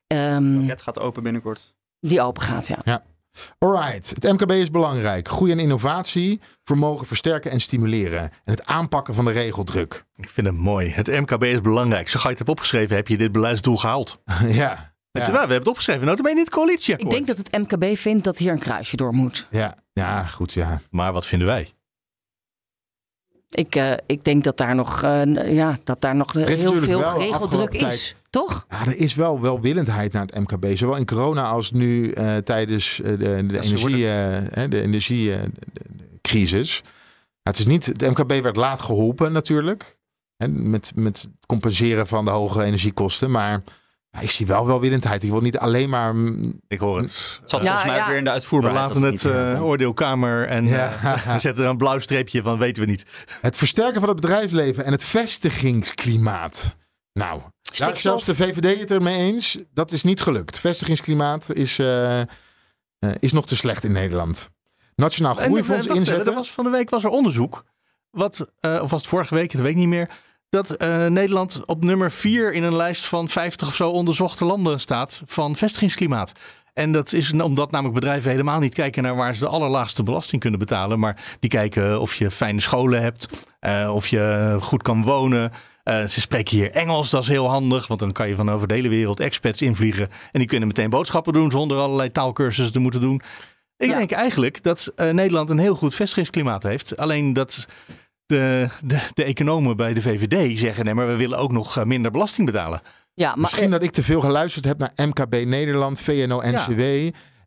ehm, 0.06 0.68
Het 0.68 0.82
gaat 0.82 0.98
open 1.00 1.22
binnenkort. 1.22 1.74
die 2.00 2.20
open 2.20 2.42
gaat. 2.42 2.66
Ja. 2.66 2.78
Ja. 2.84 3.02
Alright, 3.58 4.10
het 4.10 4.22
MKB 4.32 4.50
is 4.50 4.70
belangrijk. 4.70 5.28
Groei 5.28 5.52
en 5.52 5.58
innovatie, 5.58 6.40
vermogen 6.64 7.06
versterken 7.06 7.50
en 7.50 7.60
stimuleren. 7.60 8.20
En 8.20 8.30
het 8.44 8.66
aanpakken 8.66 9.14
van 9.14 9.24
de 9.24 9.30
regeldruk. 9.32 10.04
Ik 10.16 10.30
vind 10.30 10.46
het 10.46 10.56
mooi. 10.56 10.90
Het 10.90 11.06
MKB 11.06 11.42
is 11.42 11.60
belangrijk. 11.60 12.08
Zo 12.08 12.16
ga 12.18 12.24
je 12.24 12.28
het 12.28 12.38
hebt 12.38 12.50
opgeschreven, 12.50 12.96
heb 12.96 13.08
je 13.08 13.16
dit 13.16 13.32
beleidsdoel 13.32 13.76
gehaald. 13.76 14.18
ja. 14.48 14.93
Weet 15.14 15.26
je 15.26 15.32
Ja. 15.32 15.38
wel, 15.38 15.46
we 15.46 15.52
hebben 15.52 15.58
het 15.58 15.68
opgeschreven. 15.68 16.06
Nou, 16.06 16.30
in 16.30 16.38
het 16.38 16.50
coalitieakkoord. 16.50 17.12
Ik 17.12 17.26
denk 17.26 17.36
dat 17.36 17.46
het 17.46 17.70
MKB 17.70 17.96
vindt 17.98 18.24
dat 18.24 18.38
hier 18.38 18.52
een 18.52 18.58
kruisje 18.58 18.96
door 18.96 19.14
moet. 19.14 19.46
Ja, 19.50 19.74
ja, 19.92 20.22
goed, 20.22 20.52
ja. 20.52 20.80
Maar 20.90 21.12
wat 21.12 21.26
vinden 21.26 21.48
wij? 21.48 21.72
Ik, 23.50 23.74
eh, 23.74 23.92
ik 24.06 24.24
denk 24.24 24.44
dat 24.44 24.56
daar 24.56 24.74
nog, 24.74 25.02
eh, 25.02 25.54
ja, 25.54 25.78
dat 25.84 26.00
daar 26.00 26.16
nog 26.16 26.34
is 26.34 26.62
heel 26.62 26.82
veel 26.82 27.18
regeldruk 27.18 27.74
is. 27.74 28.14
Toch? 28.30 28.64
Ja, 28.68 28.86
er 28.86 28.96
is 28.96 29.14
wel 29.14 29.40
welwillendheid 29.40 30.12
naar 30.12 30.26
het 30.26 30.38
MKB. 30.38 30.76
Zowel 30.76 30.96
in 30.96 31.06
corona 31.06 31.44
als 31.44 31.70
nu 31.70 32.10
eh, 32.10 32.36
tijdens 32.36 33.00
eh, 33.00 33.10
de, 33.10 33.46
de, 33.46 33.60
energie, 33.60 34.08
eh, 34.08 34.42
hè, 34.50 34.68
de 34.68 34.80
energiecrisis. 34.80 36.82
het 37.42 37.58
is 37.58 37.66
niet, 37.66 37.86
het 37.86 38.00
MKB 38.00 38.42
werd 38.42 38.56
laat 38.56 38.80
geholpen 38.80 39.32
natuurlijk. 39.32 39.96
Hè, 40.36 40.48
met, 40.48 40.92
met 40.94 41.22
het 41.22 41.30
compenseren 41.46 42.06
van 42.06 42.24
de 42.24 42.30
hoge 42.30 42.62
energiekosten. 42.62 43.30
Maar 43.30 43.62
ik 44.20 44.30
zie 44.30 44.46
wel 44.46 44.66
welwillendheid. 44.66 45.22
Ik 45.22 45.30
wil 45.30 45.40
niet 45.40 45.58
alleen 45.58 45.88
maar... 45.88 46.14
Ik 46.68 46.78
hoor 46.78 46.98
het. 46.98 47.40
Zat 47.44 47.62
Ja, 47.62 47.66
volgens 47.66 47.84
mij 47.84 47.96
ja. 47.96 48.06
weer 48.06 48.16
in 48.16 48.24
de 48.24 48.30
We 48.30 48.34
uitvoerbaarheid. 48.36 48.86
laten 48.88 49.00
dat 49.02 49.12
het 49.22 49.54
eh, 49.56 49.64
oordeelkamer 49.64 50.46
en 50.48 50.66
Ja. 50.66 50.92
eh, 51.02 51.32
we 51.32 51.38
zetten 51.38 51.64
er 51.64 51.70
een 51.70 51.76
blauw 51.76 51.98
streepje 51.98 52.42
van, 52.42 52.58
weten 52.58 52.82
we 52.84 52.88
niet. 52.90 53.04
Het 53.40 53.56
versterken 53.56 54.00
van 54.00 54.08
het 54.08 54.20
bedrijfsleven 54.20 54.84
en 54.84 54.92
het 54.92 55.04
vestigingsklimaat. 55.04 56.76
Nou, 57.12 57.38
daar 57.40 57.50
is 57.62 57.76
Stikstof. 57.76 58.00
zelfs 58.00 58.24
de 58.24 58.34
VVD 58.34 58.80
het 58.80 58.90
ermee 58.90 59.16
eens. 59.18 59.58
Dat 59.72 59.92
is 59.92 60.02
niet 60.02 60.20
gelukt. 60.20 60.60
Vestigingsklimaat 60.60 61.52
is, 61.54 61.78
eh, 61.78 62.20
eh, 62.20 62.26
is 63.18 63.32
nog 63.32 63.46
te 63.46 63.56
slecht 63.56 63.84
in 63.84 63.92
Nederland. 63.92 64.50
Nationaal 64.96 65.34
Groeifonds 65.34 65.86
inzetten. 65.86 66.26
Er 66.26 66.34
was, 66.34 66.50
van 66.50 66.64
de 66.64 66.70
week 66.70 66.90
was 66.90 67.04
er 67.04 67.10
onderzoek, 67.10 67.64
wat, 68.10 68.46
eh, 68.60 68.78
of 68.82 68.90
was 68.90 69.00
het 69.00 69.10
vorige 69.10 69.34
week, 69.34 69.52
dat 69.52 69.60
weet 69.60 69.70
ik 69.70 69.76
niet 69.76 69.88
meer, 69.88 70.10
dat 70.54 70.70
eh, 70.70 71.06
Nederland 71.06 71.62
op 71.66 71.84
nummer 71.84 72.10
4 72.10 72.52
in 72.52 72.62
een 72.62 72.76
lijst 72.76 73.06
van 73.06 73.28
50 73.28 73.68
of 73.68 73.74
zo 73.74 73.90
onderzochte 73.90 74.44
landen 74.44 74.80
staat 74.80 75.22
van 75.26 75.56
vestigingsklimaat. 75.56 76.32
En 76.72 76.92
dat 76.92 77.12
is 77.12 77.32
omdat 77.32 77.70
namelijk 77.70 77.94
bedrijven 78.00 78.30
helemaal 78.30 78.60
niet 78.60 78.74
kijken 78.74 79.02
naar 79.02 79.16
waar 79.16 79.34
ze 79.34 79.40
de 79.40 79.48
allerlaagste 79.48 80.02
belasting 80.02 80.40
kunnen 80.40 80.58
betalen. 80.58 80.98
Maar 80.98 81.36
die 81.40 81.50
kijken 81.50 82.00
of 82.00 82.14
je 82.14 82.30
fijne 82.30 82.60
scholen 82.60 83.02
hebt, 83.02 83.46
eh, 83.60 83.90
of 83.94 84.08
je 84.08 84.56
goed 84.60 84.82
kan 84.82 85.02
wonen. 85.02 85.52
Eh, 85.82 86.04
ze 86.04 86.20
spreken 86.20 86.56
hier 86.56 86.70
Engels, 86.70 87.10
dat 87.10 87.22
is 87.22 87.28
heel 87.28 87.48
handig. 87.48 87.86
Want 87.86 88.00
dan 88.00 88.12
kan 88.12 88.28
je 88.28 88.36
van 88.36 88.50
over 88.50 88.68
de 88.68 88.74
hele 88.74 88.88
wereld 88.88 89.20
expats 89.20 89.62
invliegen. 89.62 90.08
En 90.32 90.38
die 90.38 90.48
kunnen 90.48 90.68
meteen 90.68 90.90
boodschappen 90.90 91.32
doen 91.32 91.50
zonder 91.50 91.78
allerlei 91.78 92.10
taalkursussen 92.12 92.72
te 92.72 92.78
moeten 92.80 93.00
doen. 93.00 93.20
Ik 93.76 93.88
Ja. 93.90 93.96
denk 93.96 94.10
eigenlijk 94.12 94.62
dat 94.62 94.92
Nederland 94.96 95.50
een 95.50 95.58
heel 95.58 95.74
goed 95.74 95.94
vestigingsklimaat 95.94 96.62
heeft. 96.62 96.96
Alleen 96.96 97.32
dat 97.32 97.66
de, 98.34 98.68
de, 98.84 98.98
de 99.14 99.24
economen 99.24 99.76
bij 99.76 99.94
de 99.94 100.00
VVD 100.00 100.58
zeggen: 100.58 100.84
nee, 100.84 100.94
maar 100.94 101.06
we 101.06 101.16
willen 101.16 101.38
ook 101.38 101.52
nog 101.52 101.76
eh, 101.76 101.84
minder 101.84 102.10
belasting 102.10 102.46
betalen. 102.46 102.80
Ja, 103.14 103.28
maar 103.28 103.38
Misschien 103.38 103.70
dat 103.70 103.82
ik 103.82 103.90
te 103.90 104.02
veel 104.02 104.20
geluisterd 104.20 104.64
heb 104.64 104.78
naar 104.78 104.92
MKB 105.06 105.44
Nederland, 105.46 106.00
VNO-NCW. 106.00 106.80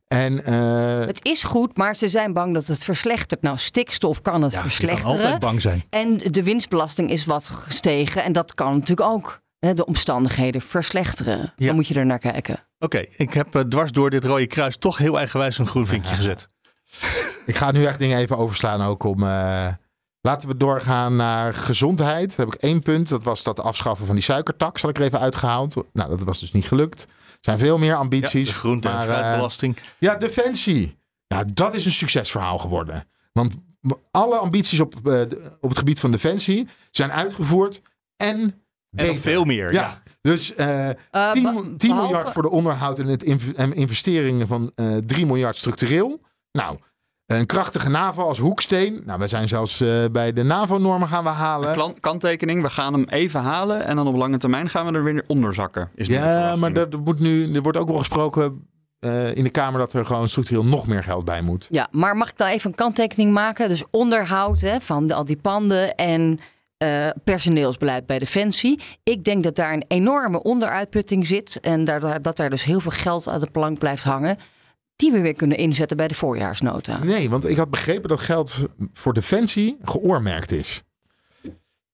En 0.08 0.44
eh, 0.44 1.00
het 1.06 1.26
is 1.26 1.44
goed, 1.44 1.78
maar 1.78 1.96
ze 1.96 2.08
zijn 2.08 2.34
bang 2.34 2.54
dat 2.54 2.68
het 2.68 2.84
verslechtert. 2.84 3.42
Nou, 3.42 3.58
stikstof 3.58 4.22
kan 4.22 4.42
het 4.42 4.52
Ja, 4.54 4.58
je 4.58 4.64
kan 4.64 4.72
verslechteren. 4.72 5.16
altijd 5.16 5.40
bang 5.40 5.62
zijn. 5.62 5.84
En 5.90 6.18
de 6.18 6.44
winstbelasting 6.44 7.10
is 7.12 7.26
wat 7.26 7.50
gestegen. 7.50 8.24
En 8.24 8.32
dat 8.32 8.54
kan 8.54 8.74
natuurlijk 8.74 9.10
ook 9.10 9.42
hè, 9.60 9.74
de 9.74 9.86
omstandigheden 9.86 10.62
verslechteren. 10.62 11.54
Ja. 11.56 11.66
Dan 11.66 11.76
moet 11.76 11.88
je 11.88 11.94
er 11.96 12.06
naar 12.06 12.20
kijken. 12.20 12.64
Oké, 12.80 13.06
ik 13.18 13.34
heb 13.34 13.56
eh, 13.56 13.62
dwars 13.62 13.92
door 13.92 14.10
dit 14.10 14.24
rode 14.24 14.48
kruis 14.48 14.78
toch 14.78 14.98
heel 14.98 15.18
eigenwijs 15.18 15.58
een 15.58 15.68
groen 15.68 15.88
vinkje 15.88 16.16
gezet. 16.16 16.50
ik 17.46 17.56
ga 17.56 17.72
nu 17.72 17.86
echt 17.86 18.00
dingen 18.00 18.18
even 18.18 18.38
overslaan 18.38 18.82
ook 18.82 19.04
om... 19.04 19.24
eh, 19.24 19.68
Laten 20.28 20.50
we 20.50 20.58
doorgaan 20.58 21.16
naar 21.16 21.54
gezondheid. 21.54 22.36
Daar 22.36 22.46
heb 22.46 22.56
ik 22.56 22.62
één 22.62 22.82
punt. 22.82 23.10
Dat 23.10 23.24
was 23.24 23.44
dat 23.44 23.60
afschaffen 23.60 24.06
van 24.06 24.16
die 24.16 24.24
suikertax. 24.24 24.82
Had 24.82 24.90
ik 24.92 24.98
er 24.98 25.04
even 25.04 25.20
uitgehaald. 25.20 25.76
Nou, 25.94 26.10
dat 26.10 26.24
was 26.24 26.40
dus 26.40 26.52
niet 26.52 26.66
gelukt. 26.68 27.02
Er 27.04 27.38
zijn 27.42 27.60
veel 27.60 27.78
meer 27.78 27.96
ambities. 27.96 28.48
Ja, 28.48 28.54
de 28.54 28.60
groente- 28.60 28.88
en 28.88 28.94
maar, 28.96 29.10
eh, 29.10 29.16
fruitbelasting. 29.16 29.78
ja, 29.98 30.16
defensie. 30.16 30.98
Ja, 31.28 31.44
dat 31.54 31.74
is 31.74 31.86
een 31.86 31.92
succesverhaal 31.92 32.58
geworden. 32.58 33.08
Want 33.32 33.56
alle 34.12 34.38
ambities 34.38 34.80
op, 34.80 35.08
eh, 35.08 35.22
op 35.62 35.70
het 35.70 35.78
gebied 35.78 36.00
van 36.00 36.12
defensie 36.12 36.68
zijn 36.92 37.12
uitgevoerd 37.12 37.82
en 38.16 38.40
En 38.40 38.54
beter. 38.90 39.22
veel 39.22 39.44
meer. 39.44 39.74
Ja, 39.74 39.82
Ja. 39.82 40.02
dus 40.22 40.54
eh 40.54 40.90
Eh, 40.90 41.32
10, 41.32 41.44
be- 41.44 41.76
10 41.76 41.90
behalve- 41.90 42.08
miljard 42.12 42.30
voor 42.30 42.42
de 42.42 42.50
onderhoud 42.50 43.00
en, 43.00 43.08
het 43.08 43.24
inv- 43.24 43.54
en 43.56 43.74
investeringen 43.74 44.48
van 44.48 44.72
eh 44.76 44.98
3 44.98 45.26
miljard 45.26 45.56
structureel. 45.56 46.22
Nou, 46.52 46.78
een 47.28 47.46
krachtige 47.46 47.90
NAVO 47.90 48.22
als 48.24 48.38
hoeksteen. 48.38 49.02
Nou, 49.06 49.20
we 49.20 49.28
zijn 49.28 49.48
zelfs 49.48 49.82
eh, 49.82 50.06
bij 50.12 50.34
de 50.34 50.44
NAVO-normen 50.44 51.08
gaan 51.08 51.24
we 51.24 51.30
halen. 51.30 52.00
Kanttekening, 52.00 52.62
we 52.62 52.70
gaan 52.70 52.94
hem 52.94 53.06
even 53.10 53.42
halen 53.42 53.86
en 53.86 53.96
dan 53.96 54.08
op 54.08 54.16
lange 54.16 54.38
termijn 54.38 54.70
gaan 54.70 54.86
we 54.86 54.92
er 54.94 55.04
weer 55.04 55.24
onder 55.28 55.54
zakken. 55.54 55.90
Is 55.96 56.08
Ja, 56.08 56.56
maar 56.56 56.72
er, 56.74 56.88
er 56.92 57.00
moet 57.00 57.20
nu, 57.20 57.54
er 57.54 57.62
wordt 57.62 57.78
ook 57.78 57.88
wel 57.90 57.98
gesproken 57.98 58.68
eh, 59.00 59.36
in 59.36 59.44
de 59.44 59.50
Kamer 59.50 59.80
dat 59.80 59.94
er 59.94 60.06
gewoon 60.06 60.28
structureel 60.28 60.66
nog 60.66 60.88
meer 60.88 61.04
geld 61.04 61.26
bij 61.26 61.42
moet. 61.42 61.68
Ja, 61.70 61.88
maar 61.92 62.16
mag 62.18 62.30
ik 62.30 62.38
dan 62.38 62.48
even 62.48 62.70
een 62.70 62.76
kanttekening 62.76 63.32
maken? 63.34 63.70
Dus 63.70 63.84
onderhoud 63.92 64.62
hè, 64.62 64.80
van 64.80 65.08
de, 65.08 65.14
al 65.14 65.26
die 65.26 65.38
panden 65.42 65.96
en 65.96 66.40
eh, 66.78 67.08
personeelsbeleid 67.24 68.06
bij 68.06 68.20
Defensie. 68.20 68.82
Ik 69.04 69.24
denk 69.24 69.44
dat 69.44 69.56
daar 69.56 69.74
een 69.74 69.86
enorme 69.88 70.44
onderuitputting 70.44 71.28
zit. 71.28 71.60
En 71.60 71.84
daar- 71.84 72.22
dat 72.22 72.38
daar 72.38 72.50
dus 72.50 72.64
heel 72.64 72.80
veel 72.80 72.92
geld 72.92 73.28
aan 73.28 73.40
de 73.40 73.52
plank 73.52 73.80
blijft 73.80 74.04
hangen. 74.04 74.38
Die 74.98 75.12
we 75.12 75.22
weer 75.22 75.34
kunnen 75.34 75.58
inzetten 75.58 75.98
bij 75.98 76.08
de 76.08 76.16
voorjaarsnota. 76.16 77.04
Nee, 77.04 77.30
want 77.30 77.50
ik 77.50 77.58
had 77.58 77.70
begrepen 77.70 78.10
dat 78.10 78.20
geld 78.20 78.68
voor 78.94 79.14
defensie 79.14 79.78
geoormerkt 79.84 80.52
is. 80.52 80.84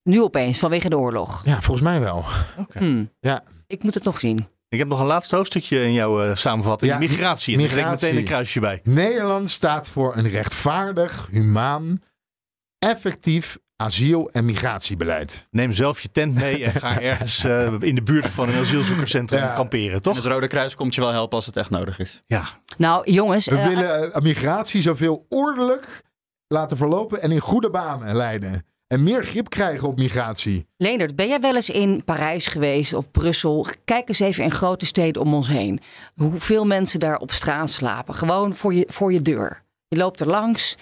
Nu 0.04 0.22
opeens, 0.22 0.60
vanwege 0.60 0.90
de 0.90 0.98
oorlog. 0.98 1.42
Ja, 1.46 1.62
volgens 1.62 1.82
mij 1.82 2.00
wel. 2.00 2.26
Hmm. 2.72 3.10
Ja. 3.20 3.44
Ik 3.68 3.84
moet 3.84 3.94
het 3.94 4.04
nog 4.04 4.20
zien. 4.20 4.48
Ik 4.70 4.80
heb 4.80 4.88
nog 4.88 5.00
een 5.00 5.06
laatste 5.06 5.36
hoofdstukje 5.36 5.84
in 5.84 5.94
jouw 5.94 6.24
eh, 6.24 6.36
samenvatting. 6.36 6.92
Ja, 6.92 6.98
migratie. 6.98 7.54
En 7.54 7.60
daar 7.60 7.70
krijg 7.70 7.86
ik 7.86 7.92
meteen 7.92 8.18
een 8.18 8.24
kruisje 8.24 8.60
bij. 8.60 8.80
Nederland 8.84 9.50
staat 9.50 9.90
voor 9.90 10.18
een 10.18 10.30
rechtvaardig, 10.30 11.28
humaan, 11.32 12.02
effectief 12.80 13.58
asiel- 13.76 14.30
en 14.32 14.46
migratiebeleid. 14.46 15.48
Neem 15.52 15.74
zelf 15.74 16.00
je 16.02 16.12
tent 16.12 16.34
mee 16.36 16.64
en 16.64 16.72
ga 16.74 17.02
ergens 17.12 17.44
eh, 17.44 17.74
in 17.80 17.96
de 17.96 18.04
buurt 18.04 18.28
van 18.28 18.50
een 18.50 18.60
asielzoekerscentrum 18.60 19.40
Ja. 19.40 19.54
kamperen, 19.54 19.94
En 19.96 20.02
toch? 20.02 20.16
het 20.16 20.26
Rode 20.26 20.48
Kruis 20.48 20.76
komt 20.76 20.96
je 20.96 21.02
wel 21.02 21.12
helpen 21.12 21.36
als 21.36 21.46
het 21.46 21.58
echt 21.58 21.70
nodig 21.70 22.00
is. 22.00 22.24
Ja. 22.28 22.44
Nou, 22.78 23.12
jongens. 23.12 23.46
We 23.46 23.58
eh, 23.58 23.68
willen 23.68 24.14
eh, 24.14 24.22
migratie 24.22 24.82
zoveel 24.82 25.26
ordelijk 25.30 26.02
laten 26.48 26.78
verlopen 26.78 27.22
en 27.22 27.32
in 27.32 27.40
goede 27.40 27.70
banen 27.70 28.16
leiden. 28.16 28.66
En 28.88 29.04
meer 29.04 29.24
grip 29.24 29.50
krijgen 29.50 29.88
op 29.88 29.98
migratie. 29.98 30.68
Leendert, 30.78 31.16
ben 31.16 31.28
jij 31.28 31.40
wel 31.40 31.56
eens 31.56 31.70
in 31.70 32.04
Parijs 32.04 32.48
geweest 32.48 32.94
of 32.94 33.12
Brussel? 33.12 33.68
Kijk 33.86 34.08
eens 34.08 34.20
even 34.20 34.44
in 34.44 34.52
grote 34.52 34.86
steden 34.86 35.22
om 35.22 35.34
ons 35.34 35.48
heen. 35.48 35.80
Hoeveel 36.16 36.66
mensen 36.66 37.00
daar 37.00 37.18
op 37.18 37.32
straat 37.32 37.70
slapen. 37.70 38.16
Gewoon 38.16 38.56
voor 38.56 38.74
je, 38.74 38.86
voor 38.88 39.14
je 39.14 39.22
deur. 39.22 39.64
Je 39.88 39.98
loopt 39.98 40.20
er 40.20 40.28
langs. 40.28 40.78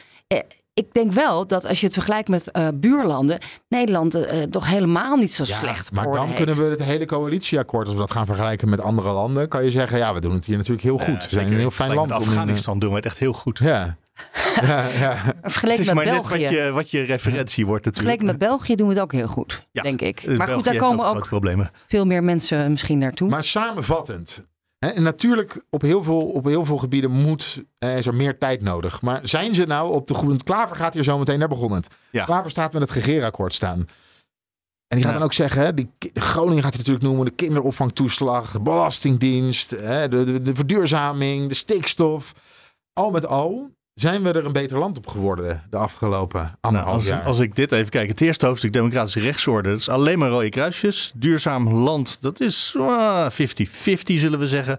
Eh, 0.81 0.87
ik 0.87 0.93
denk 0.93 1.11
wel 1.11 1.47
dat 1.47 1.65
als 1.65 1.79
je 1.79 1.85
het 1.85 1.93
vergelijkt 1.93 2.29
met 2.29 2.51
eh, 2.51 2.67
buurlanden, 2.73 3.37
Nederland 3.69 4.15
eh, 4.15 4.41
toch 4.41 4.67
helemaal 4.67 5.15
niet 5.15 5.33
zo 5.33 5.45
slecht 5.45 5.91
maar 5.91 6.05
dan 6.05 6.25
heeft. 6.25 6.35
kunnen 6.35 6.55
we 6.55 6.63
het 6.63 6.83
hele 6.83 7.05
coalitieakkoord, 7.05 7.85
als 7.85 7.93
we 7.95 8.01
dat 8.01 8.11
gaan 8.11 8.25
vergelijken 8.25 8.69
met 8.69 8.81
andere 8.81 9.11
landen, 9.11 9.47
kan 9.47 9.63
je 9.63 9.71
zeggen, 9.71 9.97
ja, 9.97 10.13
we 10.13 10.19
doen 10.21 10.33
het 10.33 10.45
hier 10.45 10.57
natuurlijk 10.57 10.83
heel 10.83 10.97
goed. 10.97 11.23
we 11.23 11.29
zijn 11.29 11.47
een 11.47 11.57
heel 11.57 11.71
fijn 11.71 11.93
land. 11.93 12.09
Met 12.09 12.17
om 12.17 12.23
in, 12.23 12.29
eh, 12.31 12.37
Afghanistan 12.37 12.79
doen 12.79 12.89
we 12.89 12.95
het 12.95 13.05
echt 13.05 13.17
heel 13.17 13.33
goed. 13.33 13.59
Ja. 13.59 13.97
ja, 14.61 14.87
ja. 14.87 15.15
Vergeleken 15.41 15.69
Het 15.69 15.79
is 15.79 15.85
met 15.85 15.95
maar 15.95 16.03
België. 16.05 16.37
net 16.37 16.49
wat 16.49 16.49
je, 16.59 16.71
wat 16.71 16.91
je 16.91 17.01
referentie 17.01 17.65
wordt 17.65 17.85
natuurlijk. 17.85 18.17
Vergeleken 18.19 18.39
met 18.39 18.49
België 18.49 18.75
doen 18.75 18.87
we 18.87 18.93
het 18.93 19.03
ook 19.03 19.11
heel 19.11 19.27
goed, 19.27 19.67
Ja, 19.71 19.81
denk 19.81 20.01
ik. 20.01 20.19
eh, 20.19 20.27
Maar 20.27 20.37
België 20.37 20.53
goed, 20.53 20.63
daar 20.63 20.75
komen 20.75 21.05
ook 21.05 21.15
ook 21.33 21.67
veel 21.87 22.05
meer 22.05 22.23
mensen 22.23 22.71
misschien 22.71 22.97
naartoe. 22.97 23.29
Maar 23.29 23.43
samenvattend. 23.43 24.49
En 24.81 25.03
natuurlijk, 25.03 25.63
op 25.69 25.81
heel, 25.81 26.03
veel, 26.03 26.21
op 26.31 26.45
heel 26.45 26.65
veel 26.65 26.77
gebieden 26.77 27.11
moet, 27.11 27.63
eh, 27.77 27.97
is 27.97 28.05
er 28.05 28.15
meer 28.15 28.37
tijd 28.37 28.61
nodig. 28.61 29.01
Maar 29.01 29.19
zijn 29.23 29.55
ze 29.55 29.65
nou 29.65 29.93
op 29.93 30.07
de 30.07 30.13
goede... 30.13 30.43
Klaver 30.43 30.75
gaat 30.75 30.93
hier 30.93 31.03
zo 31.03 31.17
meteen, 31.17 31.39
daar 31.39 31.47
begon 31.47 31.71
het. 31.71 31.87
Ja. 32.11 32.25
Klaver 32.25 32.51
staat 32.51 32.73
met 32.73 32.81
het 32.81 32.91
regeerakkoord 32.91 33.53
staan. 33.53 33.77
En 33.79 34.97
die 34.97 35.01
gaat 35.01 35.11
Ja. 35.11 35.17
dan 35.17 35.23
ook 35.23 35.33
zeggen, 35.33 35.61
hè, 35.61 35.73
die, 35.73 35.91
Groningen 36.13 36.63
gaat 36.63 36.73
hij 36.73 36.77
natuurlijk 36.77 37.05
noemen, 37.05 37.25
de 37.25 37.31
kinderopvangtoeslag, 37.31 38.51
de 38.51 38.59
belastingdienst, 38.59 39.69
hè, 39.69 40.07
de, 40.07 40.23
de, 40.23 40.41
de 40.41 40.55
verduurzaming, 40.55 41.47
de 41.47 41.53
stikstof. 41.53 42.33
Al 42.93 43.11
met 43.11 43.25
al 43.25 43.69
zijn 44.01 44.23
we 44.23 44.31
er 44.31 44.45
een 44.45 44.51
beter 44.51 44.77
land 44.77 44.97
op 44.97 45.07
geworden 45.07 45.63
de 45.69 45.77
afgelopen 45.77 46.41
Nou, 46.41 46.55
anderhalf 46.61 46.95
als, 46.95 47.05
jaar. 47.05 47.21
als 47.21 47.39
ik 47.39 47.55
dit 47.55 47.71
even 47.71 47.89
kijk, 47.89 48.09
het 48.09 48.21
eerste 48.21 48.45
hoofdstuk 48.45 48.73
Democratische 48.73 49.19
Rechtsorde, 49.19 49.69
dat 49.69 49.79
is 49.79 49.89
alleen 49.89 50.19
maar 50.19 50.29
rode 50.29 50.49
kruisjes. 50.49 51.11
Duurzaam 51.15 51.73
land, 51.73 52.21
dat 52.21 52.39
is 52.39 52.75
ah, 52.79 53.31
50-50 53.31 53.35
zullen 54.03 54.39
we 54.39 54.47
zeggen. 54.47 54.77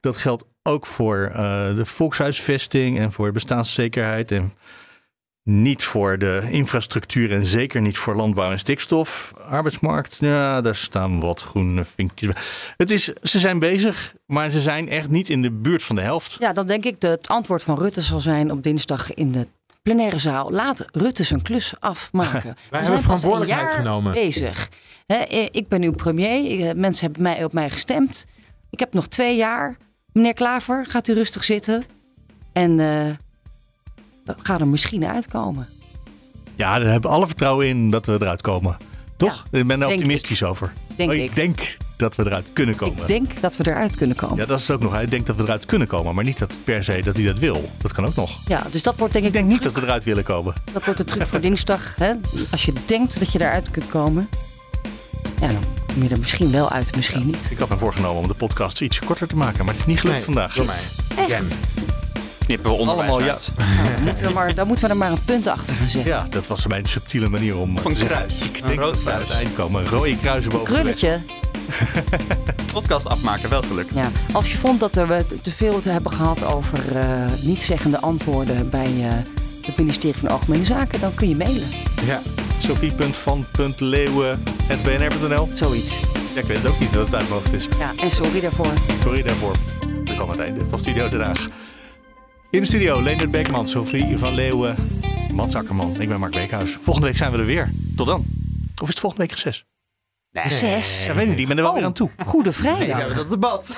Dat 0.00 0.16
geldt 0.16 0.44
ook 0.62 0.86
voor 0.86 1.30
eh, 1.34 1.76
de 1.76 1.84
volkshuisvesting 1.84 2.98
en 2.98 3.12
voor 3.12 3.32
bestaanszekerheid 3.32 4.32
en 4.32 4.52
niet 5.48 5.84
voor 5.84 6.18
de 6.18 6.46
infrastructuur 6.50 7.32
en 7.32 7.46
zeker 7.46 7.80
niet 7.80 7.98
voor 7.98 8.16
landbouw 8.16 8.50
en 8.50 8.58
stikstof. 8.58 9.32
Arbeidsmarkt, 9.48 10.16
ja, 10.20 10.60
daar 10.60 10.74
staan 10.74 11.20
wat 11.20 11.40
groene 11.40 11.84
vinkjes 11.84 12.32
bij. 12.32 12.42
Het 12.76 12.90
is, 12.90 13.04
ze 13.22 13.38
zijn 13.38 13.58
bezig, 13.58 14.14
maar 14.26 14.50
ze 14.50 14.60
zijn 14.60 14.88
echt 14.88 15.08
niet 15.08 15.30
in 15.30 15.42
de 15.42 15.50
buurt 15.50 15.82
van 15.82 15.96
de 15.96 16.02
helft. 16.02 16.36
Ja, 16.38 16.52
dan 16.52 16.66
denk 16.66 16.84
ik 16.84 17.00
dat 17.00 17.10
het 17.10 17.28
antwoord 17.28 17.62
van 17.62 17.78
Rutte 17.78 18.00
zal 18.00 18.20
zijn 18.20 18.50
op 18.50 18.62
dinsdag 18.62 19.14
in 19.14 19.32
de 19.32 19.46
plenaire 19.82 20.18
zaal. 20.18 20.50
Laat 20.50 20.84
Rutte 20.92 21.24
zijn 21.24 21.42
klus 21.42 21.74
afmaken. 21.78 22.56
We 22.70 22.76
hebben 22.76 23.02
verantwoordelijkheid 23.02 23.60
een 23.62 23.74
jaar 23.74 23.76
genomen. 23.76 24.12
bezig. 24.12 24.68
Hè, 25.06 25.16
eh, 25.16 25.46
ik 25.50 25.68
ben 25.68 25.82
uw 25.82 25.92
premier. 25.92 26.68
Eh, 26.68 26.74
Mensen 26.74 27.04
hebben 27.04 27.22
mij, 27.22 27.44
op 27.44 27.52
mij 27.52 27.70
gestemd. 27.70 28.26
Ik 28.70 28.78
heb 28.78 28.92
nog 28.92 29.06
twee 29.06 29.36
jaar. 29.36 29.76
Meneer 30.12 30.34
Klaver, 30.34 30.86
gaat 30.86 31.08
u 31.08 31.12
rustig 31.12 31.44
zitten. 31.44 31.82
En 32.52 32.80
eh, 32.80 33.06
we 34.36 34.42
gaan 34.42 34.60
er 34.60 34.66
misschien 34.66 35.06
uitkomen. 35.06 35.68
Ja, 36.56 36.78
daar 36.78 36.90
hebben 36.90 37.10
we 37.10 37.16
alle 37.16 37.26
vertrouwen 37.26 37.66
in 37.66 37.90
dat 37.90 38.06
we 38.06 38.12
eruit 38.12 38.40
komen. 38.40 38.76
Toch? 39.16 39.44
ik 39.50 39.66
ben 39.66 39.70
er 39.70 39.78
denk 39.78 39.90
optimistisch 39.92 40.42
over. 40.42 40.72
Denk 40.96 41.10
Oh, 41.10 41.16
ik. 41.16 41.22
ik 41.22 41.34
denk 41.34 41.76
dat 41.96 42.16
we 42.16 42.26
eruit 42.26 42.46
kunnen 42.52 42.76
komen. 42.76 43.00
Ik 43.00 43.06
denk 43.08 43.40
dat 43.40 43.56
we 43.56 43.66
eruit 43.70 43.96
kunnen 43.96 44.16
komen. 44.16 44.36
Ja, 44.36 44.46
dat 44.46 44.58
is 44.58 44.70
ook 44.70 44.80
nog. 44.80 44.92
Hij 44.92 45.06
denkt 45.06 45.26
dat 45.26 45.36
we 45.36 45.42
eruit 45.42 45.66
kunnen 45.66 45.88
komen, 45.88 46.14
maar 46.14 46.24
niet 46.24 46.38
dat 46.38 46.56
per 46.64 46.84
se 46.84 47.00
dat 47.04 47.16
hij 47.16 47.24
dat 47.24 47.38
wil. 47.38 47.70
Dat 47.82 47.92
kan 47.92 48.06
ook 48.06 48.14
nog. 48.14 48.30
Ja, 48.46 48.62
dus 48.70 48.82
dat 48.82 48.96
wordt 48.96 49.12
denk 49.12 49.24
ik, 49.24 49.30
Ik 49.34 49.36
denk 49.38 49.52
niet 49.52 49.62
dat 49.62 49.72
we 49.72 49.82
eruit 49.82 50.04
willen 50.04 50.24
komen. 50.24 50.54
dat 50.72 50.84
wordt 50.84 50.98
de 50.98 51.04
truc 51.04 51.26
voor 51.26 51.40
dinsdag. 51.40 51.94
Hè? 51.96 52.12
Als 52.50 52.64
je 52.64 52.72
denkt 52.86 53.18
dat 53.18 53.32
je 53.32 53.40
eruit 53.40 53.70
kunt 53.70 53.88
komen. 53.88 54.28
Ja, 55.40 55.46
dan 55.46 55.62
kom 55.92 56.02
je 56.02 56.08
er 56.08 56.18
misschien 56.18 56.50
wel 56.50 56.70
uit, 56.70 56.96
misschien 56.96 57.26
niet. 57.26 57.48
Ik 57.50 57.58
had 57.58 57.68
me 57.68 57.76
voorgenomen 57.76 58.22
om 58.22 58.28
de 58.28 58.34
podcast 58.34 58.80
iets 58.80 58.98
korter 58.98 59.26
te 59.28 59.36
maken, 59.36 59.58
maar 59.64 59.74
het 59.74 59.82
is 59.82 59.86
niet 59.88 60.00
gelukt 60.00 60.16
Nee, 60.16 60.24
vandaag. 60.26 60.56
mij. 61.16 61.26
Echt? 61.28 61.58
Knippen 62.48 62.70
we 62.70 62.76
onderwijs 62.76 63.10
Allemaal, 63.10 63.26
ja. 63.26 63.32
uit. 63.32 63.50
Nou, 63.56 63.66
dan, 63.94 64.02
moeten 64.04 64.26
we 64.26 64.32
maar, 64.32 64.54
dan 64.54 64.66
moeten 64.66 64.84
we 64.86 64.90
er 64.90 64.96
maar 64.98 65.10
een 65.10 65.24
punt 65.24 65.46
achter 65.46 65.74
gaan 65.74 65.88
zetten. 65.88 66.12
Ja, 66.12 66.26
dat 66.30 66.46
was 66.46 66.66
mijn 66.66 66.86
subtiele 66.86 67.28
manier 67.28 67.56
om 67.56 67.76
eh, 67.76 67.82
Van 67.82 67.92
te 67.92 67.98
zeggen, 67.98 68.16
kruis. 68.16 68.34
Ik 68.38 68.60
Een 68.60 68.66
denk 68.66 68.80
rood 68.80 68.94
dat 68.94 69.02
we 69.02 69.08
kruis. 69.10 69.28
het 69.28 69.36
eind 69.36 69.54
komen. 69.54 69.86
Rode 69.86 70.16
kruisen 70.18 70.50
boven. 70.50 70.66
Krulletje. 70.74 71.18
Podcast 72.72 73.06
afmaken, 73.06 73.50
wel 73.50 73.62
gelukt. 73.62 73.94
Ja, 73.94 74.10
als 74.32 74.50
je 74.52 74.58
vond 74.58 74.80
dat 74.80 74.96
er 74.96 75.08
we 75.08 75.24
te 75.42 75.50
veel 75.50 75.80
te 75.80 75.88
hebben 75.88 76.12
gehad 76.12 76.44
over 76.44 76.96
eh 76.96 77.04
niet-zeggende 77.42 78.00
antwoorden 78.00 78.70
bij 78.70 78.92
eh, 78.98 79.04
het 79.62 79.78
ministerie 79.78 80.20
van 80.20 80.28
Algemene 80.28 80.64
Zaken, 80.64 81.00
dan 81.00 81.14
kun 81.14 81.28
je 81.28 81.36
mailen. 81.36 81.68
Ja. 82.06 82.20
Sophie.van.leeuwen.bnr.nl 82.58 85.48
Zoiets. 85.54 86.00
Ja, 86.34 86.40
ik 86.40 86.46
weet 86.46 86.66
ook 86.66 86.80
niet 86.80 86.92
dat 86.92 87.04
het 87.04 87.14
uit 87.14 87.28
mijn 87.28 87.40
hoofd 87.40 87.52
is. 87.52 87.68
Ja, 87.78 87.90
en 88.02 88.10
sorry 88.10 88.40
daarvoor. 88.40 88.72
Sorry 89.02 89.22
daarvoor. 89.22 89.52
We 90.04 90.14
komen 90.16 90.22
aan 90.22 90.30
het 90.30 90.40
einde 90.40 90.60
van 90.68 90.78
Studio 90.78 91.08
Den 91.08 91.20
Haag. 91.20 91.48
In 92.50 92.60
de 92.60 92.64
studio 92.66 93.02
Leendert 93.02 93.30
Beekman, 93.30 93.68
Sophie 93.68 94.18
van 94.18 94.34
Leeuwen, 94.34 94.76
Mats 95.32 95.54
Akkerman. 95.54 96.00
Ik 96.00 96.08
ben 96.08 96.20
Mark 96.20 96.32
Beekhuis. 96.32 96.72
Volgende 96.80 97.08
week 97.08 97.16
zijn 97.16 97.32
we 97.32 97.38
er 97.38 97.44
weer. 97.44 97.70
Tot 97.96 98.06
dan. 98.06 98.24
Of 98.74 98.82
is 98.82 98.88
het 98.88 98.98
volgende 98.98 99.26
week 99.26 99.32
reces? 99.34 99.64
Zes. 100.48 101.04
Ja, 101.06 101.14
weet 101.14 101.22
ik 101.24 101.28
niet. 101.30 101.38
Ik 101.38 101.46
ben 101.48 101.56
er 101.56 101.62
wel 101.62 101.70
Oh. 101.72 101.76
weer 101.78 101.86
aan 101.86 101.92
toe. 101.92 102.10
Goede 102.26 102.50
Nee, 102.50 102.58
we 102.70 102.76
Vrijdag. 102.76 102.98
hebben 102.98 103.16
dat 103.16 103.30
debat. 103.30 103.76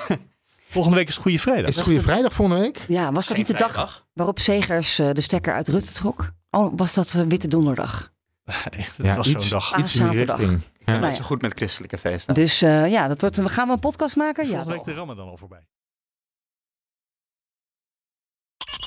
Volgende 0.69 0.97
week 0.97 1.07
is 1.07 1.13
het 1.13 1.23
Goede 1.23 1.39
Vrijdag. 1.39 1.69
Is 1.69 1.75
het 1.75 1.85
Goede 1.85 2.01
Vrijdag 2.01 2.33
volgende 2.33 2.61
week? 2.61 2.85
Ja, 2.87 3.11
was 3.11 3.27
dat 3.27 3.37
niet 3.37 3.47
de 3.47 3.53
dag 3.53 3.71
vrijdag. 3.71 4.05
waarop 4.13 4.39
Segers 4.39 4.99
eh, 4.99 5.11
de 5.11 5.21
stekker 5.21 5.53
uit 5.53 5.67
Rutte 5.67 5.93
trok? 5.93 6.31
Oh, 6.49 6.73
was 6.75 6.93
dat 6.93 7.13
eh, 7.13 7.21
Witte 7.27 7.47
Donderdag? 7.47 8.11
Nee, 8.71 8.85
dat 8.97 9.05
Ja, 9.05 9.15
was 9.15 9.27
iets, 9.29 9.47
zo'n 9.47 9.59
dag. 9.59 9.73
Ah, 9.73 9.79
iets 9.79 9.95
in 9.95 9.99
die 10.01 10.11
zaterdag. 10.11 10.37
richting. 10.37 10.61
Ja. 10.61 10.83
Nou 10.85 10.99
Niet 11.05 11.09
ja. 11.15 11.21
zo 11.21 11.23
goed 11.23 11.41
met 11.41 11.53
christelijke 11.53 11.97
feesten. 11.97 12.33
Dus 12.33 12.61
eh, 12.61 12.91
ja, 12.91 13.07
dat 13.07 13.21
wordt, 13.21 13.41
gaan 13.51 13.67
we 13.67 13.73
een 13.73 13.79
podcast 13.79 14.15
maken? 14.15 14.43
Ja, 14.43 14.49
Volgende 14.49 14.71
week 14.73 14.83
toch. 14.83 14.93
de 14.93 14.99
Ramadan 14.99 15.27
al 15.27 15.37
voorbij. 15.37 15.63